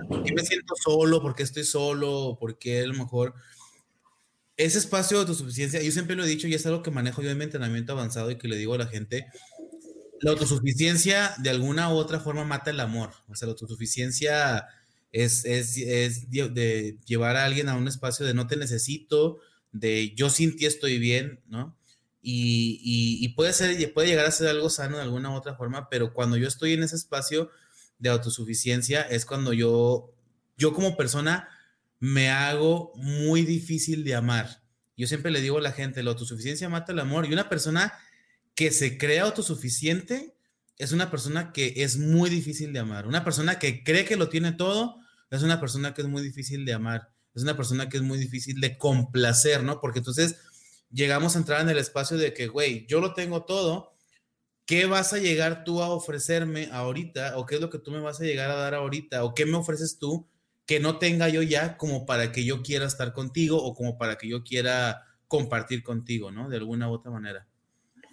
¿por 0.08 0.22
qué 0.22 0.32
me 0.32 0.42
siento 0.46 0.74
solo? 0.82 1.20
¿Por 1.20 1.34
qué 1.34 1.42
estoy 1.42 1.64
solo? 1.64 2.38
¿Por 2.40 2.56
qué 2.56 2.80
a 2.80 2.86
lo 2.86 2.94
mejor 2.94 3.34
ese 4.56 4.78
espacio 4.78 5.18
de 5.18 5.24
autosuficiencia, 5.24 5.82
yo 5.82 5.92
siempre 5.92 6.16
lo 6.16 6.24
he 6.24 6.28
dicho 6.28 6.48
y 6.48 6.54
es 6.54 6.64
algo 6.64 6.82
que 6.82 6.90
manejo 6.90 7.20
yo 7.20 7.28
en 7.28 7.36
mi 7.36 7.44
entrenamiento 7.44 7.92
avanzado 7.92 8.30
y 8.30 8.38
que 8.38 8.48
le 8.48 8.56
digo 8.56 8.72
a 8.72 8.78
la 8.78 8.86
gente, 8.86 9.26
la 10.22 10.30
autosuficiencia 10.30 11.34
de 11.36 11.50
alguna 11.50 11.92
u 11.92 11.98
otra 11.98 12.18
forma 12.18 12.44
mata 12.44 12.70
el 12.70 12.80
amor, 12.80 13.10
o 13.28 13.34
sea, 13.34 13.44
la 13.44 13.52
autosuficiencia 13.52 14.66
es, 15.12 15.42
de 15.42 16.98
llevar 17.06 17.36
a 17.36 17.44
alguien 17.44 17.68
a 17.68 17.76
un 17.76 17.88
espacio 17.88 18.26
de 18.26 18.34
no 18.34 18.46
te 18.46 18.56
necesito, 18.56 19.40
de 19.72 20.14
yo 20.14 20.30
sin 20.30 20.56
ti 20.56 20.66
estoy 20.66 20.98
bien, 20.98 21.40
¿no? 21.46 21.76
Y, 22.20 23.28
puede, 23.36 23.52
ser, 23.52 23.92
puede 23.94 24.08
llegar 24.08 24.26
a 24.26 24.30
ser 24.30 24.48
algo 24.48 24.68
sano 24.68 24.96
de 24.96 25.02
alguna 25.02 25.30
u 25.30 25.34
otra 25.34 25.54
forma, 25.54 25.88
pero 25.88 26.12
cuando 26.12 26.36
yo 26.36 26.46
estoy 26.46 26.74
en 26.74 26.82
ese 26.82 26.96
espacio 26.96 27.50
de 27.98 28.10
autosuficiencia 28.10 29.02
es 29.02 29.24
cuando 29.24 29.52
yo, 29.52 30.12
yo 30.56 30.74
como 30.74 30.96
persona 30.96 31.48
me 32.00 32.28
hago 32.28 32.92
muy 32.96 33.42
difícil 33.42 34.04
de 34.04 34.14
amar. 34.14 34.62
Yo 34.96 35.06
siempre 35.06 35.30
le 35.30 35.40
digo 35.40 35.58
a 35.58 35.62
la 35.62 35.72
gente, 35.72 36.02
la 36.02 36.10
autosuficiencia 36.10 36.68
mata 36.68 36.92
el 36.92 36.98
amor. 36.98 37.26
Y 37.26 37.32
una 37.32 37.48
persona 37.48 37.92
que 38.54 38.72
se 38.72 38.98
crea 38.98 39.22
autosuficiente 39.22 40.36
es 40.78 40.92
una 40.92 41.10
persona 41.10 41.52
que 41.52 41.74
es 41.76 41.98
muy 41.98 42.30
difícil 42.30 42.72
de 42.72 42.78
amar. 42.78 43.06
Una 43.06 43.24
persona 43.24 43.58
que 43.58 43.82
cree 43.82 44.04
que 44.04 44.16
lo 44.16 44.28
tiene 44.28 44.52
todo 44.52 45.00
es 45.30 45.42
una 45.42 45.60
persona 45.60 45.92
que 45.92 46.02
es 46.02 46.08
muy 46.08 46.22
difícil 46.22 46.64
de 46.64 46.72
amar. 46.72 47.10
Es 47.34 47.42
una 47.42 47.56
persona 47.56 47.88
que 47.88 47.96
es 47.96 48.02
muy 48.02 48.18
difícil 48.18 48.60
de 48.60 48.78
complacer, 48.78 49.62
¿no? 49.62 49.80
Porque 49.80 49.98
entonces 49.98 50.36
llegamos 50.90 51.34
a 51.34 51.38
entrar 51.38 51.60
en 51.60 51.68
el 51.68 51.78
espacio 51.78 52.16
de 52.16 52.32
que, 52.32 52.46
güey, 52.46 52.86
yo 52.86 53.00
lo 53.00 53.12
tengo 53.12 53.44
todo. 53.44 53.94
¿Qué 54.66 54.86
vas 54.86 55.12
a 55.12 55.18
llegar 55.18 55.64
tú 55.64 55.82
a 55.82 55.88
ofrecerme 55.88 56.68
ahorita? 56.70 57.38
¿O 57.38 57.46
qué 57.46 57.56
es 57.56 57.60
lo 57.60 57.70
que 57.70 57.78
tú 57.78 57.90
me 57.90 58.00
vas 58.00 58.20
a 58.20 58.24
llegar 58.24 58.50
a 58.50 58.56
dar 58.56 58.74
ahorita? 58.74 59.24
¿O 59.24 59.34
qué 59.34 59.46
me 59.46 59.56
ofreces 59.56 59.98
tú 59.98 60.28
que 60.66 60.78
no 60.78 60.98
tenga 60.98 61.28
yo 61.28 61.42
ya 61.42 61.76
como 61.78 62.04
para 62.04 62.30
que 62.30 62.44
yo 62.44 62.62
quiera 62.62 62.86
estar 62.86 63.14
contigo 63.14 63.56
o 63.62 63.74
como 63.74 63.96
para 63.96 64.18
que 64.18 64.28
yo 64.28 64.44
quiera 64.44 65.02
compartir 65.26 65.82
contigo, 65.82 66.30
¿no? 66.30 66.48
De 66.48 66.58
alguna 66.58 66.90
u 66.90 66.92
otra 66.92 67.10
manera. 67.10 67.48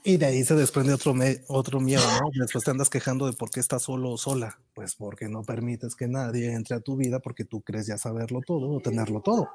Y 0.08 0.18
de 0.18 0.28
ahí 0.28 0.44
se 0.44 0.54
desprende 0.54 0.94
otro, 0.94 1.16
otro 1.48 1.80
miedo, 1.80 2.04
¿no? 2.22 2.30
Después 2.40 2.64
te 2.64 2.70
andas 2.70 2.92
quejando 2.92 3.26
de 3.26 3.34
por 3.34 3.50
qué 3.50 3.60
estás 3.60 3.82
solo 3.82 4.12
o 4.12 4.18
sola. 4.20 4.60
Pues 4.76 4.96
porque 4.96 5.28
no 5.28 5.44
permites 5.44 5.96
que 5.96 6.08
nadie 6.08 6.54
entre 6.54 6.76
a 6.76 6.80
tu 6.80 6.96
vida 6.96 7.20
porque 7.20 7.44
tú 7.44 7.62
crees 7.62 7.88
ya 7.88 7.98
saberlo 7.98 8.42
todo 8.46 8.70
o 8.70 8.80
tenerlo 8.80 9.22
todo. 9.22 9.50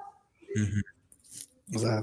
O 1.72 1.78
sea, 1.78 2.02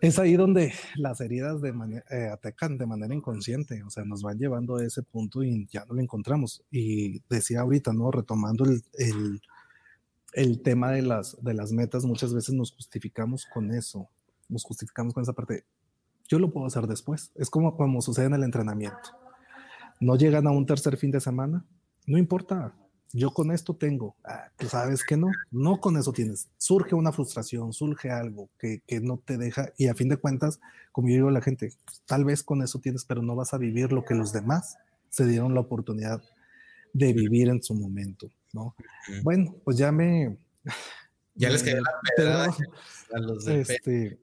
es 0.00 0.16
ahí 0.20 0.36
donde 0.36 0.72
las 0.94 1.20
heridas 1.20 1.60
de 1.60 1.70
eh, 2.10 2.28
atacan 2.32 2.78
de 2.78 2.86
manera 2.86 3.12
inconsciente, 3.12 3.82
o 3.82 3.90
sea, 3.90 4.04
nos 4.04 4.22
van 4.22 4.38
llevando 4.38 4.76
a 4.76 4.84
ese 4.84 5.02
punto 5.02 5.42
y 5.42 5.66
ya 5.66 5.84
no 5.86 5.94
lo 5.94 6.00
encontramos. 6.00 6.62
Y 6.70 7.20
decía 7.28 7.62
ahorita, 7.62 7.92
¿no? 7.92 8.12
Retomando 8.12 8.64
el, 8.64 8.84
el, 8.92 9.40
el 10.34 10.62
tema 10.62 10.92
de 10.92 11.02
las, 11.02 11.42
de 11.42 11.54
las 11.54 11.72
metas, 11.72 12.04
muchas 12.04 12.32
veces 12.32 12.54
nos 12.54 12.70
justificamos 12.70 13.44
con 13.52 13.72
eso, 13.72 14.08
nos 14.48 14.62
justificamos 14.62 15.14
con 15.14 15.24
esa 15.24 15.32
parte 15.32 15.64
yo 16.28 16.38
lo 16.38 16.52
puedo 16.52 16.66
hacer 16.66 16.86
después. 16.86 17.32
Es 17.34 17.50
como 17.50 17.76
como 17.76 18.00
sucede 18.02 18.26
en 18.26 18.34
el 18.34 18.44
entrenamiento. 18.44 19.10
No 20.00 20.16
llegan 20.16 20.46
a 20.46 20.50
un 20.50 20.66
tercer 20.66 20.96
fin 20.96 21.10
de 21.10 21.20
semana, 21.20 21.64
no 22.06 22.18
importa. 22.18 22.74
Yo 23.12 23.30
con 23.30 23.52
esto 23.52 23.74
tengo, 23.74 24.16
ah, 24.24 24.50
tú 24.58 24.68
sabes 24.68 25.04
que 25.04 25.16
no, 25.16 25.28
no 25.50 25.80
con 25.80 25.96
eso 25.96 26.12
tienes. 26.12 26.48
Surge 26.58 26.94
una 26.94 27.12
frustración, 27.12 27.72
surge 27.72 28.10
algo 28.10 28.50
que, 28.58 28.82
que 28.86 29.00
no 29.00 29.18
te 29.24 29.38
deja 29.38 29.72
y 29.78 29.86
a 29.86 29.94
fin 29.94 30.08
de 30.08 30.16
cuentas, 30.16 30.60
como 30.92 31.08
yo 31.08 31.14
digo 31.14 31.28
a 31.28 31.32
la 31.32 31.40
gente, 31.40 31.72
tal 32.04 32.24
vez 32.24 32.42
con 32.42 32.62
eso 32.62 32.80
tienes, 32.80 33.04
pero 33.04 33.22
no 33.22 33.36
vas 33.36 33.54
a 33.54 33.58
vivir 33.58 33.92
lo 33.92 34.04
que 34.04 34.14
los 34.14 34.32
demás 34.32 34.76
se 35.08 35.24
dieron 35.24 35.54
la 35.54 35.60
oportunidad 35.60 36.20
de 36.92 37.12
vivir 37.12 37.48
en 37.48 37.62
su 37.62 37.74
momento, 37.74 38.30
¿no? 38.52 38.74
Bueno, 39.22 39.54
pues 39.64 39.76
ya 39.76 39.92
me... 39.92 40.36
Ya 41.34 41.50
les 41.50 41.62
quedó 41.62 41.82
la 41.82 42.54
a 43.12 43.18
los 43.18 43.44
de 43.44 43.60
este, 43.60 44.18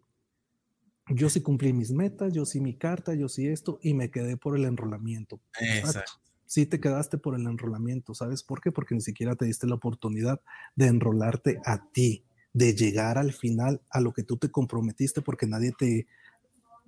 yo 1.10 1.30
sí 1.30 1.42
cumplí 1.42 1.74
mis 1.74 1.92
metas, 1.92 2.34
yo 2.34 2.46
sí 2.46 2.62
mi 2.62 2.76
carta, 2.76 3.14
yo 3.14 3.28
sí 3.30 3.48
esto, 3.48 3.80
y 3.82 3.94
me 3.94 4.10
quedé 4.10 4.38
por 4.38 4.58
el 4.58 4.66
enrolamiento. 4.66 5.42
Exacto. 5.60 6.14
Sí 6.46 6.66
te 6.66 6.80
quedaste 6.80 7.18
por 7.18 7.36
el 7.36 7.48
enrolamiento, 7.48 8.14
¿sabes 8.14 8.44
por 8.44 8.62
qué? 8.62 8.72
Porque 8.72 8.96
ni 8.96 9.02
siquiera 9.02 9.36
te 9.36 9.46
diste 9.46 9.68
la 9.68 9.76
oportunidad 9.76 10.42
de 10.76 10.88
enrolarte 10.88 11.60
a 11.66 11.90
ti, 11.92 12.26
de 12.54 12.76
llegar 12.76 13.18
al 13.18 13.34
final 13.34 13.82
a 13.90 14.00
lo 14.00 14.14
que 14.14 14.24
tú 14.24 14.38
te 14.38 14.52
comprometiste, 14.52 15.22
porque 15.22 15.48
nadie 15.48 15.74
te, 15.78 16.08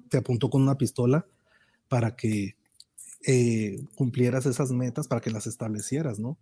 te 0.10 0.18
apuntó 0.18 0.50
con 0.50 0.62
una 0.62 0.78
pistola 0.78 1.26
para 1.88 2.16
que 2.16 2.56
eh, 3.26 3.84
cumplieras 3.96 4.46
esas 4.46 4.72
metas, 4.72 5.08
para 5.08 5.22
que 5.22 5.32
las 5.32 5.48
establecieras, 5.48 6.20
¿no? 6.20 6.38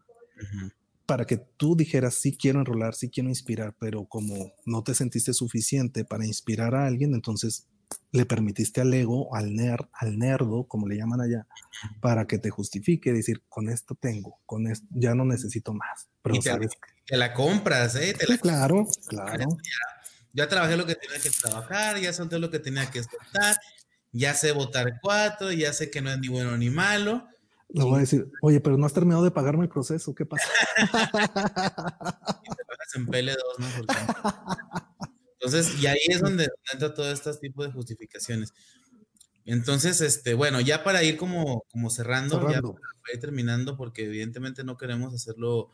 Para 1.06 1.26
que 1.26 1.38
tú 1.38 1.76
dijeras, 1.76 2.16
sí 2.16 2.38
quiero 2.38 2.60
enrolar, 2.60 2.95
sí 2.95 3.10
quiero 3.10 3.30
inspirar, 3.30 3.76
pero 3.80 4.06
como 4.06 4.54
no 4.66 4.84
te 4.84 4.93
sentiste 4.93 5.34
suficiente 5.34 6.06
para 6.06 6.26
inspirar 6.26 6.76
a 6.76 6.86
alguien, 6.86 7.14
entonces 7.14 7.68
le 8.12 8.26
permitiste 8.26 8.82
al 8.82 8.93
ego, 8.93 9.36
al 9.36 9.56
nerd, 9.56 9.86
al 9.93 10.18
nerdo, 10.18 10.66
como 10.68 10.88
le 10.88 10.97
llaman 10.97 11.22
allá, 11.22 11.47
para 11.99 12.26
que 12.26 12.38
te 12.38 12.49
justifique, 12.49 13.12
decir, 13.12 13.43
con 13.49 13.70
esto 13.70 13.95
tengo, 13.95 14.39
con 14.45 14.68
esto 14.68 14.86
ya 14.91 15.16
no 15.16 15.26
necesito 15.26 15.74
más. 15.74 16.10
Pero 16.22 16.39
te, 16.39 17.18
la 17.18 17.34
compras, 17.34 17.95
¿eh? 17.95 18.16
claro, 18.41 18.88
claro. 19.08 19.58
Ya, 20.32 20.47
trabajé 20.47 20.78
lo 20.78 20.86
que 20.86 20.95
tenía 20.95 21.20
que 21.20 21.30
trabajar, 21.30 21.99
ya 21.99 22.14
solté 22.14 22.39
lo 22.39 22.49
que 22.49 22.60
tenía 22.60 22.89
que 22.89 23.04
soltar, 23.04 23.58
ya 24.12 24.34
sé 24.34 24.51
votar 24.51 24.99
cuatro, 25.01 25.51
ya 25.51 25.74
sé 25.74 25.91
que 25.91 26.01
no 26.01 26.12
es 26.12 26.20
ni 26.20 26.28
bueno 26.28 26.56
ni 26.58 26.70
malo. 26.70 27.28
Le 27.74 27.84
voy 27.84 27.97
a 27.97 27.99
decir, 28.01 28.32
oye, 28.41 28.61
pero 28.61 28.78
no 28.78 28.86
has 28.86 28.93
terminado 28.93 29.24
de 29.24 29.32
pagarme 29.32 29.63
el 29.63 29.69
proceso, 29.69 30.13
¿qué 30.13 30.26
pasa? 30.26 30.47
y 30.84 30.88
te 32.55 32.97
en 32.97 33.07
PL2, 33.07 33.36
¿no? 33.57 33.65
Entonces, 35.39 35.82
y 35.82 35.88
ahí 35.88 35.99
es 36.07 36.21
donde 36.21 36.47
entra 36.71 36.93
todo 36.93 37.11
este 37.11 37.34
tipo 37.34 37.63
de 37.63 37.71
justificaciones. 37.71 38.53
Entonces, 39.45 39.99
este, 40.01 40.36
bueno, 40.36 40.61
ya 40.61 40.84
para 40.84 41.03
ir 41.03 41.17
como, 41.17 41.65
como 41.69 41.89
cerrando, 41.89 42.39
ya 42.49 42.61
para 42.61 43.13
ir 43.13 43.19
terminando, 43.19 43.76
porque 43.76 44.05
evidentemente 44.05 44.63
no 44.63 44.78
queremos 44.78 45.13
hacerlo, 45.13 45.69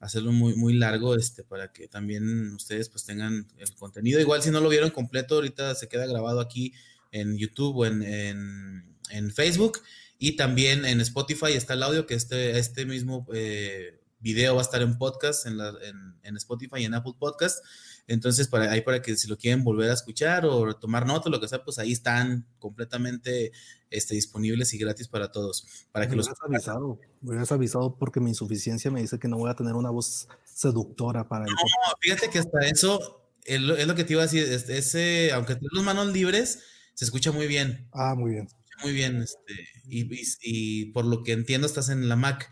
hacerlo 0.00 0.32
muy, 0.32 0.56
muy 0.56 0.74
largo, 0.74 1.14
este, 1.14 1.44
para 1.44 1.72
que 1.72 1.86
también 1.86 2.54
ustedes 2.54 2.88
pues 2.88 3.04
tengan 3.04 3.46
el 3.58 3.74
contenido. 3.76 4.18
Igual 4.18 4.42
si 4.42 4.50
no 4.50 4.60
lo 4.60 4.68
vieron 4.68 4.90
completo, 4.90 5.36
ahorita 5.36 5.74
se 5.76 5.88
queda 5.88 6.06
grabado 6.06 6.40
aquí 6.40 6.72
en 7.12 7.36
YouTube 7.36 7.76
o 7.76 7.86
en, 7.86 8.02
en, 8.02 9.30
Facebook 9.32 9.78
y 10.22 10.36
también 10.36 10.84
en 10.84 11.00
Spotify 11.00 11.50
está 11.54 11.74
el 11.74 11.82
audio, 11.82 12.06
que 12.06 12.14
este, 12.14 12.56
este 12.56 12.86
mismo 12.86 13.26
eh, 13.34 14.00
video 14.20 14.54
va 14.54 14.60
a 14.60 14.62
estar 14.62 14.80
en 14.80 14.96
podcast, 14.96 15.46
en, 15.46 15.58
la, 15.58 15.70
en, 15.82 16.14
en 16.22 16.36
Spotify 16.36 16.76
y 16.78 16.84
en 16.84 16.94
Apple 16.94 17.14
Podcast. 17.18 17.58
Entonces, 18.06 18.46
para, 18.46 18.70
ahí 18.70 18.82
para 18.82 19.02
que 19.02 19.16
si 19.16 19.26
lo 19.26 19.36
quieren 19.36 19.64
volver 19.64 19.90
a 19.90 19.94
escuchar 19.94 20.46
o 20.46 20.76
tomar 20.76 21.06
nota, 21.06 21.28
lo 21.28 21.40
que 21.40 21.48
sea, 21.48 21.64
pues 21.64 21.80
ahí 21.80 21.90
están 21.90 22.46
completamente 22.60 23.50
este, 23.90 24.14
disponibles 24.14 24.72
y 24.74 24.78
gratis 24.78 25.08
para 25.08 25.32
todos. 25.32 25.66
Para 25.90 26.06
que 26.06 26.12
me 26.12 26.18
los 26.18 26.28
avisado, 26.40 27.00
me 27.20 27.30
hubieras 27.30 27.50
avisado 27.50 27.96
porque 27.98 28.20
mi 28.20 28.30
insuficiencia 28.30 28.92
me 28.92 29.00
dice 29.00 29.18
que 29.18 29.26
no 29.26 29.38
voy 29.38 29.50
a 29.50 29.56
tener 29.56 29.74
una 29.74 29.90
voz 29.90 30.28
seductora 30.44 31.26
para 31.26 31.46
No, 31.46 31.52
fíjate 31.98 32.30
que 32.30 32.38
hasta 32.38 32.60
eso 32.68 33.24
es 33.44 33.60
lo, 33.60 33.94
que 33.96 34.04
te 34.04 34.12
iba 34.12 34.22
a 34.22 34.26
decir, 34.26 34.44
ese, 34.44 35.32
aunque 35.32 35.56
tienes 35.56 35.72
las 35.72 35.84
manos 35.84 36.12
libres, 36.12 36.60
se 36.94 37.04
escucha 37.04 37.32
muy 37.32 37.48
bien. 37.48 37.88
Ah, 37.90 38.14
muy 38.14 38.30
bien. 38.30 38.46
Muy 38.82 38.92
bien, 38.92 39.22
este, 39.22 39.68
y, 39.84 40.08
y, 40.42 40.86
por 40.92 41.04
lo 41.04 41.22
que 41.22 41.32
entiendo 41.32 41.66
estás 41.66 41.88
en 41.88 42.08
la 42.08 42.16
Mac. 42.16 42.50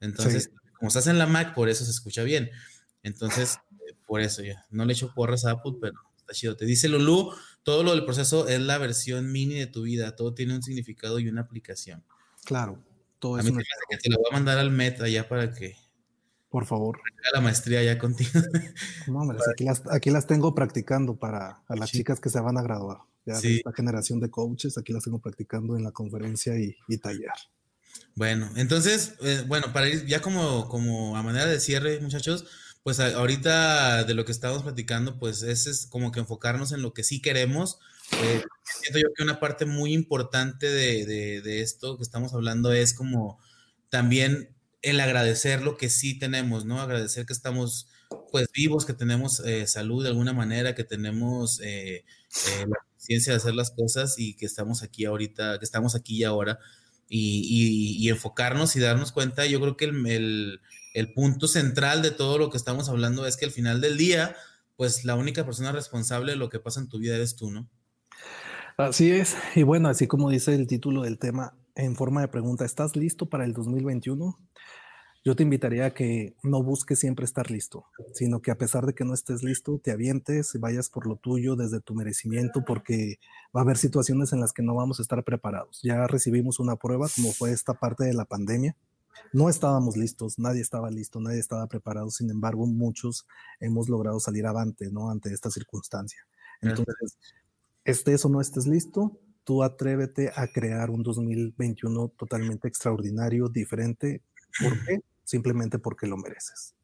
Entonces, 0.00 0.50
como 0.78 0.88
estás 0.88 1.06
en 1.06 1.18
la 1.18 1.26
Mac, 1.26 1.54
por 1.54 1.68
eso 1.68 1.84
se 1.84 1.90
escucha 1.90 2.22
bien. 2.22 2.50
Entonces, 3.02 3.58
por 4.06 4.20
eso 4.20 4.42
ya. 4.42 4.64
No 4.70 4.84
le 4.84 4.92
echo 4.92 5.12
porras 5.14 5.44
a 5.44 5.52
Apple, 5.52 5.74
pero 5.80 5.94
está 6.16 6.32
chido. 6.32 6.56
Te 6.56 6.64
dice 6.64 6.88
Lulu, 6.88 7.32
todo 7.62 7.82
lo 7.82 7.92
del 7.92 8.04
proceso 8.04 8.48
es 8.48 8.60
la 8.60 8.78
versión 8.78 9.30
mini 9.30 9.54
de 9.54 9.66
tu 9.66 9.82
vida. 9.82 10.16
Todo 10.16 10.34
tiene 10.34 10.54
un 10.54 10.62
significado 10.62 11.18
y 11.18 11.28
una 11.28 11.42
aplicación. 11.42 12.04
Claro. 12.44 12.82
Todo 13.18 13.36
a 13.36 13.42
mí 13.42 13.50
me 13.50 13.62
que 13.90 13.96
te 13.96 14.10
lo 14.10 14.18
voy 14.18 14.26
a 14.30 14.34
mandar 14.34 14.58
al 14.58 14.70
Meta 14.70 15.08
ya 15.08 15.28
para 15.28 15.52
que. 15.52 15.76
Por 16.48 16.64
favor. 16.64 17.00
La 17.34 17.40
maestría 17.40 17.82
ya 17.82 17.98
contigo. 17.98 18.40
No, 19.06 19.20
hombre, 19.20 19.38
aquí, 19.52 19.64
las, 19.64 19.82
aquí 19.90 20.10
las 20.10 20.26
tengo 20.26 20.54
practicando 20.54 21.16
para 21.16 21.62
a 21.68 21.76
las 21.76 21.90
chicas 21.90 22.20
que 22.20 22.30
se 22.30 22.40
van 22.40 22.56
a 22.56 22.62
graduar. 22.62 22.98
Ya 23.28 23.40
de 23.40 23.56
esta 23.56 23.72
generación 23.72 24.20
de 24.20 24.30
coaches, 24.30 24.78
aquí 24.78 24.92
las 24.92 25.04
tengo 25.04 25.20
practicando 25.20 25.76
en 25.76 25.84
la 25.84 25.92
conferencia 25.92 26.54
y, 26.58 26.98
taller. 26.98 27.30
Bueno, 28.14 28.50
entonces, 28.56 29.14
eh, 29.22 29.44
bueno, 29.46 29.72
para 29.72 29.88
ir 29.88 30.06
ya 30.06 30.20
como, 30.20 30.68
como 30.68 31.16
a 31.16 31.22
manera 31.22 31.46
de 31.46 31.60
cierre, 31.60 32.00
muchachos, 32.00 32.46
pues 32.82 33.00
ahorita 33.00 34.04
de 34.04 34.14
lo 34.14 34.24
que 34.24 34.32
estamos 34.32 34.62
platicando, 34.62 35.18
pues 35.18 35.42
ese 35.42 35.70
es 35.70 35.86
como 35.86 36.10
que 36.10 36.20
enfocarnos 36.20 36.72
en 36.72 36.80
lo 36.80 36.94
que 36.94 37.04
sí 37.04 37.20
queremos. 37.20 37.78
Eh, 38.22 38.42
siento 38.64 38.98
yo 38.98 39.12
que 39.14 39.22
una 39.22 39.40
parte 39.40 39.66
muy 39.66 39.92
importante 39.92 40.66
de, 40.66 41.60
esto 41.60 41.98
que 41.98 42.02
estamos 42.02 42.32
hablando 42.32 42.72
es 42.72 42.94
como 42.94 43.38
también 43.90 44.56
el 44.80 45.00
agradecer 45.00 45.62
lo 45.62 45.76
que 45.76 45.90
sí 45.90 46.18
tenemos, 46.18 46.64
¿no? 46.64 46.80
Agradecer 46.80 47.26
que 47.26 47.34
estamos 47.34 47.88
pues 48.32 48.48
vivos, 48.54 48.86
que 48.86 48.94
tenemos 48.94 49.40
eh, 49.40 49.66
salud 49.66 50.02
de 50.02 50.08
alguna 50.08 50.32
manera, 50.32 50.74
que 50.74 50.84
tenemos 50.84 51.60
eh, 51.62 52.06
la 52.66 52.78
de 53.08 53.34
hacer 53.34 53.54
las 53.54 53.70
cosas 53.70 54.18
y 54.18 54.34
que 54.34 54.46
estamos 54.46 54.82
aquí 54.82 55.04
ahorita, 55.04 55.58
que 55.58 55.64
estamos 55.64 55.94
aquí 55.94 56.18
y 56.18 56.24
ahora 56.24 56.58
y, 57.08 58.08
enfocarnos 58.08 58.76
y 58.76 58.80
darnos 58.80 59.12
cuenta. 59.12 59.46
Yo 59.46 59.60
creo 59.60 59.76
que 59.76 59.86
el, 59.86 60.60
el, 60.94 61.12
punto 61.12 61.48
central 61.48 62.02
de 62.02 62.10
todo 62.10 62.38
lo 62.38 62.50
que 62.50 62.56
estamos 62.56 62.88
hablando 62.88 63.26
es 63.26 63.36
que 63.36 63.46
al 63.46 63.50
final 63.50 63.80
del 63.80 63.96
día, 63.96 64.36
pues 64.76 65.04
la 65.04 65.14
única 65.14 65.44
persona 65.44 65.72
responsable 65.72 66.32
de 66.32 66.38
lo 66.38 66.48
que 66.48 66.60
pasa 66.60 66.80
en 66.80 66.88
tu 66.88 66.98
vida 66.98 67.16
eres 67.16 67.36
tú, 67.36 67.50
¿no? 67.50 67.68
Así 68.76 69.10
es. 69.10 69.36
Y 69.56 69.62
bueno, 69.62 69.88
así 69.88 70.06
como 70.06 70.30
dice 70.30 70.54
el 70.54 70.66
título 70.66 71.02
del 71.02 71.18
tema 71.18 71.54
en 71.74 71.96
forma 71.96 72.20
de 72.20 72.28
pregunta, 72.28 72.64
¿estás 72.64 72.96
listo 72.96 73.26
para 73.26 73.44
el 73.44 73.52
2021? 73.52 74.38
Yo 75.28 75.36
te 75.36 75.42
invitaría 75.42 75.84
a 75.84 75.90
que 75.90 76.34
no 76.42 76.62
busques 76.62 77.00
siempre 77.00 77.26
estar 77.26 77.50
listo, 77.50 77.84
sino 78.14 78.40
que 78.40 78.50
a 78.50 78.56
pesar 78.56 78.86
de 78.86 78.94
que 78.94 79.04
no 79.04 79.12
estés 79.12 79.42
listo, 79.42 79.78
te 79.78 79.90
avientes 79.90 80.54
y 80.54 80.58
vayas 80.58 80.88
por 80.88 81.06
lo 81.06 81.16
tuyo 81.16 81.54
desde 81.54 81.82
tu 81.82 81.94
merecimiento, 81.94 82.64
porque 82.64 83.18
va 83.54 83.60
a 83.60 83.64
haber 83.64 83.76
situaciones 83.76 84.32
en 84.32 84.40
las 84.40 84.54
que 84.54 84.62
no 84.62 84.74
vamos 84.74 85.00
a 85.00 85.02
estar 85.02 85.22
preparados. 85.24 85.80
Ya 85.82 86.06
recibimos 86.06 86.60
una 86.60 86.76
prueba, 86.76 87.08
como 87.14 87.32
fue 87.32 87.52
esta 87.52 87.74
parte 87.74 88.04
de 88.04 88.14
la 88.14 88.24
pandemia, 88.24 88.74
No 89.34 89.50
estábamos 89.50 89.98
listos, 89.98 90.38
nadie 90.38 90.62
estaba 90.62 90.90
listo, 90.90 91.20
nadie 91.20 91.40
estaba 91.40 91.66
preparado, 91.66 92.08
sin 92.10 92.30
embargo, 92.30 92.66
muchos 92.66 93.26
hemos 93.60 93.90
logrado 93.90 94.20
salir 94.20 94.46
avante, 94.46 94.90
¿no? 94.90 95.10
Ante 95.10 95.30
esta 95.34 95.50
circunstancia. 95.50 96.26
Entonces, 96.62 97.18
estés 97.84 98.24
o 98.24 98.30
no 98.30 98.40
estés 98.40 98.66
listo, 98.66 99.20
tú 99.44 99.62
atrévete 99.62 100.32
a 100.34 100.46
crear 100.46 100.88
un 100.88 101.02
2021 101.02 102.08
totalmente 102.16 102.66
extraordinario, 102.66 103.50
diferente. 103.50 104.22
¿Por 104.62 104.72
qué? 104.86 105.00
Simplemente 105.28 105.78
porque 105.78 106.06
lo 106.06 106.16
mereces. 106.16 106.74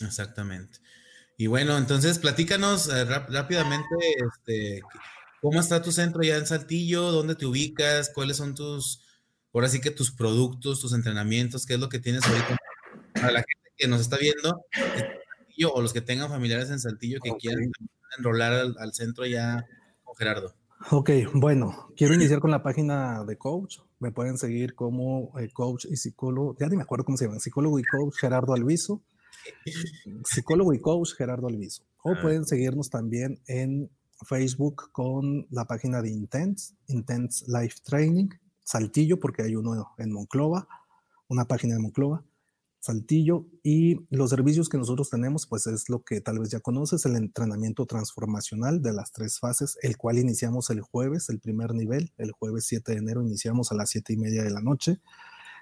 Exactamente. 0.00 0.78
Y 1.36 1.48
bueno, 1.48 1.76
entonces 1.76 2.18
platícanos 2.18 2.88
eh, 2.88 3.04
rápidamente, 3.04 3.94
este, 4.26 4.80
¿cómo 5.42 5.60
está 5.60 5.82
tu 5.82 5.92
centro 5.92 6.22
ya 6.22 6.38
en 6.38 6.46
Saltillo? 6.46 7.12
¿Dónde 7.12 7.34
te 7.34 7.44
ubicas? 7.44 8.10
¿Cuáles 8.14 8.38
son 8.38 8.54
tus, 8.54 9.04
ahora 9.52 9.68
sí 9.68 9.82
que 9.82 9.90
tus 9.90 10.12
productos, 10.12 10.80
tus 10.80 10.94
entrenamientos? 10.94 11.66
¿Qué 11.66 11.74
es 11.74 11.80
lo 11.80 11.90
que 11.90 11.98
tienes 11.98 12.24
ahorita? 12.24 12.56
Para 13.12 13.32
la 13.32 13.40
gente 13.40 13.70
que 13.76 13.86
nos 13.86 14.00
está 14.00 14.16
viendo, 14.16 14.64
o 15.70 15.82
los 15.82 15.92
que 15.92 16.00
tengan 16.00 16.30
familiares 16.30 16.70
en 16.70 16.80
Saltillo 16.80 17.20
que 17.22 17.32
quieran 17.36 17.70
enrolar 18.16 18.72
al, 18.78 18.94
centro 18.94 19.26
ya 19.26 19.66
con 20.04 20.16
Gerardo. 20.16 20.54
Ok, 20.90 21.10
bueno, 21.34 21.92
quiero 21.98 22.14
iniciar 22.14 22.40
con 22.40 22.50
la 22.50 22.62
página 22.62 23.24
de 23.24 23.36
coach. 23.36 23.80
Me 24.00 24.12
pueden 24.12 24.38
seguir 24.38 24.74
como 24.74 25.38
eh, 25.38 25.48
coach 25.52 25.86
y 25.88 25.96
psicólogo, 25.96 26.56
ya 26.58 26.68
ni 26.68 26.76
me 26.76 26.82
acuerdo 26.82 27.04
cómo 27.04 27.16
se 27.16 27.26
llama, 27.26 27.38
psicólogo 27.38 27.78
y 27.78 27.84
coach 27.84 28.16
Gerardo 28.18 28.54
Alviso. 28.54 29.02
Psicólogo 30.24 30.72
y 30.72 30.80
coach 30.80 31.14
Gerardo 31.16 31.48
Alviso. 31.48 31.84
O 32.02 32.12
ah. 32.12 32.18
pueden 32.20 32.44
seguirnos 32.44 32.90
también 32.90 33.40
en 33.46 33.90
Facebook 34.26 34.90
con 34.92 35.46
la 35.50 35.66
página 35.66 36.02
de 36.02 36.10
Intense, 36.10 36.74
Intense 36.86 37.44
Life 37.48 37.78
Training, 37.84 38.28
Saltillo, 38.62 39.18
porque 39.20 39.42
hay 39.42 39.56
uno 39.56 39.94
en 39.98 40.12
Monclova, 40.12 40.66
una 41.28 41.44
página 41.46 41.74
de 41.74 41.80
Monclova. 41.80 42.24
Saltillo 42.84 43.46
y 43.62 44.04
los 44.10 44.28
servicios 44.28 44.68
que 44.68 44.76
nosotros 44.76 45.08
tenemos, 45.08 45.46
pues 45.46 45.66
es 45.66 45.88
lo 45.88 46.04
que 46.04 46.20
tal 46.20 46.38
vez 46.38 46.50
ya 46.50 46.60
conoces, 46.60 47.06
el 47.06 47.16
entrenamiento 47.16 47.86
transformacional 47.86 48.82
de 48.82 48.92
las 48.92 49.10
tres 49.10 49.38
fases, 49.38 49.78
el 49.80 49.96
cual 49.96 50.18
iniciamos 50.18 50.68
el 50.68 50.82
jueves, 50.82 51.30
el 51.30 51.40
primer 51.40 51.72
nivel, 51.72 52.12
el 52.18 52.32
jueves 52.32 52.66
7 52.66 52.92
de 52.92 52.98
enero 52.98 53.22
iniciamos 53.22 53.72
a 53.72 53.74
las 53.74 53.88
7 53.88 54.12
y 54.12 54.16
media 54.18 54.42
de 54.42 54.50
la 54.50 54.60
noche. 54.60 55.00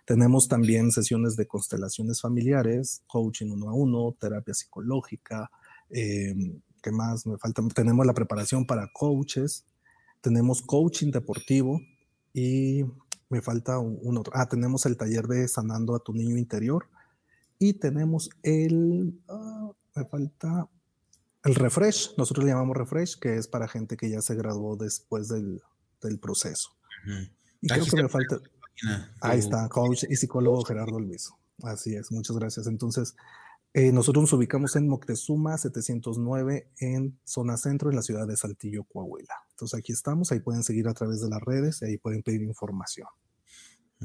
Tenemos 0.04 0.48
también 0.48 0.90
sesiones 0.90 1.36
de 1.36 1.46
constelaciones 1.46 2.20
familiares, 2.20 3.04
coaching 3.06 3.52
uno 3.52 3.70
a 3.70 3.72
uno, 3.72 4.16
terapia 4.18 4.52
psicológica, 4.52 5.48
eh, 5.90 6.34
¿qué 6.82 6.90
más 6.90 7.24
me 7.24 7.38
falta? 7.38 7.62
Tenemos 7.72 8.04
la 8.04 8.14
preparación 8.14 8.66
para 8.66 8.90
coaches, 8.92 9.64
tenemos 10.20 10.60
coaching 10.60 11.12
deportivo 11.12 11.80
y 12.34 12.82
me 13.28 13.40
falta 13.40 13.78
un 13.78 14.18
otro. 14.18 14.32
Ah, 14.34 14.48
tenemos 14.48 14.86
el 14.86 14.96
taller 14.96 15.28
de 15.28 15.46
sanando 15.46 15.94
a 15.94 16.00
tu 16.00 16.12
niño 16.12 16.36
interior 16.36 16.88
y 17.62 17.74
tenemos 17.74 18.28
el, 18.42 19.22
ah, 19.28 19.70
me 19.94 20.04
falta 20.04 20.68
el 21.44 21.54
refresh, 21.54 22.14
nosotros 22.18 22.44
le 22.44 22.50
llamamos 22.50 22.76
refresh, 22.76 23.16
que 23.20 23.36
es 23.36 23.46
para 23.46 23.68
gente 23.68 23.96
que 23.96 24.10
ya 24.10 24.20
se 24.20 24.34
graduó 24.34 24.76
después 24.76 25.28
del, 25.28 25.62
del 26.02 26.18
proceso. 26.18 26.70
Y 27.60 27.68
creo 27.68 27.84
que 27.84 28.02
me 28.02 28.08
falta... 28.08 28.40
Ahí 29.20 29.38
está, 29.38 29.68
coach 29.68 30.04
y 30.08 30.16
psicólogo 30.16 30.64
Gerardo 30.64 30.98
Luiso. 30.98 31.38
Así 31.62 31.94
es, 31.94 32.10
muchas 32.10 32.36
gracias. 32.36 32.66
Entonces, 32.66 33.14
eh, 33.74 33.92
nosotros 33.92 34.22
nos 34.22 34.32
ubicamos 34.32 34.74
en 34.74 34.88
Moctezuma 34.88 35.56
709 35.56 36.68
en 36.80 37.16
zona 37.22 37.56
centro 37.56 37.90
en 37.90 37.96
la 37.96 38.02
ciudad 38.02 38.26
de 38.26 38.36
Saltillo, 38.36 38.82
Coahuila. 38.84 39.34
Entonces 39.50 39.78
aquí 39.78 39.92
estamos, 39.92 40.32
ahí 40.32 40.40
pueden 40.40 40.64
seguir 40.64 40.88
a 40.88 40.94
través 40.94 41.20
de 41.20 41.28
las 41.28 41.40
redes 41.40 41.80
y 41.82 41.84
ahí 41.84 41.96
pueden 41.96 42.24
pedir 42.24 42.42
información. 42.42 43.06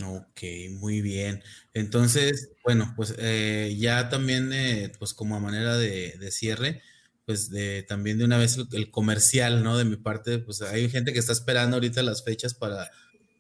Ok, 0.05 0.41
muy 0.71 1.01
bien. 1.01 1.43
Entonces, 1.73 2.51
bueno, 2.63 2.93
pues 2.95 3.15
eh, 3.17 3.75
ya 3.79 4.09
también, 4.09 4.51
eh, 4.53 4.91
pues 4.99 5.13
como 5.13 5.35
a 5.35 5.39
manera 5.39 5.77
de, 5.77 6.31
cierre, 6.31 6.81
pues 7.25 7.49
de, 7.49 7.83
también 7.83 8.17
de 8.17 8.25
una 8.25 8.37
vez 8.37 8.57
el, 8.71 8.91
comercial, 8.91 9.63
¿no? 9.63 9.77
De 9.77 9.85
mi 9.85 9.95
parte, 9.95 10.39
pues 10.39 10.61
hay 10.61 10.89
gente 10.89 11.13
que 11.13 11.19
está 11.19 11.33
esperando 11.33 11.77
ahorita 11.77 12.03
las 12.03 12.23
fechas 12.23 12.53
para, 12.53 12.91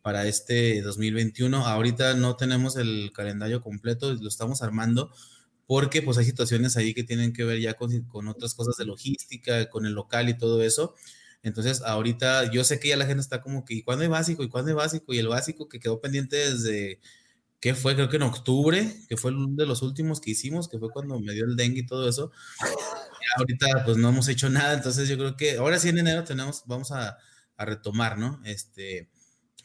para 0.01 0.25
este 0.27 0.81
2021. 0.81 1.67
Ahorita 1.67 2.15
no 2.15 2.35
tenemos 2.35 2.75
el 2.77 3.11
calendario 3.13 3.61
completo, 3.61 4.13
lo 4.13 4.27
estamos 4.27 4.61
armando 4.61 5.11
porque 5.67 6.01
pues 6.01 6.17
hay 6.17 6.25
situaciones 6.25 6.77
ahí 6.77 6.93
que 6.93 7.03
tienen 7.03 7.33
que 7.33 7.43
ver 7.43 7.59
ya 7.59 7.73
con, 7.75 8.01
con 8.03 8.29
otras 8.29 8.55
cosas 8.55 8.77
de 8.77 8.85
logística, 8.85 9.69
con 9.69 9.85
el 9.85 9.93
local 9.93 10.29
y 10.29 10.37
todo 10.37 10.63
eso. 10.63 10.95
Entonces, 11.47 11.81
ahorita 11.81 12.51
yo 12.51 12.63
sé 12.63 12.79
que 12.79 12.89
ya 12.89 12.97
la 12.97 13.05
gente 13.05 13.21
está 13.21 13.41
como 13.41 13.65
que, 13.65 13.75
¿y 13.75 13.83
cuándo 13.83 14.03
hay 14.03 14.09
básico? 14.09 14.43
¿Y 14.43 14.49
cuándo 14.49 14.69
hay 14.69 14.75
básico? 14.75 15.13
Y 15.13 15.19
el 15.19 15.27
básico 15.27 15.67
que 15.69 15.79
quedó 15.79 16.01
pendiente 16.01 16.35
desde, 16.35 16.99
¿qué 17.59 17.75
fue? 17.75 17.95
Creo 17.95 18.09
que 18.09 18.17
en 18.17 18.23
octubre, 18.23 18.95
que 19.09 19.17
fue 19.17 19.31
uno 19.31 19.55
de 19.55 19.65
los 19.65 19.81
últimos 19.81 20.21
que 20.21 20.31
hicimos, 20.31 20.67
que 20.69 20.79
fue 20.79 20.89
cuando 20.91 21.19
me 21.19 21.33
dio 21.33 21.45
el 21.45 21.55
dengue 21.55 21.81
y 21.81 21.85
todo 21.85 22.07
eso. 22.09 22.31
ahorita 23.37 23.85
pues 23.85 23.97
no 23.97 24.09
hemos 24.09 24.27
hecho 24.27 24.49
nada, 24.49 24.73
entonces 24.73 25.09
yo 25.09 25.17
creo 25.17 25.35
que 25.37 25.57
ahora 25.57 25.79
sí 25.79 25.89
en 25.89 25.99
enero 25.99 26.23
tenemos, 26.23 26.63
vamos 26.65 26.91
a, 26.91 27.17
a 27.57 27.65
retomar, 27.65 28.17
¿no? 28.17 28.41
Este, 28.45 29.09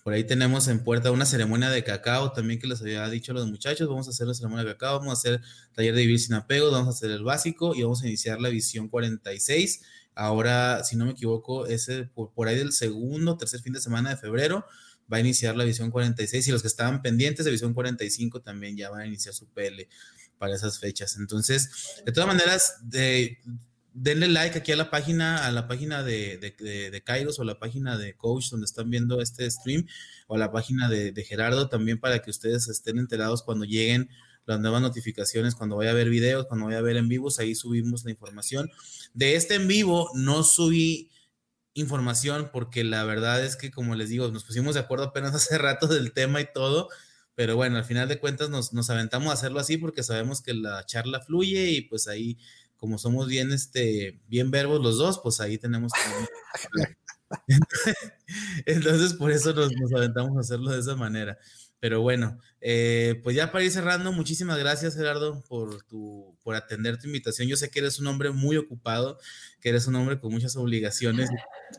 por 0.02 0.14
ahí 0.14 0.24
tenemos 0.24 0.66
en 0.66 0.82
puerta 0.82 1.12
una 1.12 1.26
ceremonia 1.26 1.70
de 1.70 1.84
cacao 1.84 2.32
también 2.32 2.58
que 2.58 2.66
les 2.66 2.80
había 2.80 3.08
dicho 3.08 3.32
a 3.32 3.36
los 3.36 3.46
muchachos. 3.46 3.88
Vamos 3.88 4.08
a 4.08 4.10
hacer 4.10 4.26
la 4.26 4.34
ceremonia 4.34 4.64
de 4.64 4.72
cacao, 4.72 4.98
vamos 4.98 5.12
a 5.12 5.18
hacer 5.18 5.40
taller 5.74 5.94
de 5.94 6.00
vivir 6.02 6.18
sin 6.18 6.34
apego, 6.34 6.70
vamos 6.72 6.88
a 6.88 6.90
hacer 6.90 7.10
el 7.12 7.22
básico 7.22 7.74
y 7.74 7.82
vamos 7.82 8.02
a 8.02 8.08
iniciar 8.08 8.40
la 8.40 8.48
visión 8.48 8.88
46 8.88 9.82
Ahora, 10.14 10.84
si 10.84 10.96
no 10.96 11.06
me 11.06 11.12
equivoco, 11.12 11.66
ese 11.66 12.04
por, 12.04 12.48
ahí 12.48 12.56
del 12.56 12.72
segundo, 12.72 13.36
tercer 13.36 13.60
fin 13.60 13.72
de 13.72 13.80
semana 13.80 14.10
de 14.10 14.16
febrero 14.16 14.66
va 15.12 15.16
a 15.16 15.20
iniciar 15.20 15.56
la 15.56 15.64
visión 15.64 15.90
46 15.90 16.48
y 16.48 16.52
los 16.52 16.62
que 16.62 16.68
estaban 16.68 17.02
pendientes 17.02 17.44
de 17.44 17.50
visión 17.50 17.74
45 17.74 18.40
también 18.40 18.76
ya 18.76 18.90
van 18.90 19.00
a 19.00 19.06
iniciar 19.06 19.34
su 19.34 19.46
PL 19.48 19.88
para 20.38 20.54
esas 20.54 20.78
fechas. 20.78 21.16
Entonces, 21.18 22.02
de 22.04 22.12
todas 22.12 22.28
maneras, 22.28 22.76
de, 22.82 23.38
denle 23.94 24.28
like 24.28 24.58
aquí 24.58 24.72
a 24.72 24.76
la 24.76 24.90
página, 24.90 25.46
a 25.46 25.52
la 25.52 25.68
página 25.68 26.02
de, 26.02 26.38
de, 26.38 27.02
Kairos 27.04 27.38
o 27.38 27.44
la 27.44 27.58
página 27.58 27.98
de 27.98 28.14
Coach 28.14 28.50
donde 28.50 28.64
están 28.64 28.90
viendo 28.90 29.20
este 29.20 29.50
stream 29.50 29.86
o 30.26 30.36
a 30.36 30.38
la 30.38 30.52
página 30.52 30.88
de, 30.88 31.12
de 31.12 31.24
Gerardo 31.24 31.68
también 31.68 31.98
para 32.00 32.20
que 32.20 32.30
ustedes 32.30 32.68
estén 32.68 32.98
enterados 32.98 33.42
cuando 33.42 33.64
lleguen 33.64 34.08
las 34.46 34.60
nuevas 34.60 34.82
notificaciones, 34.82 35.54
cuando 35.54 35.76
vaya 35.76 35.90
a 35.90 35.94
ver 35.94 36.08
videos, 36.08 36.46
cuando 36.46 36.66
vaya 36.66 36.78
a 36.78 36.82
ver 36.82 36.96
en 36.96 37.08
vivos, 37.08 37.38
ahí 37.38 37.54
subimos 37.54 38.04
la 38.04 38.10
información. 38.10 38.70
De 39.14 39.36
este 39.36 39.54
en 39.54 39.68
vivo 39.68 40.10
no 40.14 40.42
subí 40.42 41.10
información 41.74 42.50
porque 42.52 42.84
la 42.84 43.04
verdad 43.04 43.44
es 43.44 43.56
que, 43.56 43.70
como 43.70 43.94
les 43.94 44.08
digo, 44.10 44.28
nos 44.30 44.44
pusimos 44.44 44.74
de 44.74 44.80
acuerdo 44.80 45.06
apenas 45.06 45.34
hace 45.34 45.58
rato 45.58 45.86
del 45.86 46.12
tema 46.12 46.40
y 46.40 46.48
todo, 46.52 46.88
pero 47.34 47.56
bueno, 47.56 47.78
al 47.78 47.84
final 47.84 48.08
de 48.08 48.18
cuentas 48.18 48.50
nos, 48.50 48.72
nos 48.72 48.90
aventamos 48.90 49.30
a 49.30 49.34
hacerlo 49.34 49.60
así 49.60 49.76
porque 49.78 50.02
sabemos 50.02 50.42
que 50.42 50.54
la 50.54 50.84
charla 50.86 51.20
fluye 51.20 51.70
y 51.70 51.82
pues 51.82 52.08
ahí, 52.08 52.38
como 52.76 52.98
somos 52.98 53.28
bien, 53.28 53.52
este, 53.52 54.20
bien 54.28 54.50
verbos 54.50 54.80
los 54.82 54.98
dos, 54.98 55.20
pues 55.22 55.40
ahí 55.40 55.58
tenemos 55.58 55.92
Entonces, 58.66 59.14
por 59.14 59.30
eso 59.30 59.52
nos, 59.52 59.72
nos 59.72 59.92
aventamos 59.92 60.36
a 60.36 60.40
hacerlo 60.40 60.70
de 60.70 60.80
esa 60.80 60.96
manera. 60.96 61.38
Pero 61.82 62.00
bueno, 62.00 62.38
eh, 62.60 63.20
pues 63.24 63.34
ya 63.34 63.50
para 63.50 63.64
ir 63.64 63.72
cerrando, 63.72 64.12
muchísimas 64.12 64.56
gracias 64.56 64.94
Gerardo 64.94 65.42
por, 65.48 65.82
tu, 65.82 66.32
por 66.44 66.54
atender 66.54 66.96
tu 66.96 67.08
invitación. 67.08 67.48
Yo 67.48 67.56
sé 67.56 67.70
que 67.70 67.80
eres 67.80 67.98
un 67.98 68.06
hombre 68.06 68.30
muy 68.30 68.56
ocupado, 68.56 69.18
que 69.60 69.70
eres 69.70 69.88
un 69.88 69.96
hombre 69.96 70.20
con 70.20 70.30
muchas 70.30 70.54
obligaciones, 70.54 71.28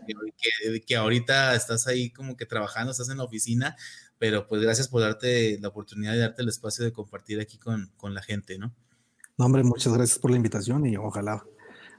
que, 0.05 0.81
que, 0.81 0.95
ahorita 0.97 1.55
estás 1.55 1.87
ahí 1.87 2.09
como 2.09 2.35
que 2.35 2.45
trabajando, 2.45 2.91
estás 2.91 3.07
en 3.07 3.19
la 3.19 3.23
oficina, 3.23 3.77
pero 4.17 4.45
pues 4.45 4.61
gracias 4.61 4.89
por 4.89 4.99
darte 4.99 5.57
la 5.61 5.69
oportunidad 5.69 6.11
de 6.11 6.19
darte 6.19 6.41
el 6.41 6.49
espacio 6.49 6.83
de 6.83 6.91
compartir 6.91 7.39
aquí 7.39 7.57
con, 7.57 7.89
con 7.95 8.13
la 8.13 8.21
gente, 8.21 8.57
¿no? 8.59 8.75
No, 9.37 9.45
hombre, 9.45 9.63
muchas 9.63 9.93
gracias 9.93 10.19
por 10.19 10.31
la 10.31 10.35
invitación 10.35 10.85
y 10.85 10.97
ojalá 10.97 11.45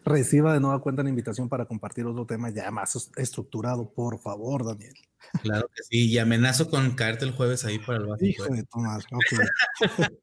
reciba 0.05 0.52
de 0.52 0.61
nueva 0.61 0.80
cuenta 0.80 1.02
la 1.02 1.09
invitación 1.09 1.48
para 1.48 1.66
compartir 1.66 2.05
otro 2.07 2.26
tema 2.26 2.50
ya 2.50 2.70
más 2.70 3.11
estructurado, 3.16 3.92
por 3.92 4.20
favor, 4.20 4.64
Daniel. 4.64 4.94
Claro 5.42 5.68
que 5.74 5.82
sí, 5.82 6.11
y 6.11 6.18
amenazo 6.18 6.68
con 6.68 6.94
caerte 6.94 7.24
el 7.24 7.32
jueves 7.32 7.64
ahí 7.64 7.78
para 7.78 7.98
el 7.98 8.07
básico. 8.07 8.44
¿eh? 8.55 8.64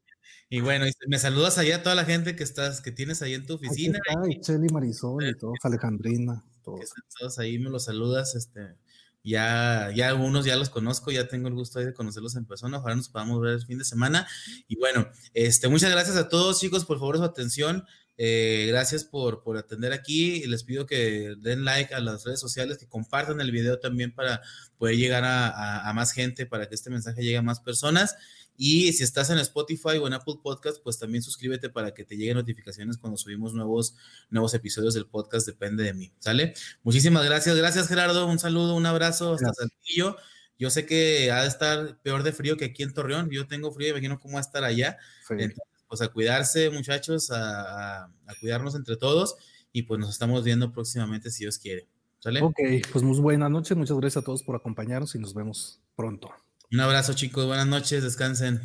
y 0.48 0.60
bueno, 0.60 0.86
me 1.08 1.18
saludas 1.18 1.58
allá 1.58 1.76
a 1.76 1.82
toda 1.82 1.96
la 1.96 2.04
gente 2.04 2.36
que 2.36 2.44
estás, 2.44 2.80
que 2.80 2.92
tienes 2.92 3.22
ahí 3.22 3.34
en 3.34 3.44
tu 3.44 3.54
oficina. 3.54 3.98
y 4.28 4.40
Cheli 4.40 4.68
Marisol 4.72 5.28
y 5.28 5.36
todos, 5.36 5.58
Alejandrina, 5.64 6.44
todos. 6.62 6.92
todos 7.18 7.38
ahí 7.38 7.58
me 7.58 7.68
los 7.68 7.84
saludas, 7.84 8.36
este, 8.36 8.76
ya, 9.24 9.90
ya 9.94 10.08
algunos 10.08 10.44
ya 10.44 10.56
los 10.56 10.70
conozco, 10.70 11.10
ya 11.10 11.28
tengo 11.28 11.48
el 11.48 11.54
gusto 11.54 11.78
de 11.78 11.94
conocerlos 11.94 12.36
en 12.36 12.44
persona, 12.44 12.78
ojalá 12.78 12.96
nos 12.96 13.08
podamos 13.08 13.40
ver 13.40 13.54
el 13.54 13.66
fin 13.66 13.78
de 13.78 13.84
semana. 13.84 14.26
Y 14.66 14.76
bueno, 14.76 15.08
este, 15.34 15.68
muchas 15.68 15.90
gracias 15.90 16.16
a 16.16 16.28
todos 16.28 16.60
chicos, 16.60 16.84
por 16.84 16.98
favor 16.98 17.16
su 17.16 17.24
atención. 17.24 17.84
Eh, 18.24 18.66
gracias 18.68 19.02
por, 19.02 19.42
por 19.42 19.56
atender 19.56 19.92
aquí. 19.92 20.46
Les 20.46 20.62
pido 20.62 20.86
que 20.86 21.34
den 21.38 21.64
like 21.64 21.92
a 21.92 21.98
las 21.98 22.22
redes 22.22 22.38
sociales, 22.38 22.78
que 22.78 22.86
compartan 22.86 23.40
el 23.40 23.50
video 23.50 23.80
también 23.80 24.14
para 24.14 24.40
poder 24.78 24.96
llegar 24.96 25.24
a, 25.24 25.92
más 25.92 26.12
gente, 26.12 26.46
para 26.46 26.68
que 26.68 26.76
este 26.76 26.88
mensaje 26.88 27.20
llegue 27.20 27.38
a 27.38 27.42
más 27.42 27.58
personas. 27.58 28.14
Y 28.56 28.92
si 28.92 29.02
estás 29.02 29.30
en 29.30 29.38
Spotify 29.38 29.98
o 30.00 30.06
en 30.06 30.12
Apple 30.12 30.36
Podcast, 30.40 30.80
pues 30.84 31.00
también 31.00 31.24
suscríbete 31.24 31.68
para 31.68 31.94
que 31.94 32.04
te 32.04 32.16
lleguen 32.16 32.36
notificaciones 32.36 32.96
cuando 32.96 33.16
subimos 33.16 33.54
nuevos, 33.54 33.96
nuevos 34.30 34.54
episodios 34.54 34.94
del 34.94 35.08
podcast. 35.08 35.44
Depende 35.44 35.82
de 35.82 35.92
mí. 35.92 36.12
¿Sale? 36.20 36.54
Muchísimas 36.84 37.24
gracias. 37.24 37.56
Gracias, 37.56 37.88
Gerardo. 37.88 38.28
Un 38.28 38.38
saludo, 38.38 38.76
un 38.76 38.86
abrazo. 38.86 39.34
Hasta 39.34 39.52
Saltillo. 39.52 40.16
Yo 40.60 40.70
sé 40.70 40.86
que 40.86 41.32
ha 41.32 41.42
de 41.42 41.48
estar 41.48 42.00
peor 42.02 42.22
de 42.22 42.32
frío 42.32 42.56
que 42.56 42.66
aquí 42.66 42.84
en 42.84 42.94
Torreón. 42.94 43.28
Yo 43.32 43.48
tengo 43.48 43.72
frío, 43.72 43.88
imagino 43.88 44.20
cómo 44.20 44.34
va 44.34 44.38
a 44.38 44.42
estar 44.42 44.62
allá. 44.62 44.96
Entonces, 45.28 45.71
pues 45.92 46.00
a 46.00 46.08
cuidarse, 46.08 46.70
muchachos, 46.70 47.30
a, 47.30 48.08
cuidarnos 48.40 48.74
entre 48.74 48.96
todos 48.96 49.36
y 49.74 49.82
pues 49.82 50.00
nos 50.00 50.08
estamos 50.08 50.42
viendo 50.42 50.72
próximamente 50.72 51.30
si 51.30 51.44
Dios 51.44 51.58
quiere. 51.58 51.86
¿Sale? 52.18 52.40
Ok, 52.40 52.58
pues 52.90 53.04
muy 53.04 53.18
buenas 53.20 53.50
noches. 53.50 53.76
Muchas 53.76 53.98
gracias 53.98 54.22
a 54.22 54.24
todos 54.24 54.42
por 54.42 54.56
acompañarnos 54.56 55.14
y 55.16 55.18
nos 55.18 55.34
vemos 55.34 55.82
pronto. 55.94 56.30
Un 56.70 56.80
abrazo, 56.80 57.12
chicos. 57.12 57.44
Buenas 57.44 57.66
noches. 57.66 58.02
Descansen. 58.02 58.60